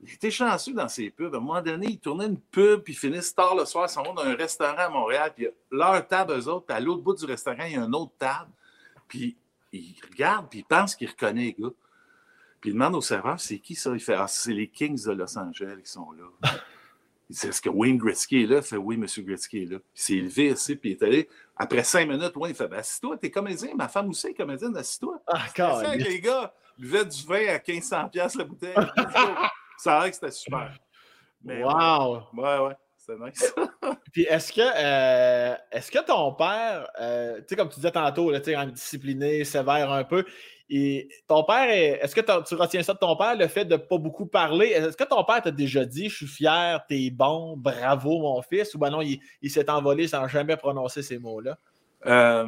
[0.02, 1.34] Il était chanceux dans ses pubs.
[1.34, 3.92] À un moment donné, il tournait une pub, puis il finissent tard le soir, ils
[3.92, 7.02] s'en vont dans un restaurant à Montréal, puis leur table, eux autres, puis à l'autre
[7.02, 8.52] bout du restaurant, il y a une autre table.
[9.08, 9.36] Puis
[9.74, 11.74] il regarde, puis il pense qu'il reconnaît les gars.
[12.62, 13.92] Puis il demande au serveur, c'est qui ça?
[13.94, 16.26] Il fait, ah, c'est les Kings de Los Angeles qui sont là.
[17.30, 18.58] Il dit Est-ce que Wayne Gretzky est là?
[18.58, 19.06] Il fait Oui, M.
[19.26, 19.78] Gretzky est là.
[19.96, 21.30] Il s'est levé aussi, puis il est allé.
[21.56, 25.22] Après cinq minutes, Wayne fait ben, Assis-toi, t'es comédien, ma femme aussi est comédienne, assis-toi.
[25.28, 28.76] Ah, Ça, les gars buvaient du vin à 1500$ la bouteille?
[29.78, 30.78] ça a l'air que c'était super.
[31.44, 32.24] Mais, wow!
[32.34, 32.76] Ouais, ouais.
[32.98, 33.56] C'est nice.
[34.12, 38.32] Puis est-ce que, euh, est-ce que ton père, euh, tu sais, comme tu disais tantôt,
[38.32, 40.26] là, discipliné, sévère un peu,
[40.70, 43.78] et ton père, est-ce que tu retiens ça de ton père, le fait de ne
[43.78, 44.68] pas beaucoup parler?
[44.68, 48.76] Est-ce que ton père t'a déjà dit Je suis fier, t'es bon, bravo mon fils,
[48.76, 51.58] ou ben non, il, s'est envolé sans jamais prononcer ces mots-là?
[52.06, 52.46] Euh,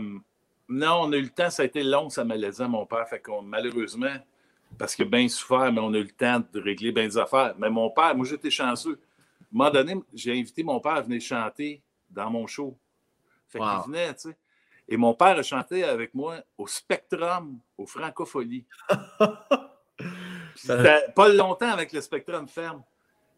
[0.68, 3.08] non, on a eu le temps, ça a été long, ça maladie, mon père.
[3.08, 4.16] Fait qu'on, malheureusement,
[4.78, 7.56] parce que bien souffert, mais on a eu le temps de régler bien des affaires.
[7.58, 9.00] Mais mon père, moi j'étais chanceux.
[9.02, 12.78] À un moment donné, j'ai invité mon père à venir chanter dans mon show.
[13.48, 14.38] Fait qu'il venait, tu sais.
[14.92, 18.66] Et mon père a chanté avec moi au Spectrum, au Francophonie.
[21.16, 22.84] pas longtemps avec le Spectrum ferme.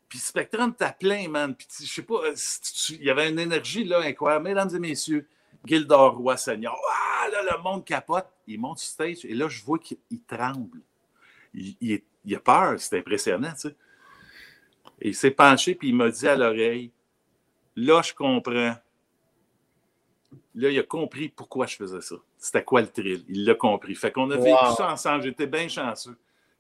[0.08, 1.54] Puis Spectrum, t'as plein, man.
[1.56, 2.36] Puis je sais pas, euh,
[2.90, 4.46] il y avait une énergie là incroyable.
[4.46, 5.28] Mesdames et messieurs,
[5.66, 6.76] Gildor Roi Seigneur.
[6.90, 8.28] Ah, là, le monde capote.
[8.48, 10.82] Il monte sur stage et là, je vois qu'il tremble.
[11.54, 13.76] Il, il, a peur, c'est impressionnant, tu sais.
[15.02, 16.92] Et il s'est penché puis il m'a dit à l'oreille
[17.76, 18.76] Là, je comprends
[20.54, 22.16] Là, il a compris pourquoi je faisais ça.
[22.38, 23.24] C'était quoi le thrill?
[23.30, 23.96] Il l'a compris.
[23.96, 25.24] Fait qu'on a vécu ça ensemble.
[25.24, 26.18] J'étais bien chanceux.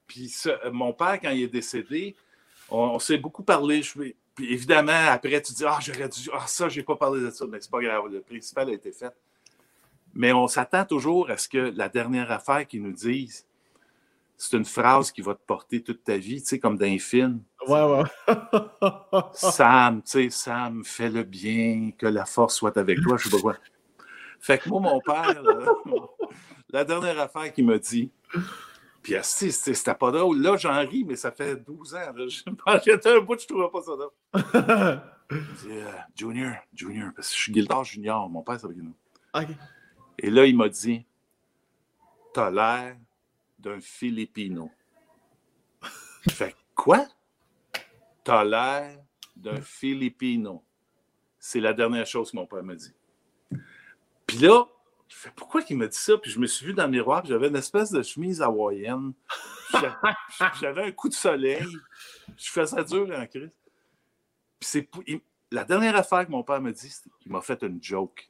[0.08, 0.34] Puis
[0.72, 2.16] mon père, quand il est décédé,
[2.70, 3.82] on, s'est beaucoup parlé.
[4.34, 6.30] puis évidemment, après, tu dis Ah, j'aurais dû.
[6.34, 7.46] Ah, ça, j'ai pas parlé de ça.
[7.50, 8.08] Mais c'est pas grave.
[8.12, 9.14] Le principal a été fait.
[10.14, 13.46] Mais on s'attend toujours à ce que la dernière affaire qu'ils nous disent,
[14.44, 16.98] c'est une phrase qui va te porter toute ta vie, tu sais, comme dans un
[16.98, 17.44] film.
[17.68, 18.04] Ouais, ouais.
[19.34, 23.36] Sam, tu sais, Sam, fais le bien, que la force soit avec toi, je sais
[23.36, 23.56] pas quoi.
[24.40, 25.44] Fait que moi, mon père,
[26.72, 28.10] la dernière affaire qu'il m'a dit,
[29.04, 30.42] puis c'était pas drôle.
[30.42, 32.00] Là, j'en ris, mais ça fait 12 ans.
[32.84, 35.02] J'étais un bout, je trouvais pas ça drôle.
[35.30, 38.96] Il dit, euh, Junior, Junior, parce que je suis Gildard Junior, mon père s'appelle nous.
[39.36, 39.50] OK.
[40.18, 41.06] Et là, il m'a dit,
[42.34, 42.98] t'as l'air
[43.62, 44.72] d'un Filipino.
[46.24, 47.08] Je fais quoi?
[48.24, 49.00] T'as l'air
[49.36, 50.64] d'un Filipino.
[51.40, 52.94] C'est la dernière chose que mon père m'a dit.
[54.28, 54.66] Puis là,
[55.08, 56.18] je fais pourquoi il m'a dit ça?
[56.18, 59.14] Puis je me suis vu dans le miroir, j'avais une espèce de chemise hawaïenne.
[60.60, 61.66] J'avais un coup de soleil.
[62.38, 63.50] Je faisais dur en crise.
[64.60, 64.90] Puis c'est
[65.50, 68.30] la dernière affaire que mon père m'a dit, c'est qu'il m'a fait une joke.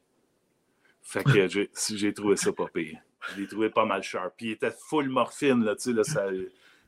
[1.01, 1.47] Fait que
[1.95, 3.01] j'ai trouvé ça pas pire.
[3.30, 4.34] Je l'ai trouvé pas mal sharp.
[4.38, 6.26] Puis il était full morphine, là, tu sais, là, ça,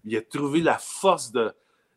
[0.05, 1.53] il a trouvé la force de,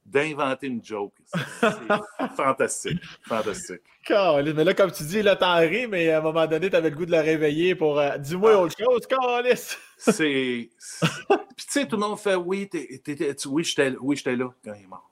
[0.06, 1.14] d'inventer une joke.
[1.60, 3.02] C'est fantastique.
[3.22, 3.82] Fantastique.
[4.08, 6.90] mais là, comme tu dis, là, t'en ris, mais à un moment donné, tu avais
[6.90, 8.60] le goût de le réveiller pour euh, dis-moi ah.
[8.60, 9.76] autre chose, Carlis.
[9.98, 10.70] c'est.
[11.56, 13.64] Puis tu sais, tout le monde fait oui, j'étais, oui,
[14.16, 15.10] j'étais là quand il est mort.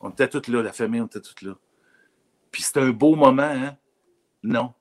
[0.00, 1.54] On était tous là, la famille, on était tous là.
[2.50, 3.76] Puis c'était un beau moment, hein?
[4.42, 4.74] Non.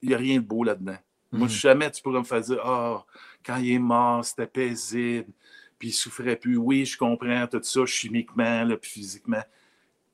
[0.00, 0.96] Il n'y a rien de beau là-dedans.
[1.32, 1.52] Moi, mhm.
[1.52, 3.04] jamais tu pourrais me faire dire Ah, oh,
[3.44, 5.32] quand il est mort, c'était paisible,
[5.78, 6.56] puis il souffrait plus.
[6.56, 9.42] Oui, je comprends tout ça chimiquement, là, puis physiquement.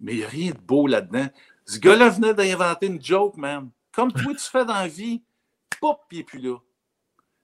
[0.01, 1.29] Mais il n'y a rien de beau là-dedans.
[1.67, 3.69] Ce gars-là venait d'inventer une joke, man.
[3.93, 5.23] Comme toi, tu fais dans la vie,
[5.81, 6.57] pop, il n'est plus là.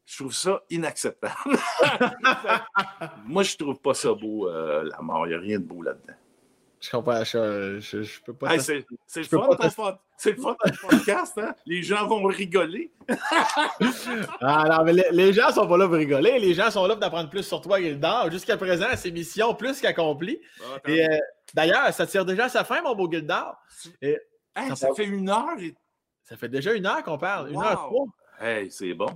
[0.07, 1.35] Je trouve ça inacceptable.
[3.27, 5.27] Moi, je trouve pas ça beau, euh, la mort.
[5.27, 6.15] Il n'y a rien de beau là-dedans.
[6.85, 8.59] Je comprends, je, je, peux pas.
[8.59, 11.55] c'est le fun, c'est le fun ton podcast, hein?
[11.65, 12.93] Les gens vont rigoler.
[14.43, 16.39] ah non, mais les, gens sont pas là pour rigoler.
[16.39, 18.31] Les gens sont là pour apprendre plus sur toi, Gildard.
[18.31, 20.39] Jusqu'à présent, c'est mission plus qu'accomplie.
[20.61, 21.17] Ah, et euh,
[21.55, 23.59] d'ailleurs, ça tire déjà à sa fin, mon beau Gildard.
[24.03, 24.19] Et,
[24.75, 25.57] ça, fait une heure.
[26.23, 27.51] Ça fait déjà une heure qu'on parle.
[27.51, 28.05] Une heure trois.
[28.39, 29.09] Hey, c'est bon.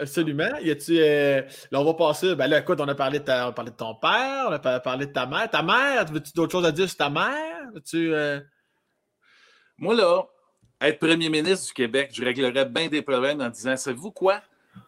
[0.00, 0.56] Absolument.
[0.62, 2.34] Y a-tu, euh, là, on va passer.
[2.34, 4.52] Ben là, écoute, on a parlé de, ta, on a parlé de ton père, on
[4.52, 5.50] a parlé de ta mère.
[5.50, 7.70] Ta mère, veux-tu d'autres choses à dire sur ta mère?
[7.84, 8.40] Tu, euh?
[9.76, 10.22] Moi, là,
[10.80, 14.40] être premier ministre du Québec, je réglerais bien des problèmes en disant savez-vous quoi?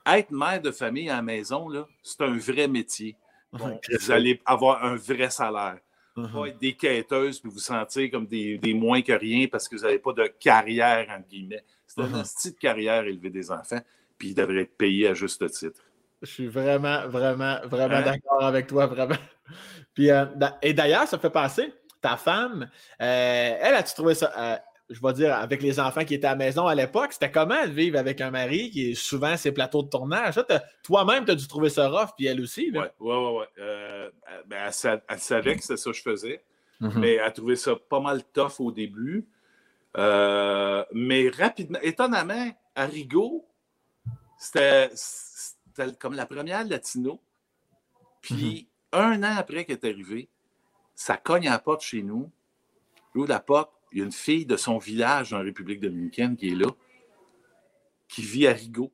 [0.07, 3.17] Être mère de famille à la maison, là, c'est un vrai métier.
[3.53, 5.79] vous allez avoir un vrai salaire.
[6.17, 6.33] Uh-huh.
[6.33, 9.77] Pas être des quêteuses puis vous sentir comme des, des, moins que rien parce que
[9.77, 11.65] vous n'avez pas de carrière, entre guillemets.
[11.87, 12.25] C'est un uh-huh.
[12.25, 13.81] style de carrière élever des enfants
[14.23, 15.81] puis il devrait être payé à juste titre.
[16.23, 18.03] Je suis vraiment, vraiment, vraiment hein?
[18.03, 19.17] d'accord avec toi, vraiment.
[19.95, 20.27] Puis, euh,
[20.63, 22.71] et d'ailleurs, ça fait passer, ta femme,
[23.01, 24.57] euh, elle, a-tu trouvé ça, euh,
[24.91, 27.67] je vais dire, avec les enfants qui étaient à la maison à l'époque, c'était comment
[27.67, 30.41] de vivre avec un mari qui est souvent ses plateaux de tournage?
[30.85, 32.71] Toi-même, tu as dû trouver ça rough, puis elle aussi.
[32.73, 33.17] Oui, oui,
[33.59, 33.65] oui.
[34.53, 36.45] Elle, savait que c'était ça que je faisais,
[36.81, 36.99] mm-hmm.
[37.01, 39.27] mais elle a trouvé ça pas mal tough au début.
[39.97, 43.49] mais rapidement, étonnamment, à Rigaud,
[44.43, 47.21] c'était comme la première latino.
[48.21, 49.01] Puis mhm.
[49.01, 50.29] un an après qu'elle est arrivée,
[50.97, 52.31] ça cogne à la porte chez nous.
[53.15, 56.51] J'ouvre la porte, il y a une fille de son village en République dominicaine qui
[56.51, 56.69] est là,
[58.09, 58.91] qui vit à Rigaud.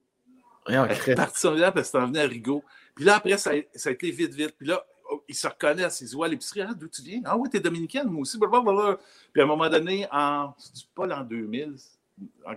[0.66, 2.62] Elle est partie de son village parce qu'elle venue à Rigaud.
[2.94, 4.54] Puis là, après, ça a, ça a été vite, vite.
[4.58, 6.02] Puis là, oh, il se reconnaissent.
[6.02, 6.60] Il se voit à l'épicerie.
[6.60, 7.22] Ah, d'où tu viens?
[7.24, 8.36] Ah oui, t'es dominicaine, moi aussi.
[8.38, 8.98] Blablabla.
[9.32, 10.54] Puis à un moment donné, en,
[10.94, 11.76] pas l'an 2000,
[12.44, 12.54] en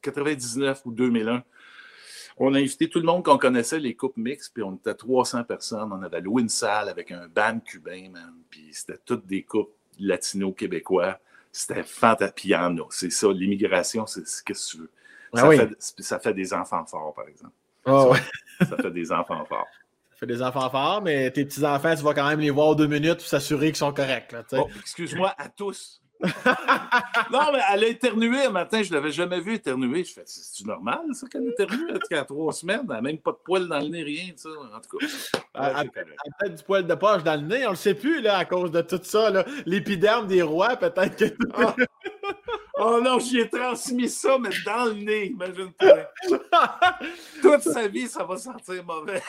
[0.00, 1.44] 99 ou 2001,
[2.38, 5.44] on a invité tout le monde qu'on connaissait, les coupes mixtes, puis on était 300
[5.44, 5.92] personnes.
[5.92, 8.34] On avait loué une salle avec un band cubain, man.
[8.50, 11.18] Puis c'était toutes des coupes latino-québécois.
[11.50, 12.54] C'était fantastique.
[12.90, 14.90] C'est ça, l'immigration, c'est ce que tu veux.
[15.34, 15.56] Ah ça, oui.
[15.58, 17.54] fait, ça fait des enfants forts, par exemple.
[17.84, 18.18] Ah ouais.
[18.60, 19.68] Ça fait des enfants forts.
[20.10, 22.86] Ça fait des enfants forts, mais tes petits-enfants, tu vas quand même les voir deux
[22.86, 24.32] minutes pour s'assurer qu'ils sont corrects.
[24.32, 24.44] Là.
[24.52, 26.01] Bon, excuse-moi à tous.
[27.32, 30.04] non, mais elle a éternué un matin, je ne l'avais jamais vu éternuer.
[30.04, 33.32] Je fais, c'est normal, ça, qu'elle éternue elle, a trois semaines, elle n'a même pas
[33.32, 34.48] de poils dans le nez, rien, ça.
[34.50, 35.06] En tout cas,
[35.54, 38.38] Elle- a peut-être du poil de poche dans le nez, on le sait plus là,
[38.38, 39.30] à cause de tout ça.
[39.30, 39.44] là.
[39.66, 41.36] L'épiderme des rois, peut-être que.
[41.54, 41.74] Ah.
[42.84, 46.10] Oh non, j'y ai transmis ça, mais dans le nez, imagine-toi.
[47.42, 49.22] Toute sa vie, ça va sentir mauvais.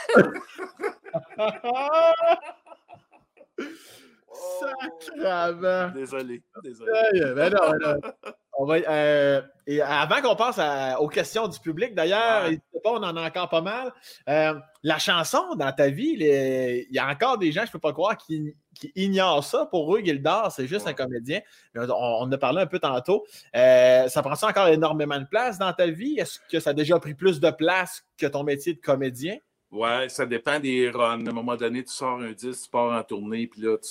[4.34, 5.91] Sacrement.
[5.93, 6.91] Désolé, désolé.
[7.36, 8.11] Ben non, ben non.
[8.59, 12.49] On va, euh, et avant qu'on passe à- aux questions du public, d'ailleurs, Ouais.
[12.51, 13.91] n'hésitez pas, on en a encore pas mal.
[14.29, 14.53] Euh,
[14.84, 17.93] la chanson dans ta vie, il y a encore des gens, je ne peux pas
[17.93, 19.65] croire, qui, qui ignorent ça.
[19.65, 20.91] Pour eux, Gildar, c'est juste Ouais.
[20.91, 21.39] un comédien.
[21.75, 23.25] On, on en a parlé un peu tantôt.
[23.55, 26.19] Euh, ça prend ça encore énormément de place dans ta vie?
[26.19, 29.38] Est-ce que ça a déjà pris plus de place que ton métier de comédien?
[29.74, 31.26] Ouais, ça dépend des runs.
[31.26, 33.89] À un moment donné, tu sors un disque, tu pars en tournée, puis là, tu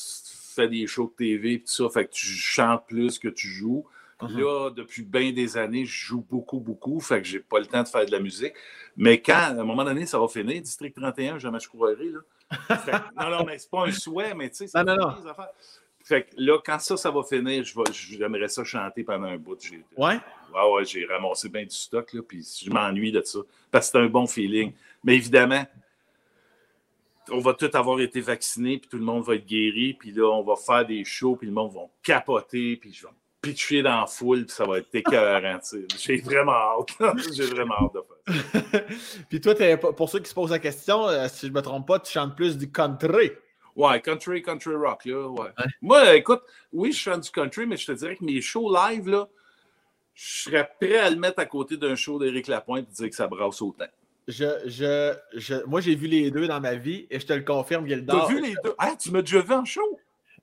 [0.54, 3.48] fais des shows de TV, puis tout ça, fait que tu chantes plus que tu
[3.48, 3.84] joues.
[4.20, 7.66] Puis là, depuis bien des années, je joue beaucoup, beaucoup, fait que j'ai pas le
[7.66, 8.54] temps de faire de la musique.
[8.96, 12.20] Mais quand, à un moment donné, ça va finir, District 31, jamais je croirais, là.
[12.78, 15.48] Fait que- non, non, mais c'est pas un souhait, mais tu sais, c'est des affaires.
[16.04, 19.58] Fait que là, quand ça, ça va finir, j'aimerais ça chanter pendant un bout.
[19.96, 20.20] Ouais?
[20.54, 23.38] Ouais, ouais, j'ai ramassé bien du stock, là, puis je m'ennuie de ça.
[23.70, 24.72] Parce que c'est un bon feeling.
[25.04, 25.64] Mais évidemment,
[27.30, 30.24] on va tous avoir été vaccinés, puis tout le monde va être guéri, puis là,
[30.30, 33.82] on va faire des shows, puis le monde va capoter, puis je vais me pitcher
[33.82, 35.58] dans la foule, puis ça va être écœurant.
[35.98, 36.96] J'ai vraiment hâte.
[37.34, 38.80] j'ai vraiment hâte de faire ça.
[39.28, 41.60] Puis toi, t'es- pour ceux qui se posent la question, euh, si je ne me
[41.62, 43.32] trompe pas, tu chantes plus du country.
[43.74, 45.48] Ouais, country, country rock, là, ouais.
[45.80, 46.42] Moi, écoute,
[46.72, 49.28] oui, je chante du country, mais je te dirais que mes shows live, là,
[50.14, 53.16] je serais prêt à le mettre à côté d'un show d'Éric Lapointe et dire que
[53.16, 53.86] ça brasse autant.
[54.28, 57.42] Je, je, je, moi, j'ai vu les deux dans ma vie et je te le
[57.42, 58.28] confirme, T'as Gildor.
[58.28, 58.74] vu les deux?
[58.78, 59.98] Ah, tu m'as déjà vu en show?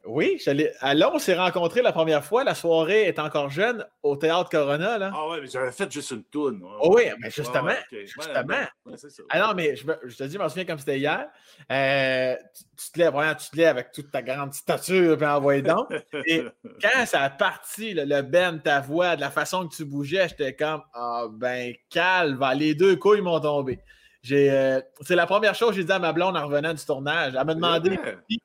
[0.06, 2.44] Oui, je ah, là, on s'est rencontrés la première fois.
[2.44, 4.98] La soirée est encore jeune au Théâtre Corona.
[4.98, 5.12] Là.
[5.14, 6.64] Ah ouais, mais j'avais fait juste une toune.
[6.64, 8.48] Ouais, Oh oui, mais justement, ouais, justement.
[8.86, 9.08] Ouais, ça.
[9.30, 11.28] Ah non, mais je, me- je te dis, je m'en souviens comme c'était hier.
[11.72, 15.26] Euh, tu, tu te lèves, vraiment, tu te lèves avec toute ta grande stature, puis
[15.28, 15.90] envoyé donc.
[16.26, 16.44] Et
[16.82, 20.30] quand ça a parti, le, le ben, ta voix, de la façon que tu bougeais,
[20.30, 23.80] j'étais comme, ah ben, calme, les deux couilles m'ont tombé.
[24.32, 27.34] Euh, c'est la première chose que j'ai dit à ma blonde en revenant du tournage.
[27.38, 28.00] Elle m'a demandé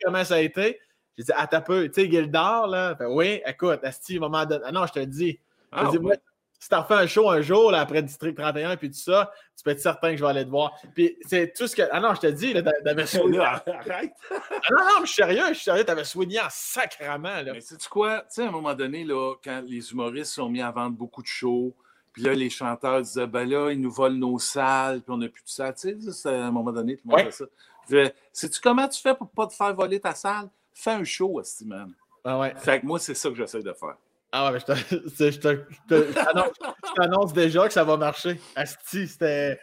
[0.04, 0.78] comment ça a été.
[1.16, 2.96] J'ai dit, ah, t'as peu, tu sais, Gildor, là.
[2.96, 4.62] Fait, oui, écoute, Asti, moment donné.
[4.66, 5.32] Ah non, je te le dis.
[5.72, 6.02] Je Ah, dis, ouais.
[6.02, 6.14] moi,
[6.58, 9.62] si t'en refais un show un jour, là, après District 31, puis tout ça, tu
[9.62, 10.72] peux être certain que je vais aller te voir.
[10.94, 11.82] Puis, c'est tout ce que.
[11.92, 13.38] Ah non, je te dis, là, t'a- t'avais soigné.
[13.38, 14.12] Arrête.
[14.30, 14.36] Ah
[14.70, 17.52] non, non, mais je suis sérieux, je suis sérieux, t'avais soigné en sacrament, là.
[17.52, 18.20] Mais sais-tu quoi?
[18.20, 21.22] Tu sais, à un moment donné, là, quand les humoristes sont mis à vendre beaucoup
[21.22, 21.74] de shows,
[22.12, 25.28] puis là, les chanteurs disaient, ben là, ils nous volent nos salles, puis on n'a
[25.28, 25.74] plus de salles.
[25.74, 27.24] Tu sais, à un moment donné, tout le monde Ouais.
[27.26, 27.44] fait ça.
[27.90, 30.48] Je fais, sais-tu comment tu fais pour pas te faire voler ta salle?
[30.74, 31.94] Fais un show, Esti, man.
[32.24, 32.54] Ah ouais.
[32.58, 33.96] Fait que moi, c'est ça que j'essaie de faire.
[34.32, 35.38] Ah ouais, mais je
[36.96, 38.40] t'annonce- déjà que ça va marcher.
[38.56, 39.58] Asti, c'était.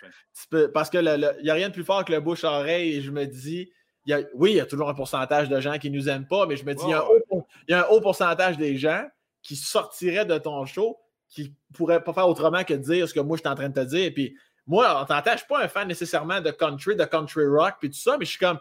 [0.74, 3.70] Parce qu'il n'y a rien de plus fort que le bouche-oreille et je me dis.
[4.06, 6.10] il y a- oui, il y a toujours un pourcentage de gens qui ne nous
[6.10, 7.86] aiment pas, mais je me dis, il y a un haut pour- il y a
[7.86, 9.06] un haut pourcentage des gens
[9.44, 10.98] qui sortiraient de ton show
[11.30, 13.70] qui ne pourraient pas faire autrement que dire ce que moi je suis en train
[13.70, 14.06] de te dire.
[14.06, 14.36] Et puis,
[14.68, 17.76] moi, on t'entend, je ne suis pas un fan nécessairement de country, de country rock,
[17.80, 18.60] puis tout ça, mais je suis comme,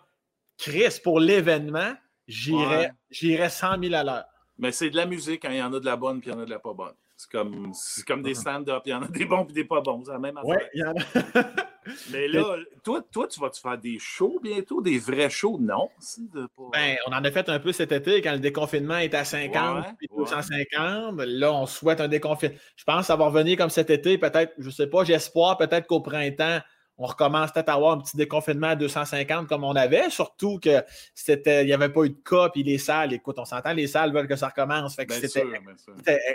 [0.59, 1.93] Chris, pour l'événement,
[2.31, 2.91] j'irais Ouais.
[3.11, 4.25] j'irais 100 000 à l'heure.
[4.59, 5.51] Mais c'est de la musique, hein.
[5.53, 6.75] il y en a de la bonne, puis il y en a de la pas
[6.75, 6.95] bonne.
[7.17, 7.73] C'est comme,
[8.07, 10.03] comme des stand-up, il y en a des bons puis des pas bons.
[10.05, 10.51] C'est la même affaire.
[10.51, 11.45] Ouais, il y en a.
[12.13, 15.59] Mais là, toi, toi, tu vas-tu faire des shows bientôt, des vrais shows?
[15.61, 15.89] Non.
[16.73, 19.85] Ben, on en a fait un peu cet été quand le déconfinement est à 50
[19.85, 20.25] Ouais, puis ouais.
[20.25, 21.21] 250.
[21.27, 22.55] Là, on souhaite un déconfinement.
[22.77, 25.57] Je pense que ça va revenir comme cet été, peut-être, je ne sais pas, j'espère
[25.59, 26.61] peut-être qu'au printemps,
[27.03, 30.85] on recommence peut-être à avoir un petit déconfinement à 250 comme on avait, surtout que
[31.15, 33.87] c'était, il n'y avait pas eu de cas, puis les salles, écoute, on s'entend, les
[33.87, 34.97] salles veulent que ça recommence.
[34.97, 35.29] Fait que Bien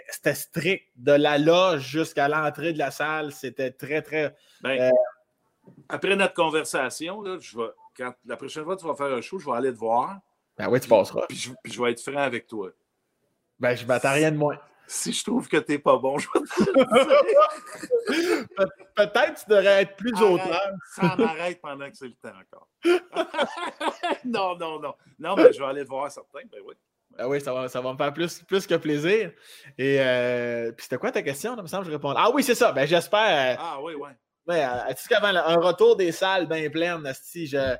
[0.09, 0.85] c'était, strict.
[0.95, 4.35] De la loge jusqu'à l'entrée de la salle, c'était très, très.
[4.61, 4.89] Ben, Euh,
[5.87, 9.21] Après notre conversation, là, je vais, quand, la prochaine fois que tu vas faire un
[9.21, 10.17] show, je vais aller te voir,
[10.57, 11.25] Ben oui, tu passeras.
[11.29, 12.71] puis je, puis je vais être franc avec toi.
[13.59, 14.57] Ben, je m'attends rien de moins.
[14.87, 16.39] Si je trouve que t'es pas bon, je vais
[18.55, 20.69] Pe- Peut-être tu devrais être plus auteur.
[20.95, 22.67] Ça m'arrête pendant que c'est le temps encore.
[24.25, 24.93] non, non, non.
[25.19, 26.41] Non, mais je vais aller le voir certains.
[26.51, 26.75] Ben oui.
[27.17, 29.31] Ah oui, ça va, ça va me faire plus, plus que plaisir.
[29.77, 31.55] Et euh, puis c'était quoi ta question?
[31.55, 32.13] Il me semble que je réponds.
[32.15, 32.71] Ah oui, c'est ça.
[32.71, 33.53] Ben, j'espère.
[33.53, 34.09] euh, Ah oui, oui.
[34.47, 37.75] Ouais, euh, tu sais qu'avant là, un retour des salles bien pleines, asti, je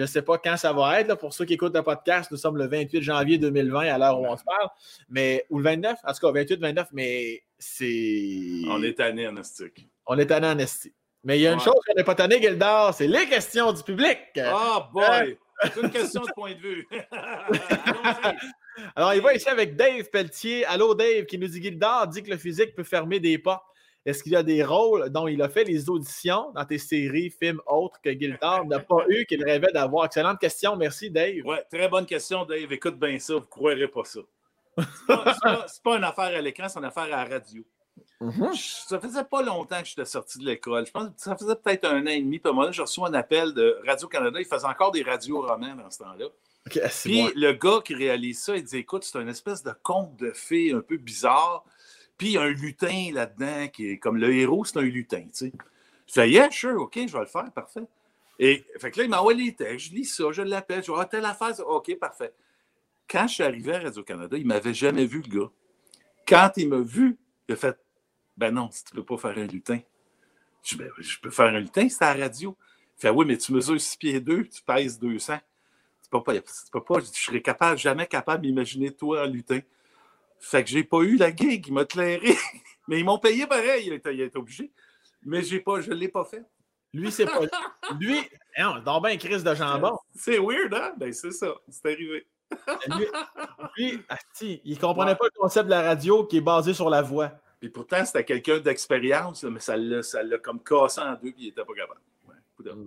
[0.00, 1.08] ne sais pas quand ça va être.
[1.08, 1.16] là.
[1.16, 4.26] pour ceux qui écoutent le podcast, nous sommes le 28 janvier 2020 à l'heure où
[4.26, 4.68] on se parle.
[5.08, 8.62] Mais, ou le 29, en tout cas 28-29, mais c'est.
[8.68, 9.88] On est tanné, Anastique.
[10.06, 10.92] On est tanné en esti.
[11.22, 11.64] Mais il y a une Ouais.
[11.64, 14.18] chose qu'on n'est pas tanné, Gildor, c'est les questions du public.
[14.38, 15.38] Ah, boy!
[15.62, 16.86] C'est une question de point de vue.
[18.96, 20.64] Alors, il va ici avec Dave Pelletier.
[20.66, 23.64] Allô, Dave, qui nous dit Gildor dit que le physique peut fermer des portes.
[24.06, 27.30] Est-ce qu'il y a des rôles dont il a fait les auditions dans tes séries,
[27.30, 30.04] films autres que Gildor n'a pas eu qu'il rêvait d'avoir?
[30.06, 30.76] Excellente question.
[30.76, 31.44] Merci, Dave.
[31.44, 32.70] Ouais, très bonne question, Dave.
[32.72, 34.20] Écoute bien ça, vous ne croirez pas ça.
[34.76, 35.34] C'est pas,
[35.84, 37.62] pas- une affaire à l'écran, c'est une affaire à la radio.
[38.20, 38.50] Mhm.
[38.54, 40.86] Je- Ça faisait pas longtemps que j'étais sorti de l'école.
[40.86, 42.38] Je pense que ça faisait peut-être un an et demi.
[42.38, 44.38] Puis à un moment donné, j'ai reçu un appel de Radio-Canada.
[44.40, 46.26] Ils faisaient encore des radios romans dans ce temps-là.
[47.04, 47.30] Puis bon.
[47.36, 50.72] le gars qui réalise ça, il dit Écoute, c'est une espèce de conte de fées
[50.72, 51.64] un peu bizarre.
[52.16, 55.22] Puis il y a un lutin là-dedans qui est comme le héros, c'est un lutin.
[55.22, 55.52] Tu sais.
[56.06, 57.86] Je fais Yeah, sure, OK, je vais le faire, parfait.
[58.38, 61.04] Et fait que là, il m'envoie les textes, je lis ça, je l'appelle, je Ah,
[61.04, 61.52] telle affaire.
[61.66, 62.32] OK, parfait.
[63.08, 65.50] Quand je suis arrivé à Radio-Canada, il ne m'avait jamais vu, le gars.
[66.26, 67.18] Quand il m'a vu,
[67.48, 67.78] il a fait
[68.36, 69.80] Ben non, tu ne peux pas faire un lutin.
[70.62, 72.56] Je dis Ben, je peux faire un lutin, c'est à la radio.
[72.98, 75.38] Il fait Oui, mais tu mesures 6 pieds 2, tu pèses 200.
[76.02, 76.32] Tu peux pas,
[76.80, 79.60] pas, je serais capable, jamais capable d'imaginer toi en lutin.
[80.44, 82.36] Fait que j'ai pas eu la gig, il m'a clairé.
[82.88, 84.70] Mais ils m'ont payé pareil, il été obligé.
[85.24, 86.44] Mais j'ai pas, je ne l'ai pas fait.
[86.92, 87.40] Lui, c'est pas.
[87.98, 88.18] Lui,
[88.58, 89.98] non, donc ben crise de jambon.
[90.14, 90.92] C'est weird, hein?
[90.98, 92.26] Ben c'est ça, c'est arrivé.
[92.88, 93.06] Lui,
[93.78, 97.00] lui, asti, il comprenait pas le concept de la radio qui est basé sur la
[97.00, 97.32] voix.
[97.58, 101.34] Puis pourtant, c'était quelqu'un d'expérience, mais ça l'a, ça l'a comme cassé en deux, puis
[101.38, 102.00] il était pas capable.
[102.64, 102.86] Bon,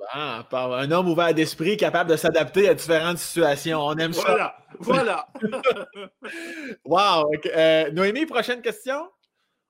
[0.49, 3.80] par- un homme ouvert d'esprit, capable de s'adapter à différentes situations.
[3.80, 4.24] On aime ça.
[4.24, 5.28] Voilà, voilà.
[6.86, 7.32] Wow!
[7.45, 9.10] Euh, Noémie, prochaine question.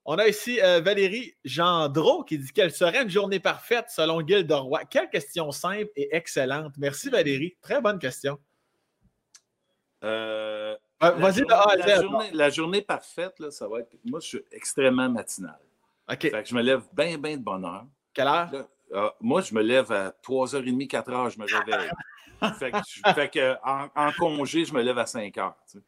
[0.06, 4.48] On a ici euh, Valérie Gendreau qui dit quelle serait une journée parfaite selon Gilles
[4.48, 4.86] de Roy.
[4.86, 6.72] Quelle question simple et excellente.
[6.78, 7.58] Merci Valérie.
[7.62, 8.40] Très bonne question.
[10.06, 13.94] Euh, la Vas-y la journée, la journée parfaite, là, ça va être.
[14.06, 15.60] Moi, je suis extrêmement matinal.
[16.10, 16.22] OK.
[16.22, 17.86] Fait que je me lève bien, bien de bonne heure.
[18.14, 18.50] Quelle heure?
[18.52, 21.90] Là, ah, moi, je me lève à 3h30, 4h, je me réveille.
[22.60, 25.32] fait que, je- fait que, en, en congé, je me lève à 5h.
[25.72, 25.84] tu sais.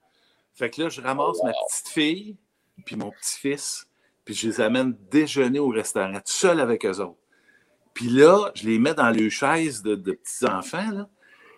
[0.55, 2.37] Fait que là, je ramasse ma petite fille,
[2.85, 3.87] puis mon petit-fils,
[4.25, 7.19] puis je les amène déjeuner au restaurant, tout seul avec eux autres.
[7.93, 11.09] Puis là, je les mets dans les chaises de, de petits-enfants,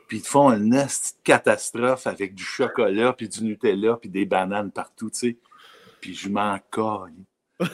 [0.07, 4.09] puis ils te font une esti de catastrophe avec du chocolat, puis du Nutella, puis
[4.09, 5.38] des bananes partout, tu sais.
[5.99, 7.23] Puis je m'en cogne.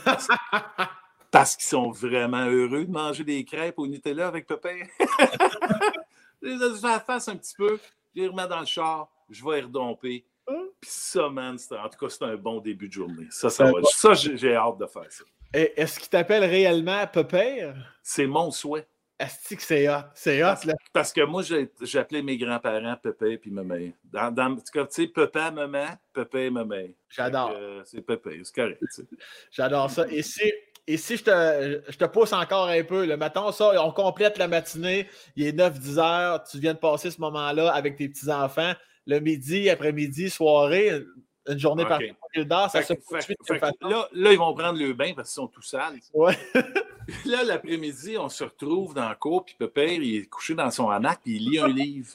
[1.31, 4.79] Parce qu'ils sont vraiment heureux de manger des crêpes au Nutella avec Pépin.
[6.41, 7.79] je les ai la face un petit peu,
[8.15, 10.25] je les remets dans le char, je vais y redomper.
[10.79, 13.27] Puis ça, man, c'est- en tout cas, c'est un bon début de journée.
[13.29, 13.71] Ça, ça, va.
[13.83, 15.23] ça j'ai hâte de faire ça.
[15.53, 17.75] Est-ce qu'il t'appelle réellement Pepère?
[18.03, 18.87] C'est mon souhait.
[19.19, 20.03] Est-ce que c'est hot?
[20.13, 20.73] C'est hot, là.
[20.93, 23.89] Parce que moi, j'ai- j'appelais mes grands-parents Pépé puis Maman.
[24.03, 26.85] Dans, dans, en tout cas, tu sais, Pépé, Maman, Pépé, Maman.
[27.09, 27.51] J'adore.
[27.55, 28.83] Euh, C'est Pépé, c'est correct.
[29.49, 30.05] J'adore ça.
[30.09, 30.53] Et si,
[30.87, 34.37] et si je, te, je te pousse encore un peu, le matin, ça, on complète
[34.37, 38.73] la matinée, il est 9-10 heures, tu viens de passer ce moment-là avec tes petits-enfants.
[39.05, 40.91] Le midi, après-midi, soirée,
[41.49, 41.89] une journée Ok.
[41.89, 42.93] par ça Fait se
[43.53, 45.99] fait- là, là, ils vont prendre le bain parce qu'ils sont tout sales.
[46.13, 46.37] Ouais.
[47.25, 50.89] Là, l'après-midi, on se retrouve dans la cour, puis Pépère, il est couché dans son
[50.89, 52.09] hamac, puis il lit un livre.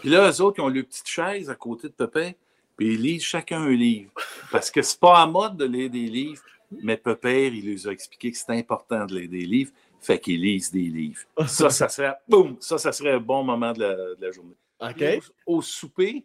[0.00, 2.32] Puis là, eux autres, ils ont leur petite chaise à côté de Pépère,
[2.76, 4.12] puis ils lisent chacun un livre.
[4.52, 7.90] Parce que c'est pas à mode de lire des livres, mais Pépère, il les a
[7.90, 11.22] expliqué que c'est important de lire des livres, fait qu'ils lisent des livres.
[11.46, 14.56] Ça, ça serait, boum, ça, ça serait un bon moment de la, de la journée.
[14.80, 15.02] OK.
[15.46, 16.24] Au, au souper,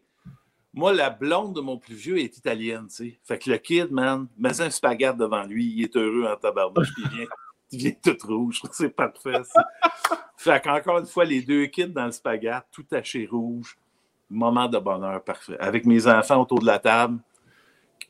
[0.74, 3.20] moi, la blonde de mon plus vieux est italienne, tu sais.
[3.24, 6.92] Fait que le kid, man, mets un spaghette devant lui, il est heureux en tabarnouche,
[6.94, 7.28] puis il vient,
[7.72, 8.62] il vient tout rouge.
[8.72, 9.68] C'est parfait, ça.
[10.36, 13.78] Fait qu'encore une fois, les deux kids dans le spaghette, tout taché rouge.
[14.30, 15.58] Moment de bonheur parfait.
[15.60, 17.20] Avec mes enfants autour de la table.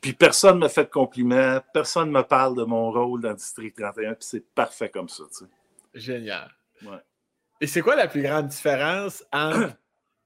[0.04, 3.32] Puis personne ne me fait de compliments, personne ne me parle de mon rôle dans
[3.32, 5.50] District 31, puis c'est parfait comme ça, tu sais.
[5.94, 6.54] Génial.
[6.82, 6.98] Ouais.
[7.58, 9.72] Et c'est quoi la plus grande différence entre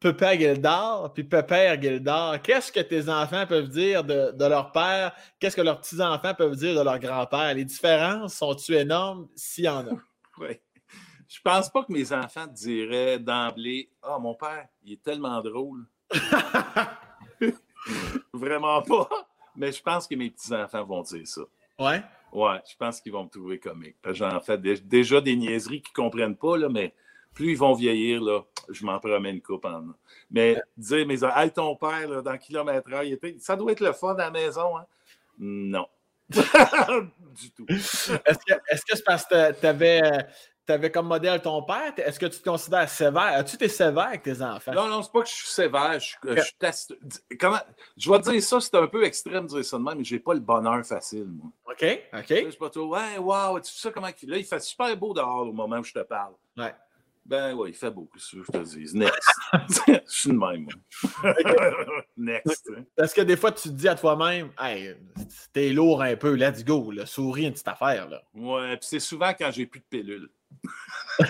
[0.01, 2.43] Pépère Gildor et Pépère Gildor?
[2.43, 5.15] Qu'est-ce que tes enfants peuvent dire de, de leur père?
[5.39, 7.55] Qu'est-ce que leurs petits-enfants peuvent dire de leur grand-père?
[7.55, 9.29] Les différences sont-tu énormes?
[9.37, 9.93] S'il y en a?
[10.39, 10.59] Oui.
[11.29, 15.87] Je pense pas que mes enfants diraient d'emblée Ah, mon père, il est tellement drôle.
[18.33, 19.28] Vraiment pas.
[19.59, 21.43] Mais je pense que mes petits-enfants vont dire ça.
[21.79, 22.03] Ouais?
[22.33, 23.97] Ouais, je pense qu'ils vont me trouver comique.
[24.11, 26.95] J'en fais déjà des niaiseries qu'ils ne comprennent pas, là, mais
[27.35, 29.85] plus ils vont vieillir, là, je m'en promets une coupe en.
[30.31, 33.05] Mais dire, mais hey, ton père, là, dans kilomètre heure,
[33.39, 34.77] ça doit être le fun à la maison.
[34.77, 34.87] Hein?
[35.39, 35.87] Non.
[36.31, 37.65] du tout.
[37.69, 40.03] Est-ce que c'est parce que tu avais
[40.69, 43.39] tu avais comme modèle ton père, est-ce que tu te considères sévère?
[43.39, 44.75] As-tu été sévère avec tes enfants?
[44.75, 45.99] Non, non, c'est pas que je suis sévère.
[45.99, 47.61] Je, je, Comment...
[47.97, 50.05] je vais te dire ça, c'est un peu extrême de dire ça de même, mais
[50.05, 51.51] j'ai pas le bonheur facile, moi.
[51.71, 52.29] OK, OK.
[52.29, 54.29] Je suis pas trop, ouais, wow, tu sais ça comment il...
[54.29, 56.35] Là, il fait super beau dehors au moment où je te parle.
[56.59, 56.75] Ouais.
[57.25, 58.95] Ben oui, il fait beau, que je te dis?
[58.95, 59.31] Next.
[59.87, 60.67] je suis de même,
[61.23, 61.35] moi.
[62.19, 62.71] Next.
[62.99, 64.97] Est-ce que des fois, tu te dis à toi-même, hey,
[65.55, 68.07] t'es lourd un peu, let's go, là, souris une petite affaire.
[68.11, 68.23] Là.
[68.35, 70.29] Ouais, puis c'est souvent quand j'ai plus de pilules.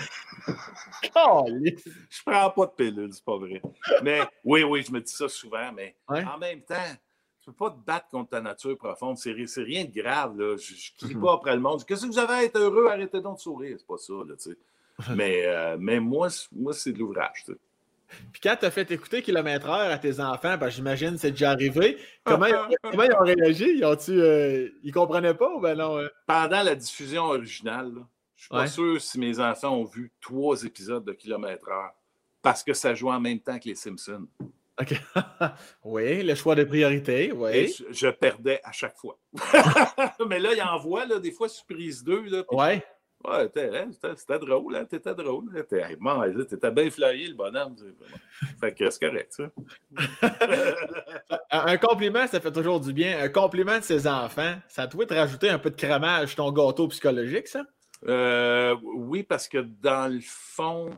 [1.14, 3.60] je prends pas de pilule, c'est pas vrai.
[4.02, 6.76] Mais oui, oui, je me dis ça souvent, mais en même temps,
[7.40, 9.16] tu peux pas te battre contre ta nature profonde.
[9.18, 10.38] C'est rien de grave.
[10.38, 10.56] Là.
[10.56, 11.22] Je ne crie mhm.
[11.22, 11.84] pas après le monde.
[11.84, 12.88] Qu'est-ce que vous avez à être heureux?
[12.88, 13.76] Arrêtez donc de sourire.
[13.78, 14.12] C'est pas ça.
[14.12, 14.34] Là,
[15.14, 17.44] mais, euh, mais moi, moi c'est de l'ouvrage.
[18.32, 21.30] Puis quand tu as fait écouter kilomètre heure à tes enfants, ben, j'imagine que c'est
[21.30, 21.98] déjà arrivé.
[22.24, 22.46] Comment,
[22.82, 23.66] comment, ils ont réagi?
[23.76, 25.98] Ils, ont euh, ils comprenaient pas ou ben non?
[25.98, 26.08] Euh?
[26.26, 28.00] Pendant la diffusion originale, là,
[28.38, 31.90] je suis pas sûr si mes enfants ont vu trois épisodes de Kilomètre Heure
[32.40, 34.28] parce que ça joue en même temps que les Simpsons.
[34.80, 34.94] OK.
[35.84, 37.74] oui, le choix de priorité, oui.
[37.90, 39.18] Je, perdais à chaque fois.
[40.28, 42.20] Mais là, il envoie là, des fois surprise 2.
[42.20, 42.56] Oui.
[42.56, 42.84] Ouais.
[43.24, 44.84] Ouais, hein, c'était drôle, hein?
[44.84, 45.46] T'étais drôle.
[45.68, 47.74] T'étais bien flyé, le bonhomme.
[48.60, 49.50] Fait que c'est correct, ça.
[51.50, 53.18] un compliment, ça fait toujours du bien.
[53.18, 56.86] Un compliment de ses enfants, ça doit te rajouter un peu de crémage ton gâteau
[56.86, 57.64] psychologique, ça?
[58.06, 60.90] Euh, oui, parce que dans le fond,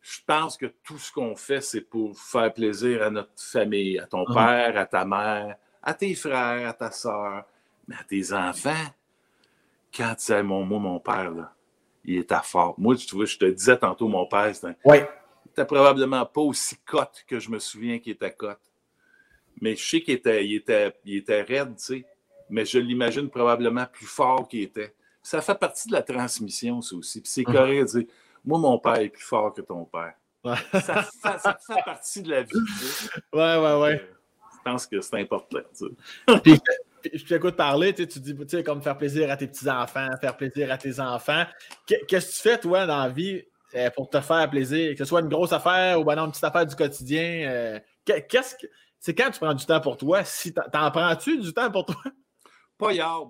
[0.00, 4.06] je pense que tout ce qu'on fait, c'est pour faire plaisir à notre famille, à
[4.06, 4.34] ton ah.
[4.34, 7.44] père, à ta mère, à tes frères, à ta soeur,
[7.86, 8.86] mais à tes enfants.
[9.94, 11.52] Quand tu sais, mon, moi, mon père, là,
[12.04, 12.74] il était fort.
[12.78, 14.98] Moi, tu vois, je te disais tantôt, mon père, c'était oui.
[15.66, 18.60] probablement pas aussi cote que je me souviens qu'il était cote.
[19.60, 22.04] Mais je sais qu'il était, il était, il était raide, tu sais.
[22.48, 24.94] Mais je l'imagine probablement plus fort qu'il était
[25.26, 27.20] ça fait partie de la transmission, ça aussi.
[27.20, 27.52] Puis c'est hum.
[27.52, 28.08] correct de dire
[28.44, 30.14] Moi, mon père est plus fort que ton père.
[30.72, 32.54] Ça, fait, partie de la vie.
[33.32, 34.00] Ouais, ouais, ouais.
[34.00, 34.14] Euh,
[34.52, 35.58] je pense que c'est important.
[36.44, 36.60] Puis,
[37.12, 40.36] je t'écoute parler, tu, tu dis, tu sais, comme faire plaisir à tes petits-enfants, faire
[40.36, 41.44] plaisir à tes enfants.
[41.86, 43.42] Qu'est-ce que tu fais, toi, dans la vie
[43.74, 44.92] euh, pour te faire plaisir?
[44.92, 47.48] Que ce soit une grosse affaire ou ben une petite affaire du quotidien.
[47.48, 48.66] Euh, qu'est-ce que.
[49.00, 50.22] C'est quand tu prends du temps pour toi?
[50.22, 52.00] Si t'en prends-tu du temps pour toi?
[52.78, 53.26] Pas hier.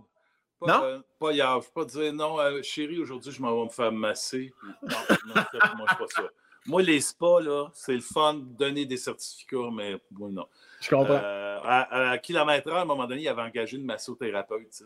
[0.61, 0.85] Pas, non?
[0.85, 1.61] Euh, pas hier.
[1.61, 4.53] Je peux pas dire non, euh, chérie, aujourd'hui, je m'en vais me faire masser.
[4.83, 4.97] Non,
[5.27, 5.35] non
[5.77, 6.23] moi, je pas ça.
[6.67, 10.47] Moi, les spas, là, c'est le fun de donner des certificats, mais moi, non.
[10.81, 11.21] Je comprends.
[11.23, 14.83] Euh, à, kilomètre heure, à un moment donné, il avait engagé une massothérapeute.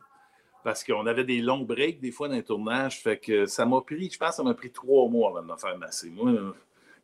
[0.63, 3.01] Parce qu'on avait des longs breaks, des fois, dans les tournages.
[3.01, 5.57] Fait que ça m'a pris, je pense, ça m'a pris trois mois avant de me
[5.57, 6.11] faire masser.
[6.11, 6.55] Moi,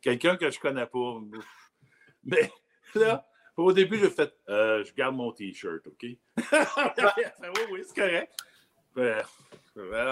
[0.01, 1.19] quelqu'un que je connais pas.
[2.23, 2.51] Mais
[2.93, 3.25] là,
[3.55, 6.03] au début, j'ai fait je garde mon T-shirt, OK?
[6.03, 6.17] oui,
[7.71, 8.31] oui, c'est correct.
[8.97, 9.21] Euh,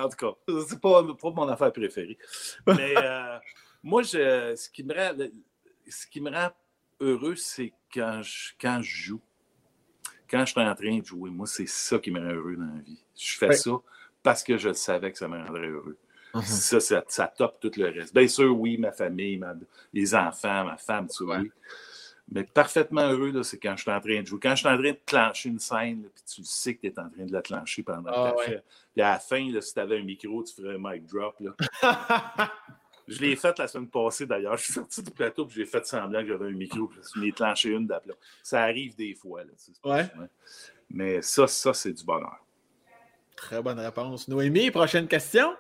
[0.03, 2.18] en tout cas, c'est pas, pas mon affaire préférée.
[2.68, 3.38] Mais euh,
[3.84, 5.18] moi, je, ce, qui me rend,
[5.90, 6.52] ce qui me rend
[6.99, 9.22] heureux, c'est quand je, quand je joue.
[10.30, 12.76] Quand je suis en train de jouer, moi, c'est ça qui me rend heureux dans
[12.76, 13.03] la vie.
[13.16, 13.72] Je fais ça
[14.24, 15.98] parce que je savais que ça me rendrait heureux.
[16.34, 16.80] Uh-huh.
[16.82, 18.14] ça, ça, top tout le reste.
[18.14, 19.40] Bien sûr, oui, ma famille,
[19.94, 21.41] les enfants, ma femme, tu vois.
[22.32, 24.40] Mais parfaitement heureux, c'est quand je suis en train de jouer.
[24.42, 27.00] Quand je suis en train de clencher une scène, puis tu sais que tu es
[27.00, 28.52] en train de la clencher pendant que ah, tu
[28.94, 31.36] Puis à la fin, là, si tu avais un micro, tu ferais un mic drop.
[31.40, 31.56] Là.
[33.08, 34.58] je l'ai fait la semaine passée d'ailleurs.
[34.58, 36.90] Je suis sorti du plateau puis j'ai fait semblant que j'avais un micro.
[37.14, 38.16] Je m'ai clenché une d'aplomb.
[38.42, 39.44] Ça arrive des fois.
[39.44, 39.52] Là,
[39.84, 40.10] ouais.
[40.90, 42.40] Mais ça, ça, c'est du bonheur.
[43.36, 44.28] Très bonne réponse.
[44.28, 45.56] Noémie, prochaine question?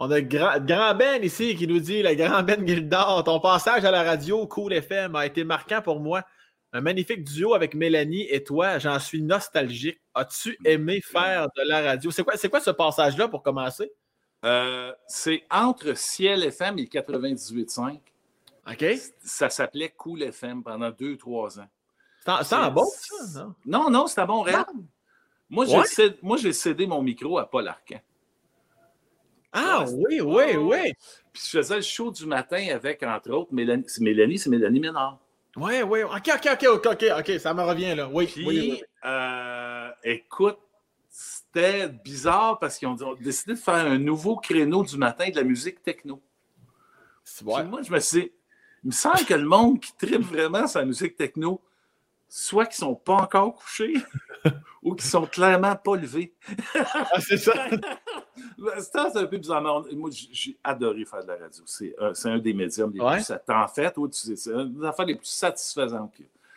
[0.00, 3.84] On a Grand, Grand, Ben ici qui nous dit, le Grand Ben Gildor, ton passage
[3.84, 6.22] à la radio Cool FM a été marquant pour moi.
[6.72, 9.98] Un magnifique duo avec Mélanie et toi, j'en suis nostalgique.
[10.14, 12.12] As-tu aimé faire de la radio?
[12.12, 13.90] C'est quoi, quoi ce passage-là pour commencer?
[14.44, 17.98] Euh, c'est entre Ciel FM et 98.5.
[18.70, 18.84] OK.
[19.24, 21.68] Ça s'appelait Cool FM pendant deux, trois ans.
[22.44, 23.52] C'est un bon, ça?
[23.64, 24.44] Non, non, non c'est à bon
[25.50, 25.66] Moi,
[26.36, 27.98] j'ai cédé mon micro à Paul Arcan.
[29.52, 30.92] Ah oui, oui, oui.
[31.32, 33.84] Puis je faisais le show du matin avec, entre autres, Mélanie.
[33.86, 35.18] C'est Mélanie, c'est Mélanie Ménard.
[35.56, 36.02] Oui, oui.
[36.02, 38.08] OK, OK, OK, OK, OK, OK, ça me revient là.
[38.12, 40.58] Oui, Puis, oui, euh, écoute,
[41.08, 45.44] c'était bizarre parce qu'ils ont, décidé de faire un nouveau créneau du matin de la
[45.44, 46.22] musique techno.
[47.42, 48.32] Moi, je me suis
[48.84, 51.60] il me semble que le monde qui tripe vraiment sa musique techno
[52.28, 53.94] soit ne sont pas encore couchés
[54.82, 56.34] ou qu'ils sont clairement pas levés.
[56.74, 57.52] ah, c'est ça.
[58.78, 59.62] c'est un peu bizarre.
[59.62, 61.62] Moi, j'ai adoré faire de la radio.
[61.66, 66.14] C'est un, des médiums les plus En fait, c'est une des affaires les plus satisfaisantes.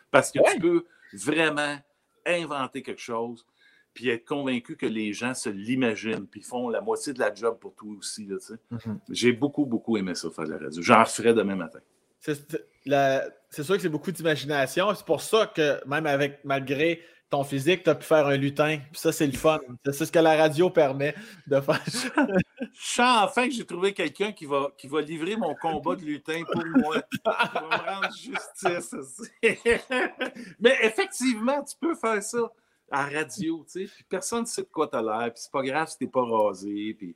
[0.10, 1.78] Parce que tu peux vraiment
[2.26, 3.46] inventer quelque chose
[3.94, 7.58] puis être convaincu que les gens se l'imaginent, puis font la moitié de la job
[7.60, 8.26] pour toi aussi.
[8.26, 8.98] Mm-hmm.
[9.10, 10.82] J'ai beaucoup, beaucoup aimé ça, faire de la radio.
[10.82, 11.80] J'en referai demain matin.
[13.52, 14.96] C'est sûr que c'est beaucoup d'imagination.
[14.96, 18.80] C'est pour ça que même avec malgré ton physique, tu as pu faire un lutin.
[18.92, 19.60] Puis ça, c'est le fun.
[19.86, 21.14] C'est ce que la radio permet
[21.48, 21.82] de faire.
[21.86, 26.04] Je sens enfin que j'ai trouvé quelqu'un qui va, qui va livrer mon combat de
[26.04, 26.98] lutin pour moi.
[27.26, 29.32] Me rendre justice.
[30.60, 32.52] Mais effectivement, tu peux faire ça
[32.92, 35.52] à radio, tu sais, puis personne ne sait de quoi tu as l'air, puis c'est
[35.52, 37.16] pas grave si t'es pas rasé, puis...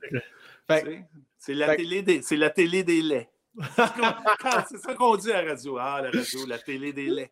[1.38, 3.28] C'est la, télé des, la télé des laits.
[4.68, 5.78] c'est ça qu'on dit à la radio.
[5.78, 7.30] Ah, la radio, la télé des laits.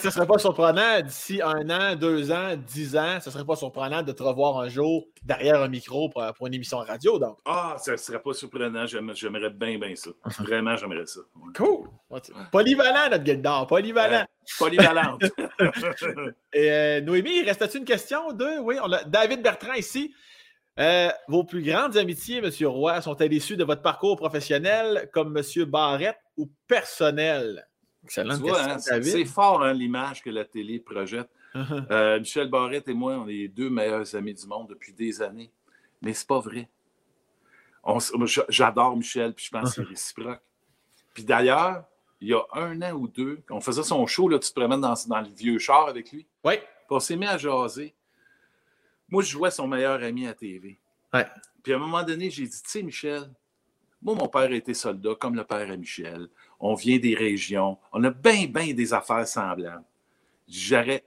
[0.00, 3.44] ce ne serait pas surprenant d'ici un an, deux ans, dix ans, ce ne serait
[3.44, 7.18] pas surprenant de te revoir un jour derrière un micro pour, pour une émission radio.
[7.18, 7.38] Donc.
[7.44, 8.86] Ah, ça ne serait pas surprenant.
[8.86, 10.10] J'aimerais bien, bien ça.
[10.40, 11.20] Vraiment, j'aimerais ça.
[11.56, 11.88] Cool.
[12.50, 13.66] Polyvalent, notre d'or.
[13.66, 14.24] Polyvalent.
[14.58, 15.22] polyvalente.
[16.52, 18.32] Et euh, Noémie, il reste-t-il une question?
[18.32, 18.58] Deux?
[18.58, 20.12] Oui, on a David Bertrand ici.
[20.80, 22.50] Euh, vos plus grandes amitiés, M.
[22.66, 25.64] Roy, sont-elles issues de votre parcours professionnel comme M.
[25.66, 27.68] Barrette ou personnel?
[28.04, 28.38] Excellent.
[28.48, 31.28] Hein, c'est fort hein, l'image que la télé projette.
[31.54, 31.86] Uh-huh.
[31.90, 35.20] Euh, Michel Barrette et moi, on est les deux meilleurs amis du monde depuis des
[35.20, 35.52] années.
[36.00, 36.68] Mais c'est pas vrai.
[38.48, 39.88] J'adore Michel, puis je pense que c'est uh-huh.
[39.88, 40.40] réciproque.
[41.12, 41.84] Puis d'ailleurs,
[42.22, 44.80] il y a un an ou deux, on faisait son show, là, tu te promènes
[44.80, 46.26] dans, dans le vieux char avec lui.
[46.44, 46.56] Oui.
[46.56, 47.94] Puis on s'est mis à jaser.
[49.10, 50.78] Moi, je jouais son meilleur ami à TV.
[51.62, 53.30] Puis à un moment donné, j'ai dit, tu sais, Michel,
[54.02, 56.28] moi, mon père était soldat, comme le père à Michel.
[56.58, 57.78] On vient des régions.
[57.92, 59.84] On a bien, bien des affaires semblables.
[60.48, 61.04] J'aurais,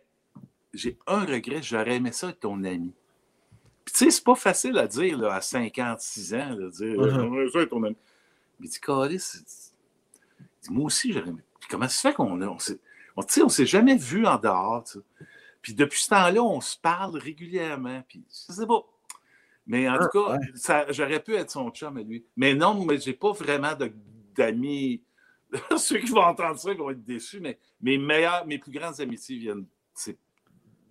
[0.74, 2.94] j'ai un regret, j'aurais aimé ça être ton ami.
[3.84, 7.10] Puis, tu sais, c'est pas facile à dire là, à 56 ans, de dire uh-huh.
[7.10, 7.98] j'aimerais ça être ton ami.
[8.60, 9.44] Mais dit, Calis,
[10.70, 11.42] moi aussi, j'aurais aimé.
[11.60, 12.80] Puis comment ça se fait qu'on on s'est,
[13.18, 14.84] on, on s'est jamais vu en dehors,
[15.64, 18.04] puis depuis ce temps-là, on se parle régulièrement.
[18.08, 18.84] Puis je sais pas.
[19.66, 22.26] Mais en tout ah, cas, j'aurais pu être son chum à lui.
[22.36, 23.72] Mais non, mais j'ai pas vraiment
[24.36, 25.02] d'amis.
[25.78, 29.38] Ceux qui vont entendre ça vont être déçus, mais mes meilleurs, mes plus grandes amitiés
[29.38, 29.66] viennent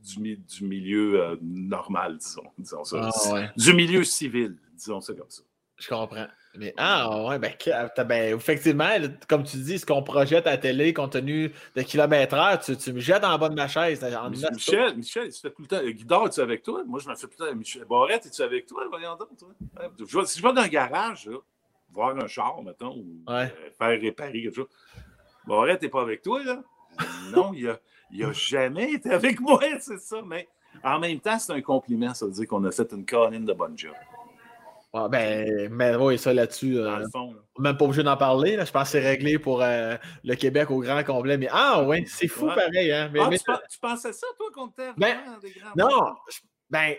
[0.00, 3.10] du, du milieu euh, normal, disons, disons ça.
[3.34, 5.42] Ah, du milieu civil, disons ça comme ça.
[5.82, 6.26] Je comprends.
[6.54, 7.52] Mais ah ouais, ben,
[8.06, 8.90] ben, effectivement,
[9.26, 12.92] comme tu dis, ce qu'on projette à la télé, compte tenu de kilomètre-heure, tu, tu,
[12.92, 14.06] me jettes en bas de ma chaise.
[14.52, 15.82] Michel, Michel, tu fais tout le temps.
[15.82, 16.84] Guidard, es-tu avec toi?
[16.86, 17.54] Moi, je me fais tout le temps.
[17.56, 18.84] Michel Barrette, es-tu avec toi?
[18.88, 20.26] Voyons donc, toi.
[20.26, 21.28] si je vais dans un garage,
[21.90, 23.46] voir un char, mettons, ou euh,
[23.78, 24.68] faire réparer quelque chose.
[25.46, 26.62] Barrette, t'es pas avec toi, là?
[27.32, 30.20] non, il n'a a jamais été avec moi, c'est ça.
[30.22, 30.46] Mais
[30.84, 33.52] en même temps, c'est un compliment, ça veut dire qu'on a fait une colline de
[33.54, 33.94] bonne job.
[34.94, 36.78] Ah, ben, mais oui, ça là-dessus.
[36.78, 37.02] Euh,
[37.58, 38.56] même pas obligé d'en parler.
[38.56, 38.66] Là.
[38.66, 41.38] Je pense que c'est réglé pour euh, le Québec au grand complet.
[41.38, 42.92] Mais ah, oui, c'est fou pareil.
[42.92, 43.10] Hein?
[43.12, 46.14] Mais, ah, tu, pensais ça, toi, qu'on était ben, des grands Non,
[46.68, 46.94] ben,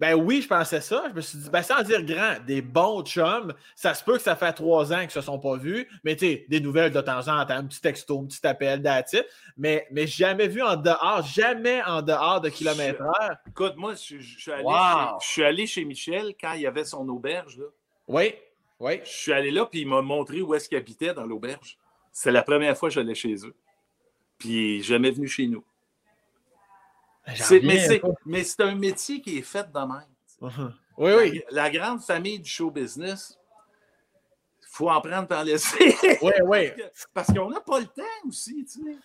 [0.00, 1.04] ben oui, je pensais ça.
[1.10, 4.22] Je me suis dit, ben sans dire grand, des bons chums, ça se peut que
[4.22, 6.90] ça fait trois ans qu'ils ne se sont pas vus, mais tu sais, des nouvelles
[6.90, 9.26] de temps en temps, un petit texto, un petit appel, d'attitude,
[9.58, 13.36] mais, mais jamais vu en dehors, jamais en dehors de kilomètre heure.
[13.46, 16.84] Écoute, moi, je, suis allé chez, je suis allé chez Michel quand il y avait
[16.84, 17.58] son auberge.
[17.58, 17.66] Là.
[18.08, 18.34] Oui,
[18.80, 19.00] oui.
[19.04, 21.76] Je suis allé là, puis il m'a montré où est-ce qu'il habitait dans l'auberge.
[22.10, 23.54] C'est la première fois que j'allais chez eux.
[24.38, 25.62] Puis il n'est jamais venu chez nous.
[28.26, 30.04] Mais c'est un métier qui est fait de même.
[30.42, 30.72] Uh-huh.
[30.96, 31.42] Oui, oui.
[31.50, 33.38] La, grande famille du show business,
[34.62, 35.94] il faut en prendre par laisser.
[36.22, 36.70] Oui, oui.
[37.14, 38.96] Parce qu'on n'a pas le temps aussi, tu sais.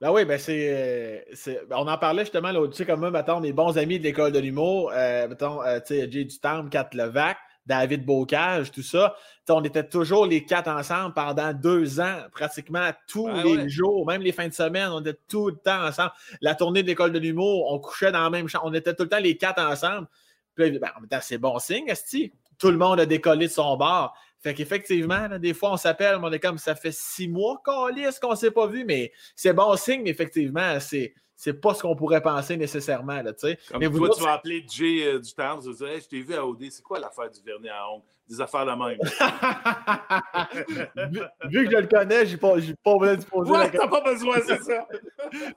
[0.00, 1.26] Ben oui, ben c'est.
[1.68, 4.04] Ben on en parlait justement, là, tu sais, comme moi, mettons, mes bons amis de
[4.04, 7.36] l'école de l'humour, euh, mettons, euh, tu sais, Jay Dutam, Kat Levac,
[7.70, 9.14] David Bocage, tout ça.
[9.48, 14.32] on était toujours les quatre ensemble pendant deux ans, pratiquement tous les jours, même les
[14.32, 16.10] fins de semaine, on était tout le temps ensemble.
[16.40, 19.04] La tournée de l'école de l'humour, on couchait dans la même chambre, on était tout
[19.04, 20.08] le temps les quatre ensemble.
[20.56, 22.32] Puis, ben, c'est bon signe, Esti.
[22.58, 24.14] Tout le monde a décollé de son bar.
[24.42, 27.88] Fait qu'effectivement, des fois, on s'appelle, on est comme ça fait six mois qu'on
[28.22, 31.80] qu'on ne s'est pas vu, mais c'est bon signe, mais effectivement, c'est c'est pas ce
[31.80, 33.22] qu'on pourrait penser nécessairement.
[33.22, 35.88] Là, Comme mais vous toi, tu vas appeler Jay euh, du temps, tu vas dire
[36.02, 38.04] Je t'ai vu à OD, c'est quoi l'affaire du vernis à ongles?
[38.28, 38.98] Des affaires de même.
[41.50, 44.36] vu, que je le connais, j'ai pas, pas besoin de poser ouais, t'as pas besoin,
[44.46, 44.86] c'est ça.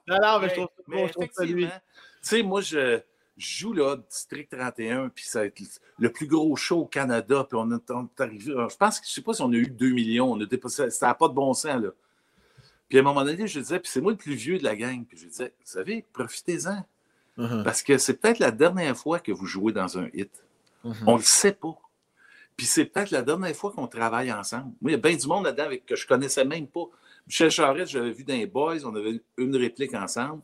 [0.07, 1.65] non, non, mais, je trouve, mais je lui.
[1.65, 1.71] Tu
[2.21, 3.01] sais, moi, je,
[3.37, 5.61] joue là, District 31, puis ça va être
[5.97, 8.53] le plus gros show au Canada, puis on est, arrivé.
[8.69, 10.89] Je pense que je sais pas si on a eu 2 millions, on a dépassé,
[10.89, 11.89] ça n'a pas de bon sens, là.
[12.89, 14.75] Puis à un moment donné, je disais, puis c'est moi le plus vieux de la
[14.75, 16.85] gang, puis je disais, vous savez, profitez-en.
[17.39, 17.63] Uh-huh.
[17.63, 20.43] Parce que c'est peut-être la dernière fois que vous jouez dans un hit.
[20.85, 20.93] Uh-huh.
[21.07, 21.75] On ne le sait pas.
[22.55, 24.73] Puis c'est peut-être la dernière fois qu'on travaille ensemble.
[24.79, 26.85] Moi, il y a bien du monde là-dedans que je ne connaissais même pas.
[27.25, 30.43] Michel Charette, j'avais vu dans les Boys, on avait une réplique ensemble.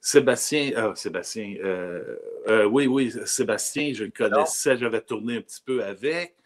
[0.00, 2.16] Sébastien, ah, Sébastien, euh,
[2.46, 6.36] euh, oui, oui, Sébastien, je le connaissais, j'avais tourné un petit peu avec.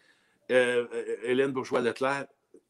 [0.51, 0.85] Euh,
[1.23, 2.25] Hélène Bourgeois-Leclerc,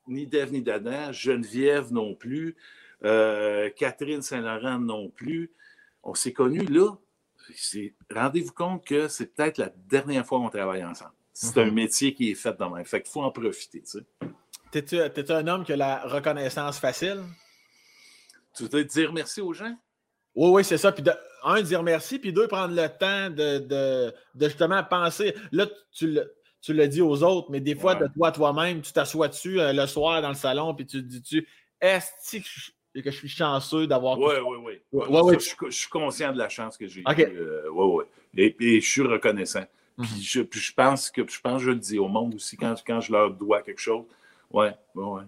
[0.08, 1.12] ni d'Ève ni d'Adam.
[1.12, 2.56] Geneviève non plus.
[3.02, 5.52] Catherine Saint-Laurent non plus.
[6.04, 6.92] On s'est connus là.
[8.14, 11.12] Rendez-vous compte que c'est peut-être la dernière fois qu'on travaille ensemble.
[11.34, 11.68] C'est Mhm.
[11.68, 12.86] un métier qui est fait de même.
[12.86, 13.82] Fait qu'il faut en profiter.
[13.82, 14.00] Tu sais.
[14.72, 17.22] T'es-tu t'es-tu un homme qui a la reconnaissance facile?
[18.56, 19.76] Tu veux dire merci aux gens?
[20.36, 20.92] Oui, oui, c'est ça.
[20.92, 21.12] Puis, de,
[21.44, 25.36] un, dire merci, puis deux, prendre le temps de, de, de justement penser.
[25.52, 28.08] Là, tu le, tu le dis aux autres, mais des fois, Ouais.
[28.08, 31.08] de toi toi-même, tu t'assois dessus euh, le soir dans le salon, puis tu te
[31.08, 31.48] dis-tu,
[31.82, 32.44] est-ce que
[32.96, 34.18] je, que je suis chanceux d'avoir.
[34.18, 34.82] Oui, oui, oui.
[34.94, 35.34] Ouais, Ça, ouais.
[35.36, 37.18] Je, suis- je suis conscient de la chance que j'ai Ok.
[37.20, 37.38] eue.
[37.38, 38.06] Euh, ouais, ouais.
[38.36, 39.66] Et, et je suis reconnaissant.
[39.98, 40.06] Mhm.
[40.08, 42.56] Puis, je, puis je pense que je pense que je le dis au monde aussi
[42.58, 44.06] quand, quand je leur dois quelque chose.
[44.50, 45.24] Ouais, ouais, ouais.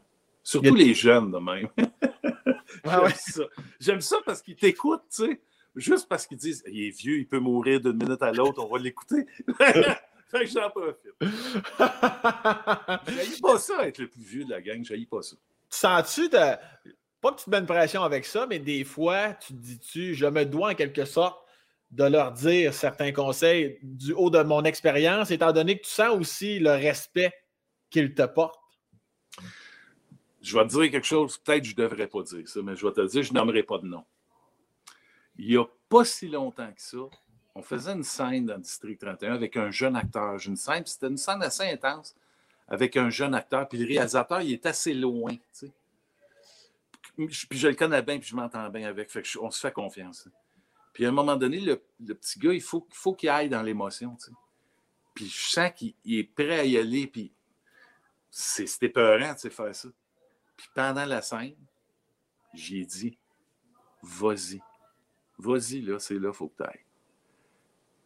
[0.46, 1.68] Surtout les jeunes de même.
[2.86, 3.12] Ouais,
[3.80, 4.18] J'aime ça.
[4.24, 5.42] Parce qu'ils t'écoutent, tu sais.
[5.76, 8.72] Juste parce qu'ils disent il est vieux, il peut mourir d'une minute à l'autre, on
[8.72, 9.26] va l'écouter.
[9.58, 10.00] fait
[10.32, 11.16] que j'en profite.
[13.16, 15.36] J'haïs pas ça être le plus vieux de la gang, j'haïs pas ça.
[15.70, 16.38] Sens-tu de.
[17.22, 20.14] Pas que tu te mets une pression avec ça, mais des fois, tu te dis-tu,
[20.14, 21.44] je me dois en quelque sorte
[21.90, 26.16] de leur dire certains conseils du haut de mon expérience, étant donné que tu sens
[26.16, 27.34] aussi le respect
[27.90, 28.60] qu'ils te portent?
[30.46, 32.76] Je vais te dire quelque chose, peut-être que je ne devrais pas dire ça, mais
[32.76, 34.06] je vais te dire, je nommerai pas de nom.
[35.38, 37.00] Il n'y a pas si longtemps que ça,
[37.56, 40.38] on faisait une scène dans District 31 avec un jeune acteur.
[40.46, 42.16] Une scène, c'était une scène assez intense
[42.68, 45.72] avec un jeune acteur, puis le réalisateur, il est assez loin, tu sais.
[47.16, 49.10] Puis je le connais bien, puis je m'entends bien avec,
[49.42, 50.28] on se fait confiance.
[50.94, 51.78] Puis à un moment donné, le,
[52.14, 54.32] petit gars, il faut, il faut qu'il aille dans l'émotion, tu sais.
[55.16, 57.32] Puis je sens qu'il il est prêt à y aller, puis
[58.30, 59.90] c'est épeurant, tu sais, faire ça.
[60.57, 61.56] Puis pendant la scène,
[62.53, 63.18] j'ai dit,
[64.02, 64.61] vas-y.
[65.38, 66.86] Vas-y, là, c'est là, faut que tu ailles.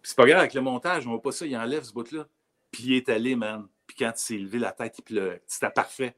[0.01, 2.27] Puis c'est pas grave, avec le montage, on voit pas ça, il enlève ce bout-là.
[2.71, 3.67] Puis il est allé, man.
[3.85, 5.41] Puis quand il s'est levé la tête, il.
[5.45, 6.15] C'était parfait.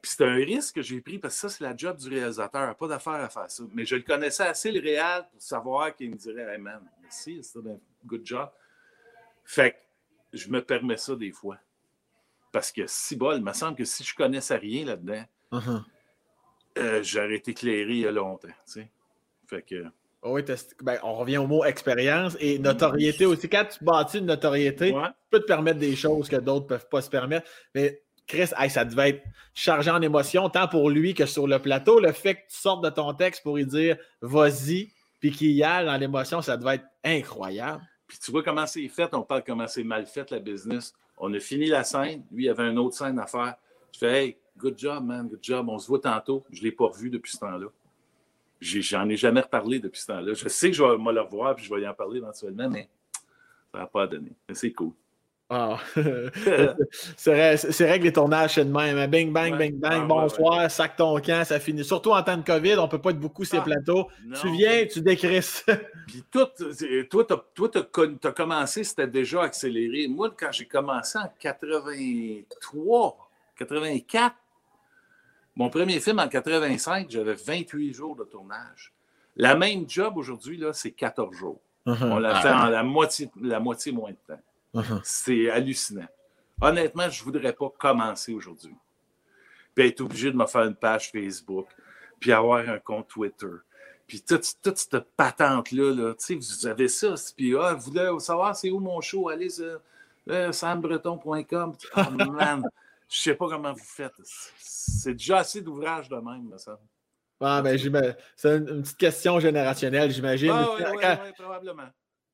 [0.00, 2.74] Puis c'était un risque que j'ai pris parce que ça, c'est la job du réalisateur.
[2.76, 3.64] Pas d'affaire à faire ça.
[3.72, 7.42] Mais je le connaissais assez, le réal, pour savoir qu'il me dirait, hey man, merci,
[7.42, 8.48] c'était un good job.
[9.44, 9.76] Fait que
[10.32, 11.58] je me permets ça des fois.
[12.52, 15.82] Parce que si bol, il me semble que si je connaissais rien là-dedans, Uh-huh.
[16.78, 18.48] euh, j'aurais été éclairé il y a longtemps.
[18.48, 18.90] tu sais.
[19.48, 19.84] Fait que.
[20.22, 20.42] Oh Oui,
[20.82, 23.48] ben, on revient au mot expérience et notoriété aussi.
[23.48, 25.08] Quand tu bâtis une notoriété, Ouais.
[25.08, 27.50] tu peux te permettre des choses que d'autres ne peuvent pas se permettre.
[27.74, 29.22] Mais Chris, hey, ça devait être
[29.54, 31.98] chargé en émotion, tant pour lui que sur le plateau.
[32.00, 35.64] Le fait que tu sortes de ton texte pour lui dire vas-y, puis qu'il y
[35.64, 37.82] aille dans l'émotion, ça devait être incroyable.
[38.06, 40.92] Puis tu vois comment c'est fait, on parle comment c'est mal fait la business.
[41.20, 43.54] On a fini la scène, lui, il avait une autre scène à faire.
[43.92, 45.68] Je fais Hey, good job, man, good job.
[45.68, 46.44] On se voit tantôt.
[46.50, 47.66] Je ne l'ai pas revu depuis ce temps-là.
[48.60, 50.32] J'en ai, jamais reparlé depuis ce temps-là.
[50.32, 52.68] Je sais que je vais me le revoir puis je vais y en parler éventuellement,
[52.68, 52.88] mais
[53.72, 54.32] ça n'a pas donné.
[54.48, 54.92] Mais c'est cool.
[55.52, 55.78] Ah.
[57.16, 58.96] c'est vrai, c'est vrai que les tournages, c'est de même.
[58.98, 59.08] hein.
[59.08, 59.58] Bing, bang, Ouais.
[59.58, 61.84] bing, bang, Ah, ouais, bonsoir, sac ton camp, ça finit.
[61.84, 64.06] Surtout en temps de COVID, on ne peut pas être beaucoup sur ces Ah, plateaux.
[64.24, 64.38] non.
[64.40, 65.64] Tu viens, tu décrisses.
[66.06, 66.46] Puis tout,
[67.10, 67.78] toi, tu
[68.28, 70.06] as, commencé, c'était déjà accéléré.
[70.06, 74.36] Moi, quand j'ai commencé en 83, 84,
[75.56, 78.92] mon premier film en 85, j'avais 28 jours de tournage.
[79.36, 81.58] La même job aujourd'hui, c'est 14 jours.
[81.86, 84.40] On l'a fait en la moitié, la moitié moins de temps.
[84.74, 85.00] Uh-huh.
[85.02, 86.08] C'est hallucinant.
[86.60, 88.76] Honnêtement, je ne voudrais pas commencer aujourd'hui.
[89.74, 91.68] Puis être obligé de me faire une page Facebook,
[92.18, 93.46] puis avoir un compte Twitter.
[94.06, 97.14] Puis toute, toute cette patente-là, là, tu sais, vous avez ça.
[97.36, 99.28] Puis, ah, vous voulez savoir c'est où mon show?
[99.28, 99.80] Allez sur
[100.28, 101.76] euh, sambreton.com.
[101.94, 102.68] Ah, man,
[103.08, 104.12] je sais pas comment vous faites.
[104.58, 106.78] C'est déjà assez d'ouvrages de même, me semble.
[107.40, 107.78] Ah, ben,
[108.36, 110.50] c'est une, une petite question générationnelle, j'imagine.
[110.50, 111.88] Ah, oui, oui, oui, probablement.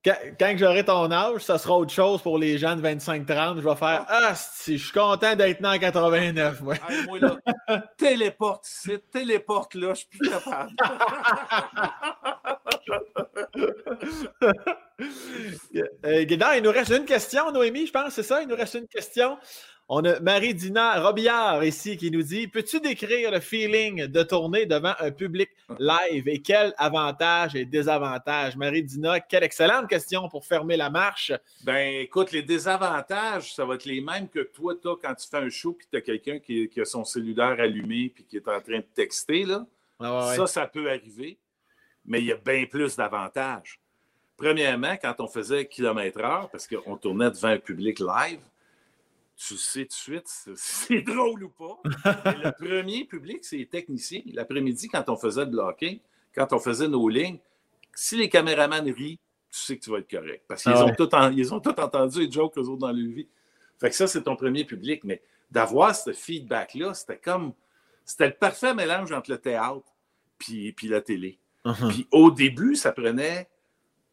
[0.06, 3.56] Quand- quand j'aurai ton âge, ça sera autre chose pour les gens de 25-30.
[3.60, 6.60] Je vais faire Ah, si, je suis content d'être né en 89.
[6.62, 6.74] Moi.
[6.88, 7.36] Hey, moi, là,
[7.98, 10.70] téléporte ici, téléporte là, je suis plus capable.
[16.06, 18.40] Euh, il nous reste une question, Noémie, je pense, c'est ça?
[18.40, 19.36] Il nous reste une question.
[19.88, 24.94] On a Marie-Dina Robillard ici qui nous dit Peux-tu décrire le feeling de tourner devant
[24.98, 25.48] un public
[25.78, 31.32] live et quels avantages et désavantages Marie-Dina, quelle excellente question pour fermer la marche.
[31.62, 35.38] Ben écoute, les désavantages, ça va être les mêmes que toi, toi quand tu fais
[35.38, 38.60] un show puis tu as quelqu'un qui, a son cellulaire allumé puis qui est en
[38.60, 39.44] train de texter.
[39.44, 39.66] Là.
[40.00, 41.38] Ça, ça peut arriver,
[42.06, 43.80] mais il y a bien plus d'avantages.
[44.36, 48.40] Premièrement, quand on faisait kilomètre-heure, parce qu'on tournait devant un public live,
[49.36, 51.78] tu sais tout de suite si c'est drôle ou pas.
[51.84, 54.22] le premier public, c'est les techniciens.
[54.32, 56.00] L'après-midi, quand on faisait le blocking,
[56.34, 57.38] quand on faisait nos lignes,
[57.94, 59.18] si les caméramans rient,
[59.50, 60.44] tu sais que tu vas être correct.
[60.46, 63.28] Parce qu'ils ah ont, ils ont tout entendu les jokes, eux autres, dans leur vie.
[63.78, 65.02] Fait que ça, c'est ton premier public.
[65.04, 67.52] Mais d'avoir ce feedback-là, c'était comme.
[68.04, 69.86] C'était le parfait mélange entre le théâtre
[70.38, 71.38] puis, puis la télé.
[71.66, 71.88] Uh-huh.
[71.88, 73.48] Puis au début, ça prenait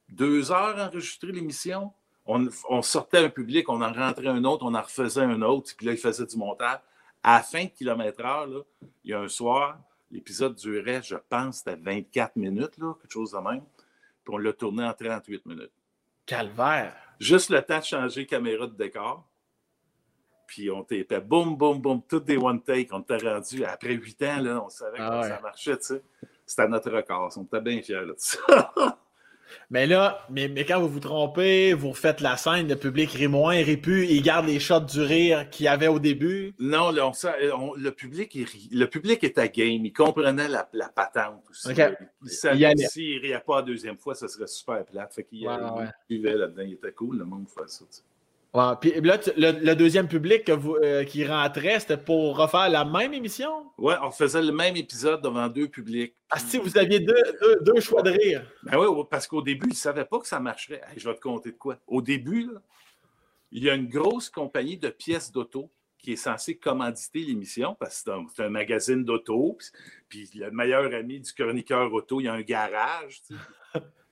[0.09, 1.93] deux heures à enregistrer l'émission
[2.25, 5.85] on, sortait un public, on en rentrait un autre, on en refaisait un autre, puis
[5.85, 6.79] là, il faisait du montage.
[7.21, 8.47] À la fin de kilomètre heure,
[9.03, 9.79] il y a un soir,
[10.11, 13.63] l'épisode durait, je pense, c'était 24 minutes, là, quelque chose de même.
[14.23, 15.71] Puis on l'a tourné en 38 minutes.
[16.25, 16.95] Calvaire!
[17.19, 19.27] Juste le temps de changer caméra de décor.
[20.47, 22.89] Puis on tapait boum, boum, boum, toutes des one take.
[22.91, 26.03] On était rendu, après 8 ans, là, on savait que ah ça marchait, tu sais.
[26.45, 27.33] C'était notre record.
[27.37, 28.73] On était bien fiers de ça.
[29.69, 33.27] Mais là, mais, mais, quand vous vous trompez, vous refaites la scène, le public rit
[33.27, 36.53] moins, rit plus, il garde les shots du rire qu'il y avait au début.
[36.59, 39.85] Non, le, public, il, le public est à game.
[39.85, 41.69] Il comprenait la, patente aussi.
[42.23, 45.13] Il savait s'il ne riait pas la deuxième fois, ça serait super plate.
[45.13, 45.47] Fait qu'il
[46.09, 46.63] vivait là-dedans.
[46.63, 47.85] Il était cool, le monde fait ça.
[48.81, 53.71] Puis là, le, deuxième public euh, qui rentrait, c'était pour refaire la même émission?
[53.79, 56.13] Oui, on faisait le même épisode devant deux publics.
[56.29, 58.45] Ah, si vous aviez deux, choix de rire.
[58.61, 60.81] Ben oui, parce qu'au début, ils ne savaient pas que ça marcherait.
[60.95, 61.79] je vais te compter de quoi.
[61.87, 62.47] Au début,
[63.51, 68.03] il y a une grosse compagnie de pièces d'auto qui est censée commanditer l'émission parce
[68.03, 69.57] que c'est un, magazine d'auto.
[70.09, 73.21] Puis, le meilleur ami du chroniqueur auto, il y a un garage.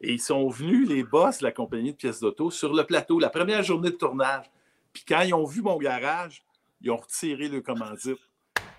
[0.00, 3.18] Et ils sont venus, les boss de la compagnie de pièces d'auto, sur le plateau,
[3.18, 4.46] la première journée de tournage.
[4.92, 6.44] Puis quand ils ont vu mon garage,
[6.80, 8.18] ils ont retiré le commandite.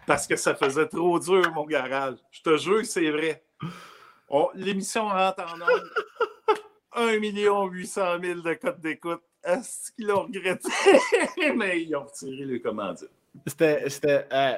[0.06, 2.18] Parce que ça faisait trop dur, mon garage.
[2.32, 3.44] Je te jure c'est vrai.
[4.56, 5.94] L'émission rentre en ordre.
[6.96, 9.22] 1 800 000 de codes d'écoute.
[9.44, 10.70] Est-ce qu'ils l'ont regretté?
[11.56, 13.10] Mais ils ont retiré le commandite.
[13.46, 14.28] C'était.
[14.32, 14.58] Euh,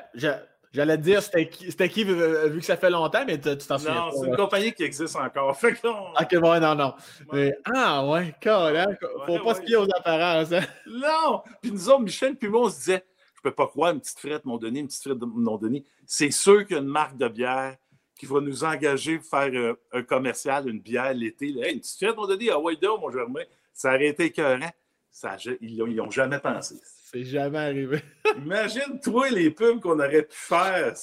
[0.74, 2.16] J'allais te dire c'était qui, qui, vu
[2.60, 3.96] que ça fait longtemps, mais tu t'en souviens.
[3.96, 5.58] Non, c'est une compagnie qui existe encore.
[5.60, 6.14] Fait que non.
[6.20, 6.94] Ok, bon, non, non.
[7.34, 8.94] Mais, ah, ouais, carrément.
[9.26, 10.52] Faut pas se fier aux apparences.
[10.54, 10.62] Hein.
[10.88, 11.42] Non!
[11.62, 14.20] Puis nous autres, Michel, puis moi, on se disait, je peux pas croire, une petite
[14.20, 15.86] frette, mon Denis, une petite frette, mon Denis.
[16.06, 17.76] C'est sûr qu'il y a une marque de bière
[18.18, 21.48] qui va nous engager pour faire euh, un commercial, une bière l'été.
[21.48, 23.44] Hey, une petite frette, mon Denis, à White mon Germain.
[23.74, 24.72] Ça aurait été écœurant.
[25.12, 26.76] Ça, ils n'y ont jamais pensé.
[27.14, 28.02] C'est jamais arrivé.
[28.38, 30.94] Imagine, toi, les pubs qu'on aurait pu faire.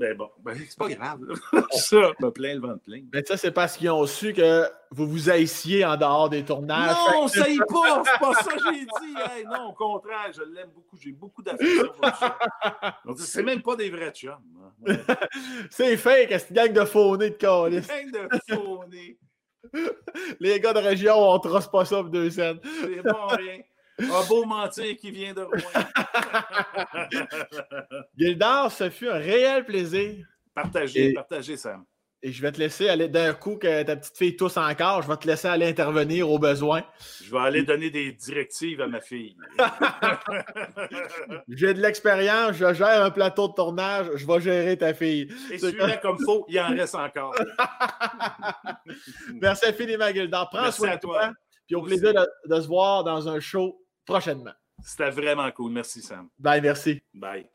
[0.00, 1.20] Ben bon, ben, c'est pas grave.
[1.70, 3.02] ça, me plein le ventre plein.
[3.12, 6.96] Mais ça, c'est parce qu'ils ont su que vous vous haissiez en dehors des tournages.
[7.12, 8.02] Non, ça y pas.
[8.04, 9.44] C'est pas ça que j'ai dit.
[9.44, 10.96] non, au contraire, je l'aime beaucoup.
[11.00, 11.92] J'ai beaucoup d'affection
[13.04, 14.32] pour C'est même pas des vrais chums.
[14.88, 14.96] Hein.
[15.70, 17.86] c'est fake, cette gang de faunés de calice?
[17.86, 19.16] Gang de faunés.
[20.40, 22.58] Les gars de région, on trosse pas ça pour deux scènes.
[22.64, 23.60] C'est bon, rien.
[23.98, 25.50] Un beau mentir qui vient de loin.
[28.16, 30.26] Gildar, ce fut un réel plaisir.
[30.54, 31.84] Partagez, partagez, Sam.
[32.24, 35.02] Et je vais te laisser aller d'un coup que ta petite fille tousse encore.
[35.02, 36.84] Je vais te laisser aller intervenir au besoin.
[37.20, 39.36] Je vais aller donner des directives à ma fille.
[41.48, 45.34] J'ai de l'expérience, je gère un plateau de tournage, je vais gérer ta fille.
[45.50, 47.34] Et celui-là, comme faut, il en reste encore.
[49.40, 50.48] Merci infiniment, Gildar.
[50.48, 51.32] Prends soin de toi.
[51.66, 54.52] Puis au plaisir de se voir dans un show prochainement.
[54.84, 55.72] C'était vraiment cool.
[55.72, 56.28] Merci, Sam.
[56.38, 57.02] Bye, merci.
[57.14, 57.48] Bye.